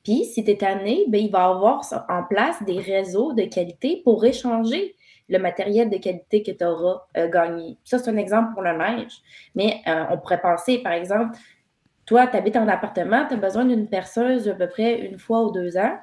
[0.03, 3.43] Puis, si tu es tanné, ben, il va y avoir en place des réseaux de
[3.43, 4.95] qualité pour échanger
[5.27, 7.77] le matériel de qualité que tu auras euh, gagné.
[7.83, 9.21] Ça, c'est un exemple pour le neige.
[9.55, 11.37] Mais euh, on pourrait penser, par exemple,
[12.05, 15.43] toi, tu habites en appartement, tu as besoin d'une perceuse à peu près une fois
[15.43, 15.95] ou deux ans.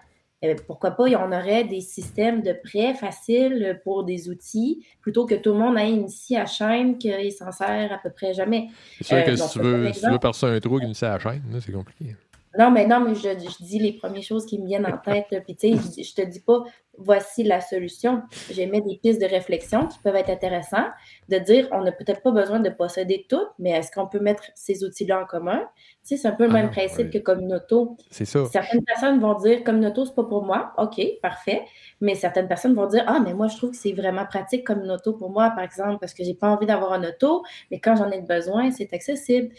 [0.44, 5.34] Euh, pourquoi pas, on aurait des systèmes de prêt faciles pour des outils, plutôt que
[5.34, 8.68] tout le monde ait une scie à chaîne qu'il s'en sert à peu près jamais.
[8.98, 11.12] C'est sûr Euh, que si tu veux, si tu veux percer un trou scie à
[11.12, 12.16] la chaîne, c'est compliqué.
[12.58, 15.26] Non, mais non, mais je, je dis les premières choses qui me viennent en tête.
[15.30, 15.40] là.
[15.40, 16.62] Puis, tu sais, je, je te dis pas,
[16.98, 18.22] voici la solution.
[18.50, 20.88] J'émets des pistes de réflexion qui peuvent être intéressantes.
[21.28, 24.44] De dire, on n'a peut-être pas besoin de posséder tout, mais est-ce qu'on peut mettre
[24.54, 25.60] ces outils-là en commun?
[26.06, 27.10] Tu sais, c'est un peu le Ah même principe oui.
[27.10, 27.96] que Communauto.
[28.10, 28.44] C'est ça.
[28.46, 30.72] Certaines personnes vont dire, Communauto, c'est pas pour moi.
[30.78, 31.62] OK, parfait.
[32.00, 35.12] Mais certaines personnes vont dire, ah, mais moi, je trouve que c'est vraiment pratique Communauto
[35.12, 38.10] pour moi, par exemple, parce que j'ai pas envie d'avoir un auto, mais quand j'en
[38.10, 39.50] ai besoin, c'est accessible.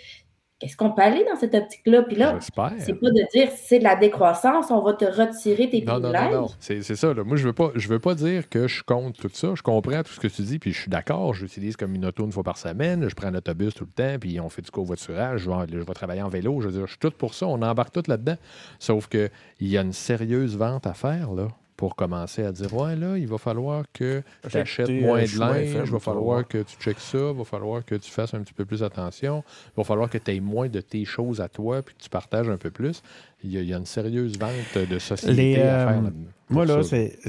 [0.59, 2.01] Qu'est-ce qu'on peut aller dans cette optique-là?
[2.01, 5.81] Puis là, c'est pas de dire c'est de la décroissance, on va te retirer tes
[5.83, 6.33] Non, non, privilèges.
[6.33, 6.47] non, non.
[6.59, 7.13] C'est c'est ça.
[7.13, 7.23] Là.
[7.23, 9.53] Moi, je veux pas, je veux pas dire que je compte tout ça.
[9.53, 11.35] Je comprends tout ce que tu dis, puis je suis d'accord.
[11.35, 13.07] J'utilise comme une auto une fois par semaine.
[13.07, 15.41] Je prends l'autobus tout le temps, puis on fait du covoiturage.
[15.41, 16.59] Je vais, je vais travailler en vélo.
[16.61, 17.45] Je veux dire, je suis tout pour ça.
[17.45, 18.37] On embarque tout là-dedans.
[18.79, 19.29] Sauf que
[19.59, 21.49] il y a une sérieuse vente à faire, là.
[21.77, 25.27] Pour commencer à dire, ouais, là, il va falloir que tu achètes écouté, moins euh,
[25.27, 28.33] de linge, il va falloir que tu checkes ça, il va falloir que tu fasses
[28.33, 31.39] un petit peu plus attention, il va falloir que tu aies moins de tes choses
[31.39, 33.03] à toi, puis que tu partages un peu plus.
[33.43, 36.01] Il y a, il y a une sérieuse vente de société Les, à faire euh,
[36.01, 36.29] là-dedans.
[36.49, 37.19] Moi, Pour là, c'est.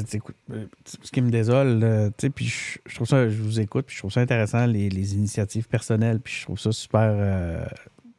[0.51, 3.61] euh, ce qui me désole, là, tu sais, puis je, je trouve ça, je vous
[3.61, 7.11] écoute, puis je trouve ça intéressant, les, les initiatives personnelles, puis je trouve ça super.
[7.15, 7.67] euh,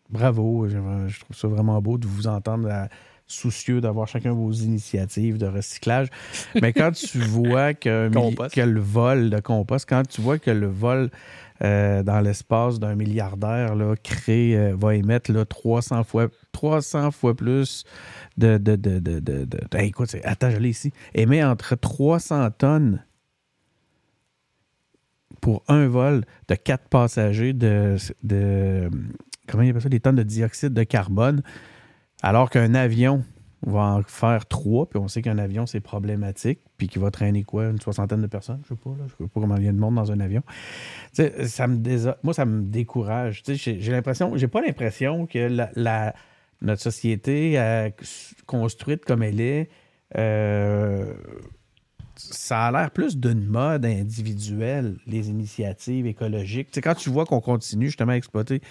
[0.10, 0.68] bravo.
[0.68, 0.78] Je,
[1.08, 2.86] je trouve ça vraiment beau de vous entendre euh,
[3.30, 6.08] soucieux d'avoir chacun vos initiatives de recyclage.
[6.62, 8.10] Mais quand tu vois que,
[8.62, 11.10] le vol de compost, quand tu vois que le vol
[11.62, 17.36] euh, dans l'espace d'un milliardaire là, crée, euh, va émettre là, 300, fois, 300 fois
[17.36, 17.84] plus
[18.38, 18.58] de.
[18.58, 20.92] de, de, de, de- de- Hey, écoute, attends, je l'ai ici.
[21.14, 23.04] Émet entre 300 tonnes
[25.42, 28.90] pour un vol de quatre passagers de, de
[29.48, 31.42] comment il appelle ça, des tonnes de dioxyde de carbone,
[32.22, 33.24] alors qu'un avion
[33.66, 37.44] va en faire trois, puis on sait qu'un avion, c'est problématique, puis qu'il va traîner
[37.44, 39.68] quoi, une soixantaine de personnes, je sais pas, là, je sais pas comment il y
[39.68, 40.42] a de monde dans un avion.
[41.14, 43.44] Ça me moi, ça me décourage.
[43.44, 45.40] Tu sais, J'ai l'impression, j'ai pas l'impression que
[45.76, 46.14] la-
[46.62, 47.90] notre société euh,
[48.46, 49.70] construite comme elle est,
[50.18, 51.14] euh,
[52.20, 56.70] ça a l'air plus d'une mode individuelle, les initiatives écologiques.
[56.84, 58.62] Quand tu vois qu'on continue justement à exploiter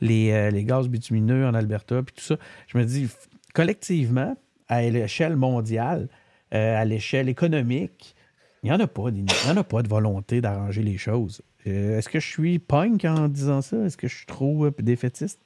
[0.00, 2.36] les, euh, les gaz bitumineux en Alberta, puis tout ça,
[2.68, 3.08] je me dis,
[3.54, 4.36] collectivement,
[4.68, 6.08] à l'échelle mondiale,
[6.52, 8.14] euh, à l'échelle économique,
[8.62, 11.42] il n'y en a pas, il y en a pas de volonté d'arranger les choses.
[11.66, 13.78] Euh, Est-ce que je suis punk en disant ça?
[13.78, 15.40] Est-ce que je suis trop défaitiste?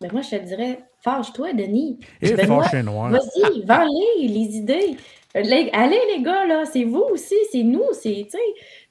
[0.00, 1.98] Mais moi, je te dirais, fâche-toi, Denis.
[2.22, 2.70] Et noir.
[3.10, 4.96] Vas-y, vends-les, les idées.
[5.36, 8.38] Euh, les- allez, les gars, là, c'est vous aussi, c'est nous, c'est, tu sais,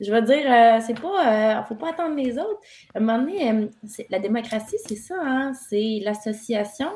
[0.02, 2.60] je veux dire, euh, c'est pas, euh, faut pas attendre les autres.
[2.94, 3.68] À un moment donné, euh,
[4.10, 6.90] la démocratie, c'est ça, hein, c'est l'association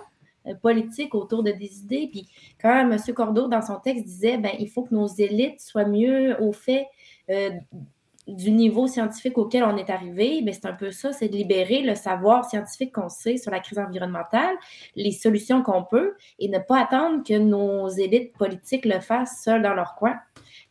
[0.61, 2.09] politique autour de des idées.
[2.11, 2.27] Puis
[2.61, 2.97] quand M.
[3.15, 6.87] Cordeau, dans son texte, disait ben, il faut que nos élites soient mieux au fait
[8.27, 11.81] du niveau scientifique auquel on est arrivé, ben, c'est un peu ça, c'est de libérer
[11.81, 14.55] le savoir scientifique qu'on sait sur la crise environnementale,
[14.95, 19.61] les solutions qu'on peut, et ne pas attendre que nos élites politiques le fassent seuls
[19.61, 20.15] dans leur coin.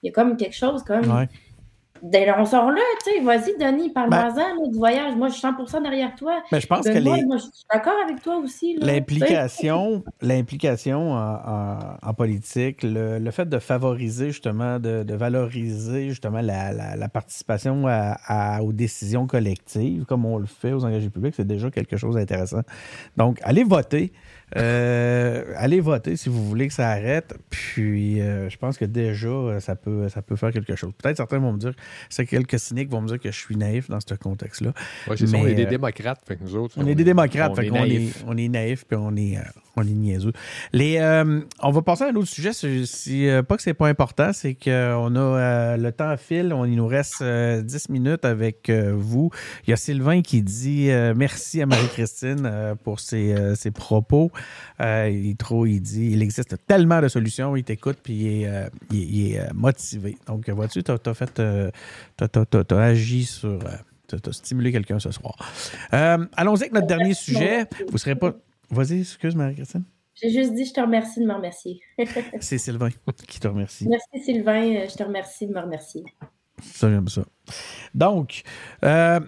[0.03, 1.27] Il y a comme quelque chose comme.
[2.03, 5.15] D'ailleurs, on sort là, tu sais, vas-y, Denis, parle-moi-en Ben- du voyage.
[5.17, 6.43] Moi, je suis 100% derrière toi.
[6.53, 8.77] Mais je pense que les- moi, je suis d'accord avec toi aussi.
[8.81, 16.09] L'implication, l'implication en, en- en politique, le, le fait de favoriser justement, de, de valoriser
[16.09, 20.85] justement la, la- la participation à- à- aux décisions collectives, comme on le fait aux
[20.85, 22.61] engagés publics, c'est déjà quelque chose d'intéressant.
[23.17, 24.13] Donc, allez voter.
[24.57, 27.35] Euh, allez voter si vous voulez que ça arrête.
[27.51, 30.93] Puis, euh, je pense que déjà, euh, ça peut, ça peut faire quelque chose.
[31.01, 31.73] Peut-être certains vont me dire,
[32.09, 34.73] c'est quelques cyniques vont me dire que je suis naïf dans ce contexte-là.
[35.07, 36.75] Ouais, c'est ça, on est des démocrates, fait que nous autres.
[36.77, 39.39] On est des démocrates, on fait est qu'on est, on est naïfs puis on est,
[39.77, 40.33] on est niaiseux.
[40.75, 42.53] Euh, on va passer à un autre sujet.
[42.53, 46.53] Si, euh, pas que c'est pas important, c'est qu'on a euh, le temps file.
[46.53, 49.31] On, il nous reste euh, 10 minutes avec vous.
[49.67, 54.31] Il y a Sylvain qui dit merci à Marie-Christine pour ses, ses propos.
[54.81, 57.57] Il, trouve, il dit il existe tellement de solutions.
[57.57, 58.47] Il t'écoute puis
[58.91, 60.17] il est, motivé.
[60.27, 61.41] Donc, vois-tu, tu as, fait.
[62.71, 63.59] agi sur.
[64.07, 65.37] t'as- t'as stimulé quelqu'un ce soir.
[65.91, 67.67] Allons-y avec notre dernier sujet.
[67.91, 68.35] Vous serez pas.
[68.71, 69.85] Vas-y, excuse Marie-Christine.
[70.15, 71.81] J'ai juste dit, je te remercie de me remercier.
[72.41, 72.91] C'est Sylvain
[73.27, 73.89] qui te remercie.
[73.89, 76.05] Merci Sylvain, je te remercie de me remercier.
[76.63, 77.23] Ça, j'aime ça.
[77.95, 78.43] Donc,
[78.85, 79.21] euh,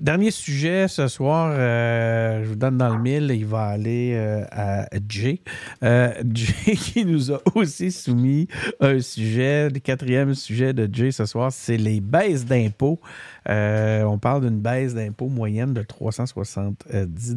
[0.00, 4.44] dernier sujet ce soir, euh, je vous donne dans le mille, il va aller euh,
[4.50, 5.40] à Jay.
[5.82, 8.48] Euh, Jay qui nous a aussi soumis
[8.80, 13.00] un sujet, le quatrième sujet de Jay ce soir, c'est les baisses d'impôts.
[13.46, 17.36] On parle d'une baisse d'impôts moyenne de 370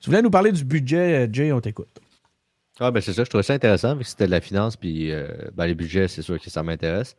[0.00, 2.00] Tu voulais nous parler du budget, Jay, on t'écoute.
[2.82, 5.12] Ah, ben c'est ça, je trouvais ça intéressant, vu que c'était de la finance, puis
[5.54, 7.14] ben, les budgets, c'est sûr que ça m'intéresse.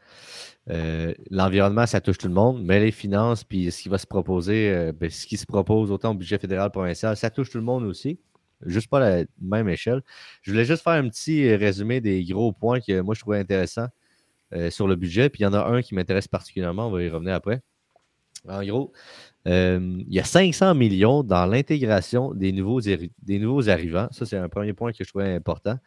[0.69, 4.07] Euh, L'environnement, ça touche tout le monde, mais les finances, puis ce qui va se
[4.07, 7.57] proposer, euh, ben, ce qui se propose autant au budget fédéral, provincial, ça touche tout
[7.57, 8.19] le monde aussi,
[8.65, 10.01] juste pas la même échelle.
[10.43, 13.87] Je voulais juste faire un petit résumé des gros points que moi je trouvais intéressants
[14.53, 17.01] euh, sur le budget, puis il y en a un qui m'intéresse particulièrement, on va
[17.01, 17.61] y revenir après.
[18.47, 18.91] En gros,
[19.47, 24.07] euh, il y a 500 millions dans l'intégration des nouveaux, des nouveaux arrivants.
[24.11, 25.77] Ça, c'est un premier point que je trouvais important euh,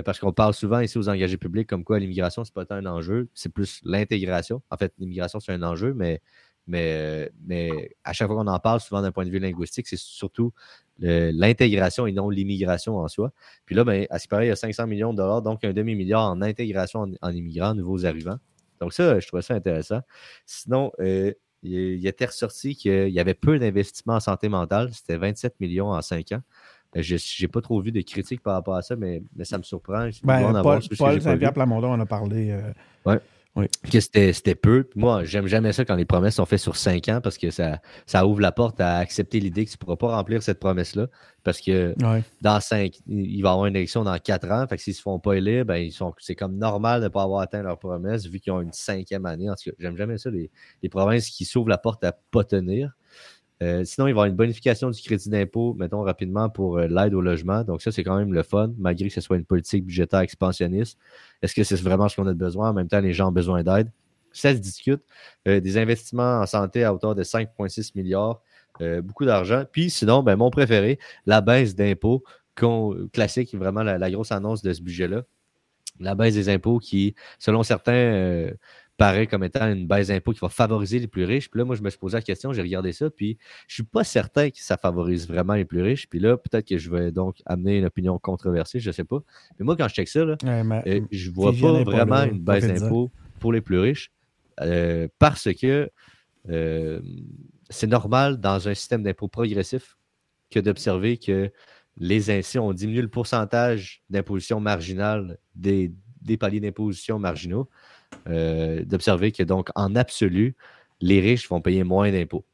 [0.00, 2.86] parce qu'on parle souvent ici aux engagés publics comme quoi l'immigration, c'est pas tant un
[2.86, 4.62] enjeu, c'est plus l'intégration.
[4.70, 6.22] En fait, l'immigration, c'est un enjeu, mais,
[6.66, 9.86] mais, euh, mais à chaque fois qu'on en parle, souvent d'un point de vue linguistique,
[9.86, 10.52] c'est surtout
[10.98, 13.32] l'intégration et non l'immigration en soi.
[13.66, 15.72] Puis là, ben, à ce qui il y a 500 millions de dollars, donc un
[15.72, 18.38] demi-milliard en intégration en, en immigrants, nouveaux arrivants.
[18.80, 20.00] Donc ça, je trouvais ça intéressant.
[20.46, 21.32] Sinon, euh,
[21.62, 24.90] il, il était ressorti qu'il y avait peu d'investissements en santé mentale.
[24.92, 26.42] C'était 27 millions en 5 ans.
[26.96, 29.58] Euh, Je n'ai pas trop vu de critiques par rapport à ça, mais, mais ça
[29.58, 30.08] me surprend.
[30.24, 32.50] Ben, Paul, Paul Saint-Pierre Plamondon en a parlé.
[32.50, 32.72] euh,
[33.90, 34.88] que c'était peu.
[34.96, 37.80] Moi, j'aime jamais ça quand les promesses sont faites sur cinq ans parce que ça,
[38.06, 41.08] ça ouvre la porte à accepter l'idée que tu ne pourras pas remplir cette promesse-là.
[41.44, 42.22] Parce que ouais.
[42.40, 44.66] dans cinq, il va y avoir une élection dans quatre ans.
[44.66, 47.04] Fait que s'ils ne se font pas élire, ben, ils sont, c'est comme normal de
[47.04, 49.50] ne pas avoir atteint leur promesse vu qu'ils ont une cinquième année.
[49.50, 50.50] En tout cas, j'aime jamais ça, les,
[50.82, 52.92] les provinces qui s'ouvrent la porte à ne pas tenir.
[53.62, 56.88] Euh, sinon, il va y avoir une bonification du crédit d'impôt, mettons rapidement, pour euh,
[56.88, 57.62] l'aide au logement.
[57.62, 60.98] Donc, ça, c'est quand même le fun, malgré que ce soit une politique budgétaire expansionniste.
[61.42, 62.70] Est-ce que c'est vraiment ce qu'on a besoin?
[62.70, 63.90] En même temps, les gens ont besoin d'aide.
[64.32, 65.02] Ça se discute.
[65.46, 68.40] Euh, des investissements en santé à hauteur de 5,6 milliards.
[69.04, 69.62] Beaucoup d'argent.
[69.70, 72.24] Puis sinon, ben, mon préféré, la baisse d'impôts
[73.12, 75.22] classique, vraiment la, grosse annonce de ce budget-là.
[76.00, 78.50] La baisse des impôts qui, selon certains,
[79.02, 81.50] paraît comme étant une baisse d'impôts qui va favoriser les plus riches.
[81.50, 83.82] Puis là, moi, je me suis posé la question, j'ai regardé ça, puis je suis
[83.82, 86.08] pas certain que ça favorise vraiment les plus riches.
[86.08, 89.18] Puis là, peut-être que je vais donc amener une opinion controversée, je sais pas.
[89.58, 92.66] Mais moi, quand je check ça, là, Ouais, euh, je vois pas vraiment une baisse
[92.66, 93.10] d'impôts
[93.40, 94.12] pour les plus riches
[94.60, 95.90] euh, parce que
[96.48, 97.00] euh,
[97.70, 99.96] c'est normal dans un système d'impôt progressif
[100.50, 101.50] que d'observer que
[101.96, 107.68] les ainsi on diminue le pourcentage d'imposition marginale des, des paliers d'imposition marginaux,
[108.28, 110.54] euh, d'observer que donc en absolu,
[111.00, 112.44] les riches vont payer moins d'impôts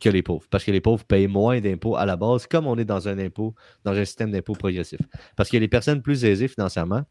[0.00, 0.46] que les pauvres.
[0.50, 3.18] Parce que les pauvres payent moins d'impôts à la base, comme on est dans un
[3.18, 3.54] impôt,
[3.84, 5.00] dans un système d'impôt progressif.
[5.36, 7.02] Parce que les personnes plus aisées financièrement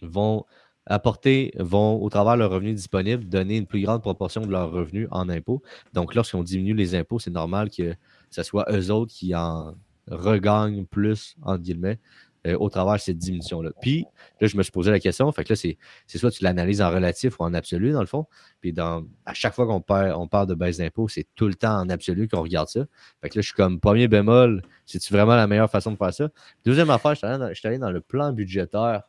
[0.00, 0.44] vont
[0.86, 4.70] apporter, vont, au travers de leurs revenus disponibles, donner une plus grande proportion de leurs
[4.70, 5.62] revenus en impôts.
[5.92, 7.94] Donc, lorsqu'on diminue les impôts, c'est normal que
[8.30, 9.74] ce soit eux autres qui en
[10.10, 11.98] regagnent plus, entre guillemets,
[12.46, 13.70] euh, au travers de cette diminution-là.
[13.80, 14.04] Puis,
[14.40, 15.30] là, je me suis posé la question.
[15.32, 18.06] Fait que là, c'est c'est soit tu l'analyses en relatif ou en absolu, dans le
[18.06, 18.26] fond.
[18.60, 21.54] Puis, dans, à chaque fois qu'on parle, on parle de baisse d'impôt, c'est tout le
[21.54, 22.84] temps en absolu qu'on regarde ça.
[23.22, 26.12] Fait que là, je suis comme premier bémol, c'est-tu vraiment la meilleure façon de faire
[26.12, 26.28] ça?
[26.64, 29.04] Deuxième affaire, je suis allé dans, je suis allé dans le plan budgétaire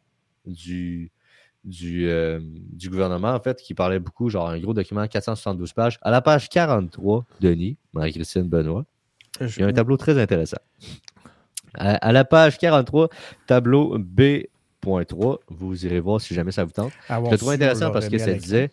[0.45, 1.12] du,
[1.66, 5.99] du, euh, du gouvernement, en fait, qui parlait beaucoup, genre un gros document, 472 pages.
[6.02, 8.86] À la page 43, Denis, Marie-Christine Benoît,
[9.41, 10.60] il y a un tableau très intéressant.
[11.78, 13.10] À, à la page 43,
[13.48, 16.94] tableau B.3, vous irez voir si jamais ça vous tente.
[17.28, 18.72] Je le trouve intéressant parce que ça disait,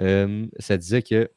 [0.00, 1.30] euh, ça disait que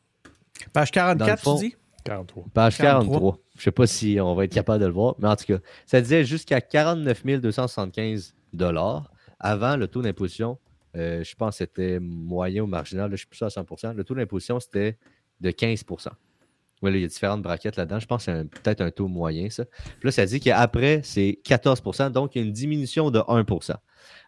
[0.74, 1.76] Page Dans le 44, fond- tu dis?
[2.06, 2.46] 43.
[2.54, 3.14] Page 43.
[3.14, 3.38] 43.
[3.56, 5.46] Je ne sais pas si on va être capable de le voir, mais en tout
[5.46, 8.36] cas, ça disait jusqu'à 49 275
[9.40, 10.58] avant le taux d'imposition.
[10.96, 13.50] euh, je pense que c'était moyen ou marginal, là, je ne suis plus sûr à
[13.50, 14.98] 100% Le taux d'imposition, c'était
[15.42, 15.84] de 15
[16.82, 18.00] Là, il y a différentes braquettes là-dedans.
[18.00, 19.66] Je pense que c'est peut-être un taux moyen, ça.
[19.66, 23.76] Puis là, ça dit qu'après, c'est 14% donc il y a une diminution de 1%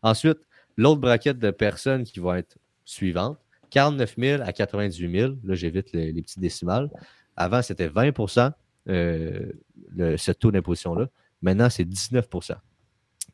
[0.02, 0.40] Ensuite,
[0.76, 3.38] l'autre braquette de personnes qui va être suivante,
[3.70, 5.34] 49 000 à 98 000.
[5.44, 6.90] Là, j'évite les, les petits décimales.
[7.36, 8.12] Avant, c'était 20
[8.90, 9.52] euh,
[9.90, 11.08] le- ce taux d'imposition-là.
[11.42, 12.56] Maintenant, c'est 19%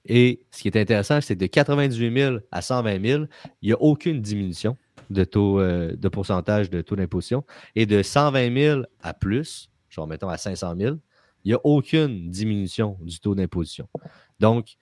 [0.05, 3.23] Et ce qui est intéressant, c'est que de 98 000 à 120 000,
[3.61, 4.75] il n'y a aucune diminution
[5.13, 7.43] de taux euh, de pourcentage de taux d'imposition.
[7.75, 10.95] Et de 120 000 à plus, genre mettons à 500 000,
[11.45, 13.87] il n'y a aucune diminution du taux d'imposition.
[14.39, 14.75] Donc,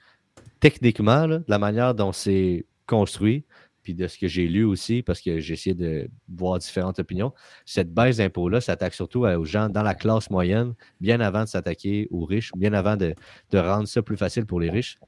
[0.60, 3.46] techniquement, de la manière dont c'est construit,
[3.84, 7.34] puis de ce que j'ai lu aussi, parce que j'ai essayé de voir différentes opinions,
[7.66, 11.48] cette baisse d'impôt-là s'attaque surtout à- aux gens dans la classe moyenne, bien avant de
[11.48, 13.16] s'attaquer aux riches, bien avant de,
[13.50, 15.00] de rendre ça plus facile pour les riches.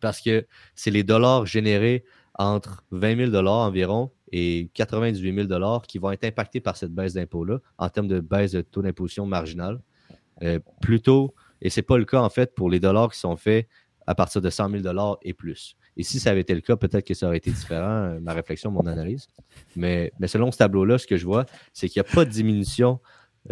[0.00, 2.04] Parce que c'est les dollars générés
[2.38, 7.60] entre 20 000 environ et 98 000 qui vont être impactés par cette baisse d'impôt-là
[7.78, 9.78] en termes de baisse de taux d'imposition marginal.
[10.42, 13.36] Euh, plutôt, et ce n'est pas le cas en fait pour les dollars qui sont
[13.36, 13.68] faits
[14.08, 15.76] à partir de 100 000 et plus.
[15.96, 18.32] Et si ça avait été le cas, peut-être que ça aurait été différent, euh, ma
[18.32, 19.28] réflexion, mon analyse.
[19.76, 22.30] Mais, mais selon ce tableau-là, ce que je vois, c'est qu'il n'y a pas de
[22.30, 22.98] diminution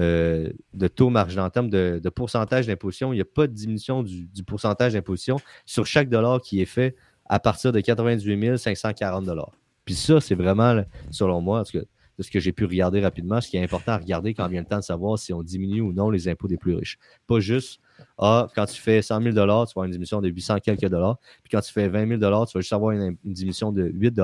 [0.01, 3.13] euh, de taux marginal en termes de, pourcentage d'imposition.
[3.13, 6.67] Il n'y a pas de diminution du, du pourcentage d'imposition sur chaque dollar qui est
[6.67, 6.97] fait
[7.27, 11.85] à partir de 98 540 Puis ça, c'est vraiment, selon moi, en tout cas,
[12.19, 14.61] de ce que j'ai pu regarder rapidement, ce qui est important à regarder quand vient
[14.61, 16.99] le temps de savoir si on diminue ou non les impôts des plus riches.
[17.27, 17.81] Pas juste,
[18.19, 21.19] ah, quand tu fais 100 000 tu vas avoir une diminution de 800 quelques dollars.
[21.43, 24.15] Puis quand tu fais 20 000 tu vas juste avoir une, une diminution de 8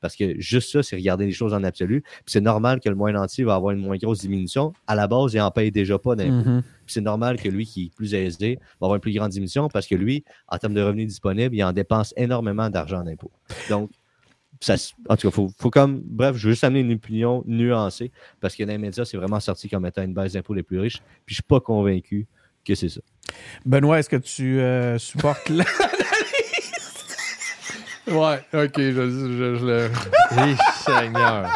[0.00, 2.02] Parce que juste ça, c'est regarder les choses en absolu.
[2.02, 4.72] Puis c'est normal que le moyen entier va avoir une moins grosse diminution.
[4.86, 6.48] À la base, il n'en paye déjà pas d'impôts.
[6.48, 6.62] Mhm.
[6.62, 9.68] Puis c'est normal que lui qui est plus aisé va avoir une plus grande diminution
[9.68, 13.32] parce que lui, en termes de revenus disponibles, il en dépense énormément d'argent en impôts.
[13.70, 13.90] Donc,
[14.60, 14.74] ça,
[15.08, 16.00] en tout cas, faut, faut comme.
[16.04, 19.40] Bref, je veux juste amener une opinion nuancée parce que dans les médias, c'est vraiment
[19.40, 21.00] sorti comme étant une baisse d'impôts les plus riches.
[21.26, 22.26] Puis je suis pas convaincu
[22.64, 23.00] que c'est ça.
[23.66, 25.64] Benoît, est-ce que tu euh, supportes la...
[28.06, 29.90] Ouais, ok, je, je, je le.
[30.36, 30.54] Oui,
[30.84, 31.48] Seigneur.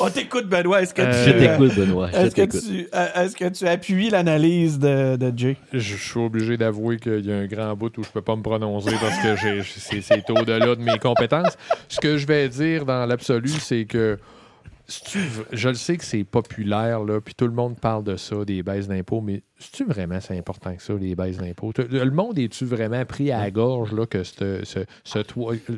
[0.00, 0.82] On t'écoute, Benoît.
[0.82, 1.38] Est-ce que Euh, Je tu...
[1.38, 2.10] t'écoute, Benoît.
[2.12, 5.56] Je Est-ce que, tu, euh, est-ce que tu appuies l'analyse de, de Jay?
[5.72, 8.42] Je suis obligé d'avouer qu'il y a un grand bout où je peux pas me
[8.42, 11.56] prononcer parce que j'ai- c'est c'est au-delà de mes compétences.
[11.88, 14.18] Ce que je vais dire dans l'absolu, c'est que
[14.86, 18.02] si tu v- je le sais que c'est populaire, là, puis tout le monde parle
[18.04, 21.72] de ça, des baisses d'impôts, mais c'est-tu vraiment c'est important que ça, les baisses d'impôts?
[21.76, 24.80] Le monde est-tu vraiment pris à la gorge là, que ce, ce,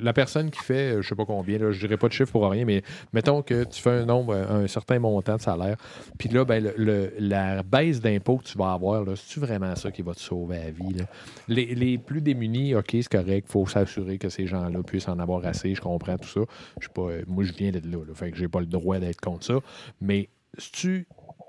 [0.03, 2.31] la personne qui fait, euh, je sais pas combien, là, je dirais pas de chiffre
[2.33, 2.83] pour rien, mais
[3.13, 5.77] mettons que tu fais un nombre, un certain montant de salaire,
[6.19, 9.91] puis là, ben, le- le- la baisse d'impôts que tu vas avoir, c'est-tu vraiment ça
[9.91, 10.95] qui va te sauver la vie?
[10.95, 11.05] là?
[11.49, 15.19] Les, les plus démunis, OK, c'est correct, il faut s'assurer que ces gens-là puissent en
[15.19, 16.41] avoir assez, je comprends tout ça.
[16.79, 18.67] Je suis pas, euh, moi, je viens d'être là, là, fait que j'ai pas le
[18.67, 19.55] droit d'être contre ça.
[20.01, 20.29] Mais
[20.73, 21.07] tu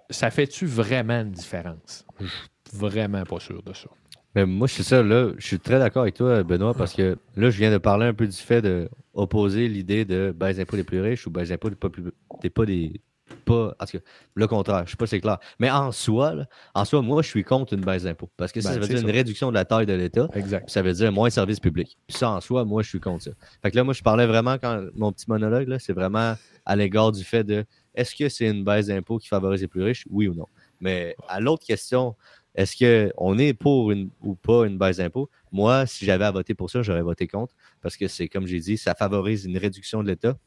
[0.10, 2.06] ça fait-tu vraiment une différence?
[2.20, 3.90] Je suis vraiment pas sûr de ça.
[4.36, 7.50] Mais moi, c'est ça, là, je suis très d'accord avec toi, Benoît, parce que là,
[7.50, 10.84] je viens de parler un peu du fait de opposer l'idée de baisse d'impôts des
[10.84, 12.06] plus riches ou baisse d'impôts des pas plus.
[12.42, 13.02] Des pas des.
[13.46, 14.04] Pas, en tout cas,
[14.36, 15.40] le contraire, je sais pas si c'est clair.
[15.60, 18.30] Mais en soi, là, en soi, moi, je suis contre une baisse d'impôts.
[18.38, 20.28] Parce que ça, Ben, ça veut dire une réduction de la taille de l'État.
[20.34, 20.70] Exact.
[20.70, 21.98] Ça veut dire moins de services publics.
[22.08, 23.32] Puis ça, en soi, moi, je suis contre ça.
[23.62, 26.36] Fait que là, moi, je parlais vraiment, quand mon petit monologue, là, c'est vraiment
[26.66, 27.66] à l'égard du fait de
[27.96, 30.48] est-ce que c'est une baisse d'impôts qui favorise les plus riches, oui ou non?
[30.80, 32.16] Mais à l'autre question,
[32.56, 32.76] est-ce
[33.14, 35.30] qu'on est pour une ou pas une baisse d'impôts?
[35.52, 38.60] Moi, si j'avais à voter pour ça, j'aurais voté contre parce que c'est, comme j'ai
[38.60, 40.38] dit, ça favorise une réduction de l'État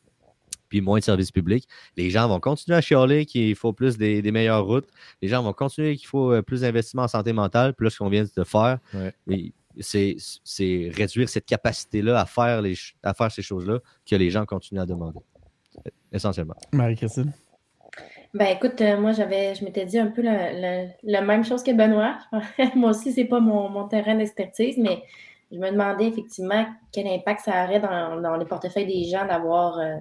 [0.69, 1.69] puis moins de services publics.
[1.97, 4.89] Les gens vont continuer à chialer qu'il faut plus des, des meilleures routes.
[5.23, 7.73] Les gens vont continuer qu'il faut euh, plus d'investissements en santé mentale.
[7.79, 9.15] Là, ce qu'on vient de faire, Ouais.
[9.79, 10.17] c'est,
[10.93, 12.75] réduire cette capacité-là à faire, les,
[13.05, 15.21] à faire ces choses-là que les gens continuent à demander.
[16.13, 16.55] Essentiellement.
[16.73, 17.33] Marie-Christine?
[18.35, 21.63] Ben écoute, euh, moi j'avais, je m'étais dit un peu la, la- la même chose
[21.63, 22.19] que Benoît.
[22.75, 25.03] moi aussi, c'est pas mon, mon terrain d'expertise, mais
[25.51, 29.79] je me demandais effectivement quel impact ça aurait dans, dans les portefeuilles des gens d'avoir
[29.79, 29.95] euh,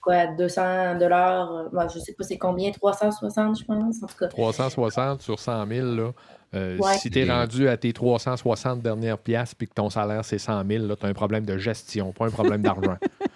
[0.00, 1.68] quoi 200 dollars.
[1.72, 4.28] Moi, je sais pas c'est combien, 360 je pense en tout cas.
[4.28, 6.10] 360 sur 100 000 là.
[6.54, 6.94] Euh, Ouais.
[6.98, 10.64] Si tu es rendu à tes 360 dernières pièces puis que ton salaire c'est 100
[10.66, 12.96] 000, tu as un problème de gestion, pas un problème d'argent.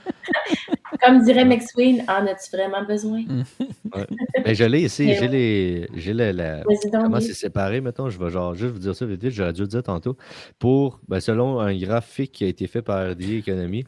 [1.03, 3.25] Comme dirait McSween, en as-tu vraiment besoin?
[4.45, 5.29] Mais je l'ai ici, j'ai ouais.
[5.29, 5.89] les.
[5.95, 6.62] J'ai la,
[6.93, 9.62] Comment c'est séparé, mettons, je vais genre juste vous dire ça vite vite, j'aurais dû
[9.62, 10.16] le dire tantôt.
[10.59, 13.85] Pour, ben, selon un graphique qui a été fait par RDA Economy,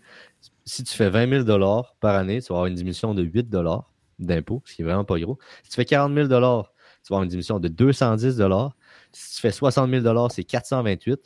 [0.65, 3.49] si tu fais 20 000 par année, tu vas avoir une diminution de 8
[4.19, 5.39] d'impôt, ce qui est vraiment pas gros.
[5.65, 6.37] Si tu fais 40 000 tu vas
[7.17, 8.41] avoir une diminution de 210
[9.13, 11.19] Si tu fais 60 000 c'est 428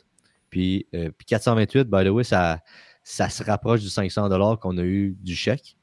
[0.49, 2.59] Puis, euh, puis 428, by the way, ça,
[3.05, 5.77] ça se rapproche du 500 qu'on a eu du chèque.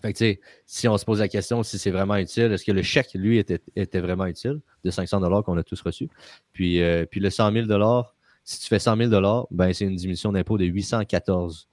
[0.00, 2.64] Fait que, tu sais, si on se pose la question si c'est vraiment utile, est-ce
[2.64, 6.08] que le chèque, lui, était, était vraiment utile de 500 qu'on a tous reçu?
[6.52, 8.04] Puis, euh, puis le 100 000
[8.44, 11.68] si tu fais 100 000 ben, c'est une diminution d'impôt de 814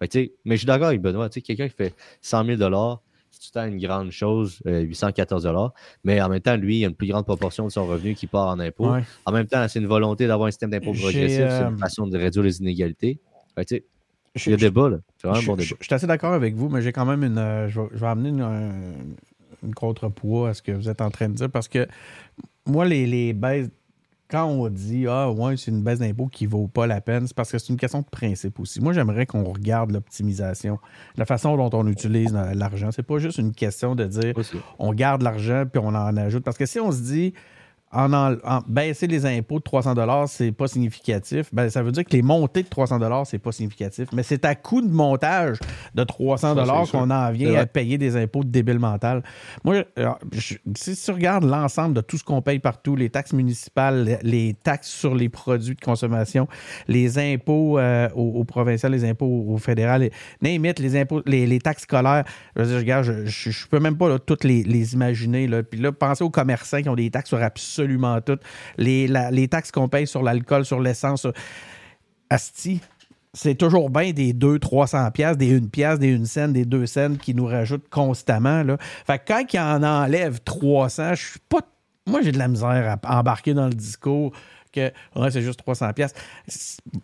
[0.00, 1.28] Fait que, tu Mais je suis d'accord avec Benoît.
[1.28, 2.58] tu Quelqu'un qui fait 100 000
[3.30, 5.48] c'est tout le temps une grande chose, euh, 814
[6.02, 8.14] Mais en même temps, lui, il y a une plus grande proportion de son revenu
[8.14, 8.90] qui part en impôt.
[8.90, 9.04] Ouais.
[9.24, 11.28] En même temps, c'est une volonté d'avoir un système d'impôt progressif.
[11.28, 13.20] C'est euh, une façon de réduire les inégalités.
[13.54, 13.84] Fait que, tu
[14.36, 14.98] il y a débat, là.
[15.18, 15.76] C'est vraiment un je, bon je- débat.
[15.80, 17.38] je suis assez d'accord avec vous, mais j'ai quand même une.
[17.38, 18.72] euh, je, vais, je vais amener une, un-
[19.62, 21.86] une contrepoids à ce que vous êtes en train de dire parce que
[22.66, 23.68] moi, les, les baisses.
[24.30, 27.34] Quand on dit Ah, ouais, c'est une baisse d'impôt qui vaut pas la peine, c'est
[27.34, 28.80] parce que c'est une question de principe aussi.
[28.80, 30.78] Moi, j'aimerais qu'on regarde l'optimisation,
[31.16, 32.92] la façon dont on utilise la- l'argent.
[32.92, 34.56] C'est pas juste une question de dire Aussi.
[34.78, 36.44] on garde l'argent puis on en ajoute.
[36.44, 37.34] Parce que si on se dit
[37.92, 41.90] en, en- en- baisser les impôts de 300 dollars, c'est pas significatif, ben, ça veut
[41.92, 44.08] dire que les montées de 300 dollars, c'est pas significatif.
[44.12, 45.58] Mais c'est à coût de montage
[45.94, 49.22] de 300 dollars qu'on en vient à payer des impôts de débile mental.
[49.64, 53.32] Moi, euh, je- si tu regardes l'ensemble de tout ce qu'on paye partout, les taxes
[53.32, 56.46] municipales, les- taxes sur les produits de consommation,
[56.86, 61.58] les impôts euh, au, au provincial, les impôts au, fédéral, les, les impôts, les, les
[61.58, 62.24] taxes scolaires.
[62.56, 65.46] Je veux dire, regarde, je, je, je peux même pas là, toutes les, les imaginer.
[65.48, 65.62] Là.
[65.62, 67.38] Puis là, pensez aux commerçants qui ont des taxes sur
[67.80, 68.42] absolument toutes.
[68.78, 71.20] Les, la- les taxes qu'on paye sur l'alcool, sur l'essence.
[71.22, 71.32] sur-
[72.28, 72.80] Asti,
[73.32, 76.86] c'est toujours bien des 2 300 pièces, des 1 pièce, des 1 cent, des 2
[76.86, 78.76] cents qui nous rajoutent constamment là.
[79.06, 81.58] Fait que quand ils en enlèvent 300, je suis pas
[82.06, 84.32] moi j'ai de la misère à embarquer dans le discours
[84.72, 86.12] que ouais, c'est juste 300 pièces.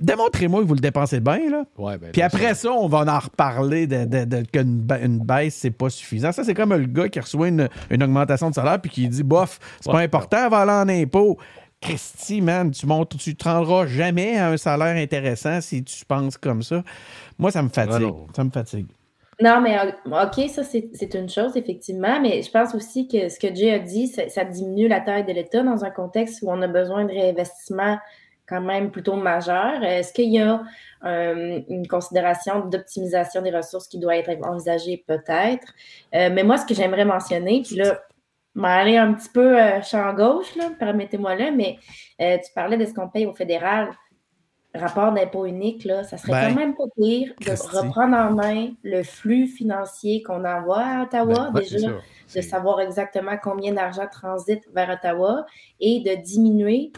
[0.00, 1.64] Démontrez-moi que vous le dépensez bien là.
[1.76, 5.54] Ouais, ben, Puis après ça, on va en reparler de, de, de- qu'une ba- baisse,
[5.56, 6.32] c'est pas suffisant.
[6.32, 9.22] Ça, c'est comme le gars qui reçoit une, une augmentation de salaire puis qui dit
[9.22, 11.38] bof, c'est pas important, va aller en impôt.
[11.80, 16.38] Christy, man, tu montes, tu te rendras jamais à un salaire intéressant si tu penses
[16.38, 16.82] comme ça.
[17.38, 18.12] Moi, ça me fatigue.
[18.34, 18.86] Ça me fatigue.
[19.38, 23.38] Non, mais euh, OK, ça, c'est une chose, effectivement, mais je pense aussi que ce
[23.38, 26.62] que Jay a dit, ça, diminue la taille de l'État dans un contexte où on
[26.62, 27.98] a besoin de réinvestissement
[28.48, 29.82] quand même plutôt majeur.
[29.82, 30.62] Est-ce qu'il y a
[31.04, 35.04] euh, une considération d'optimisation des ressources qui doit être envisagée?
[35.06, 35.74] Peut-être?
[36.14, 38.00] Euh, mais moi, ce que j'aimerais mentionner, puis là,
[38.54, 41.76] m'aller un petit peu champ gauche, permettez-moi là, mais
[42.18, 43.90] tu parlais de ce qu'on paye au fédéral.
[44.76, 47.76] Rapport d'impôt unique, là, ça serait Ben, quand même pas pire de Christy.
[47.76, 51.88] reprendre en main le flux financier qu'on envoie à Ottawa, ben, déjà,
[52.34, 55.46] de savoir exactement combien d'argent transite vers Ottawa
[55.80, 56.92] et de diminuer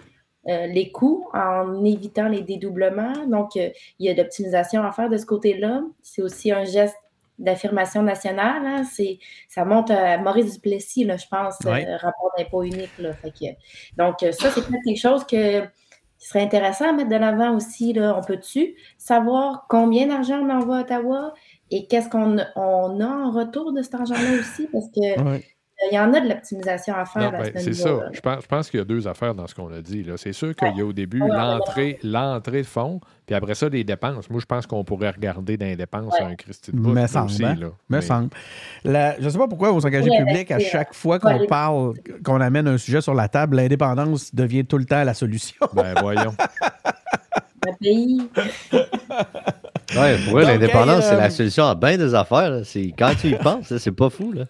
[0.49, 3.27] euh, les coûts en évitant les dédoublements.
[3.27, 3.69] Donc, euh,
[3.99, 5.83] il y a de l'optimisation à faire de ce côté-là.
[6.01, 6.97] C'est aussi un geste
[7.39, 8.63] d'affirmation nationale.
[8.65, 8.83] hein.
[8.85, 9.19] C'est,
[9.49, 11.87] ça monte à Maurice Duplessis, là, je pense, Ouais.
[11.87, 12.91] euh, rapport d'impôt unique.
[12.99, 13.13] Là.
[13.13, 13.55] Fait que-
[13.97, 15.61] donc, ça, c'est peut-être quelque chose que,
[16.19, 17.93] qui serait intéressant à mettre de l'avant aussi.
[17.93, 18.17] Là.
[18.19, 21.35] On peut-tu savoir combien d'argent on envoie à Ottawa
[21.71, 24.69] et qu'est-ce qu'on on a en retour de cet argent-là aussi?
[24.73, 25.21] Parce que.
[25.91, 27.91] Il y en a de l'optimisation à faire ben, ce c'est ça.
[28.13, 30.03] Je pense, je pense qu'il y a deux affaires dans ce qu'on a dit.
[30.03, 30.15] là.
[30.17, 33.69] C'est sûr qu'il y a au début Ouais, l'entrée, l'entrée de fonds, puis après ça,
[33.69, 34.29] les dépenses.
[34.29, 36.27] Moi, je pense qu'on pourrait regarder dans les dépenses Ouais.
[36.27, 37.55] un Christy de Me là semble, aussi, hein?
[37.59, 37.69] là.
[37.89, 38.31] Mais- semble.
[38.85, 41.39] La- je ne sais pas pourquoi aux engagés Ouais, publics, à euh, chaque fois qu'on
[41.39, 41.47] ouais.
[41.47, 41.95] parle,
[42.25, 45.57] qu'on amène un sujet sur la table, l'indépendance devient tout le temps la solution.
[45.75, 46.35] Ben, voyons.
[47.69, 48.29] Un pays.
[49.97, 52.51] Ouais, pour eux, l'indépendance, hey, c'est euh, la solution à bien des affaires.
[52.51, 52.61] là.
[52.65, 54.33] C'est quand tu y penses, c'est pas fou.
[54.33, 54.45] Là.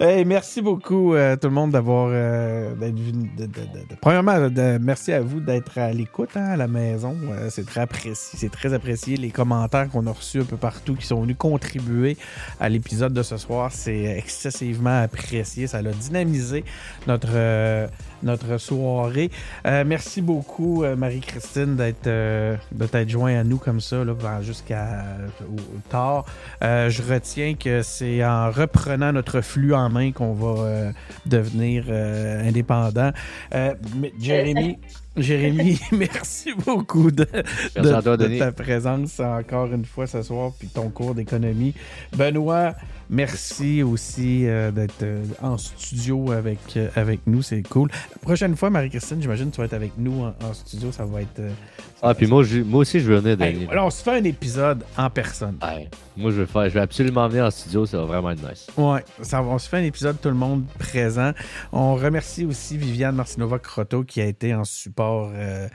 [0.00, 3.94] Hey, merci beaucoup euh, tout le monde d'avoir euh, d'être venu- de- de- de- de-
[4.00, 4.48] premièrement
[4.80, 8.50] merci à vous d'être à l'écoute hein, à la maison Euh, c'est très apprécié c'est
[8.50, 12.16] très apprécié les commentaires qu'on a reçus un peu partout qui sont venus contribuer
[12.58, 16.64] à l'épisode de ce soir c'est excessivement apprécié ça a dynamisé
[17.06, 17.86] notre euh,
[18.24, 19.30] notre soirée
[19.66, 22.56] Euh, merci beaucoup euh, Marie-Christine d'être euh,
[23.08, 25.28] joint à nous comme ça pendant- jusqu'à euh,
[25.90, 26.24] tard
[26.60, 30.92] je retiens que c'est en reprenant notre flux en main qu'on va
[31.26, 33.10] devenir indépendant.
[34.20, 34.78] Jérémy,
[35.16, 37.26] Jérémy, merci beaucoup de,
[37.76, 41.74] Merci ta présence encore une fois ce soir, puis ton cours d'économie.
[42.16, 42.74] Benoît,
[43.10, 47.90] merci aussi euh, d'être euh, en studio avec, euh, avec nous, c'est cool.
[48.12, 51.04] La prochaine fois, Marie-Christine, j'imagine que tu vas être avec nous en, en studio, ça
[51.04, 51.38] va être...
[51.38, 51.50] euh,
[52.04, 53.66] Ah, puis moi, je- moi aussi, je veux venir, Hey, Denis.
[53.72, 55.56] là, on se fait un épisode en personne.
[56.16, 56.64] Moi, je veux faire.
[56.68, 58.66] Je vais absolument venir en studio, ça va vraiment être nice.
[58.76, 61.32] Ouais, ça, on se fait un épisode, tout le monde présent.
[61.72, 65.66] On remercie aussi Viviane Marcinova-Croteau qui a été en support, euh,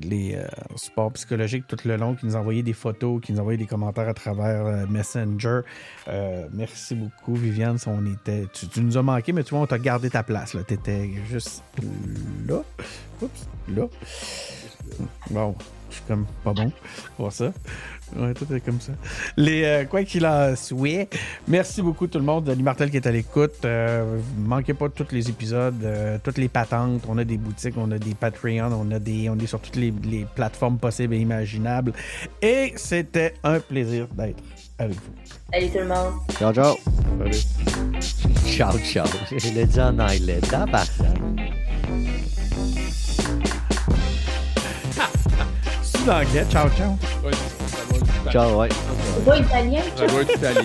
[0.00, 3.32] les, euh, en support psychologique tout le long, qui nous a envoyé des photos, qui
[3.32, 5.60] nous a envoyé des commentaires à travers euh, Messenger.
[6.08, 7.78] Euh, merci beaucoup, Viviane.
[7.78, 10.22] si On était, tu, tu nous as manqué, mais tu vois, on t'a gardé ta
[10.22, 10.56] place.
[10.66, 11.62] Tu étais juste
[12.48, 12.62] là.
[13.20, 13.84] Oups, là.
[15.30, 15.54] Bon,
[15.90, 16.72] je suis comme pas bon
[17.16, 17.52] pour ça.
[18.16, 18.92] Ouais, tout est comme ça.
[19.36, 21.08] Les, euh, quoi qu'il en soit,
[21.48, 22.44] merci beaucoup tout le monde.
[22.44, 23.64] Denis Martel qui est à l'écoute.
[23.64, 27.02] Euh, manquez pas tous les épisodes, euh, toutes les patentes.
[27.08, 29.76] On a des boutiques, on a des Patreon, on, a des, on est sur toutes
[29.76, 31.92] les, les plateformes possibles et imaginables.
[32.42, 34.42] Et c'était un plaisir d'être
[34.78, 35.12] avec vous.
[35.52, 36.12] Salut tout le monde.
[36.38, 36.76] Ciao, ciao.
[38.46, 39.06] Ciao, ciao.
[39.36, 40.40] Je l'ai dit en anglais.
[40.40, 41.62] Tabarnak.
[46.02, 46.90] Sous l'anglais, ciao ciao.
[47.24, 48.68] Ouais, ça va être- Ciao, ouais.
[49.96, 50.62] Ça doit être italien.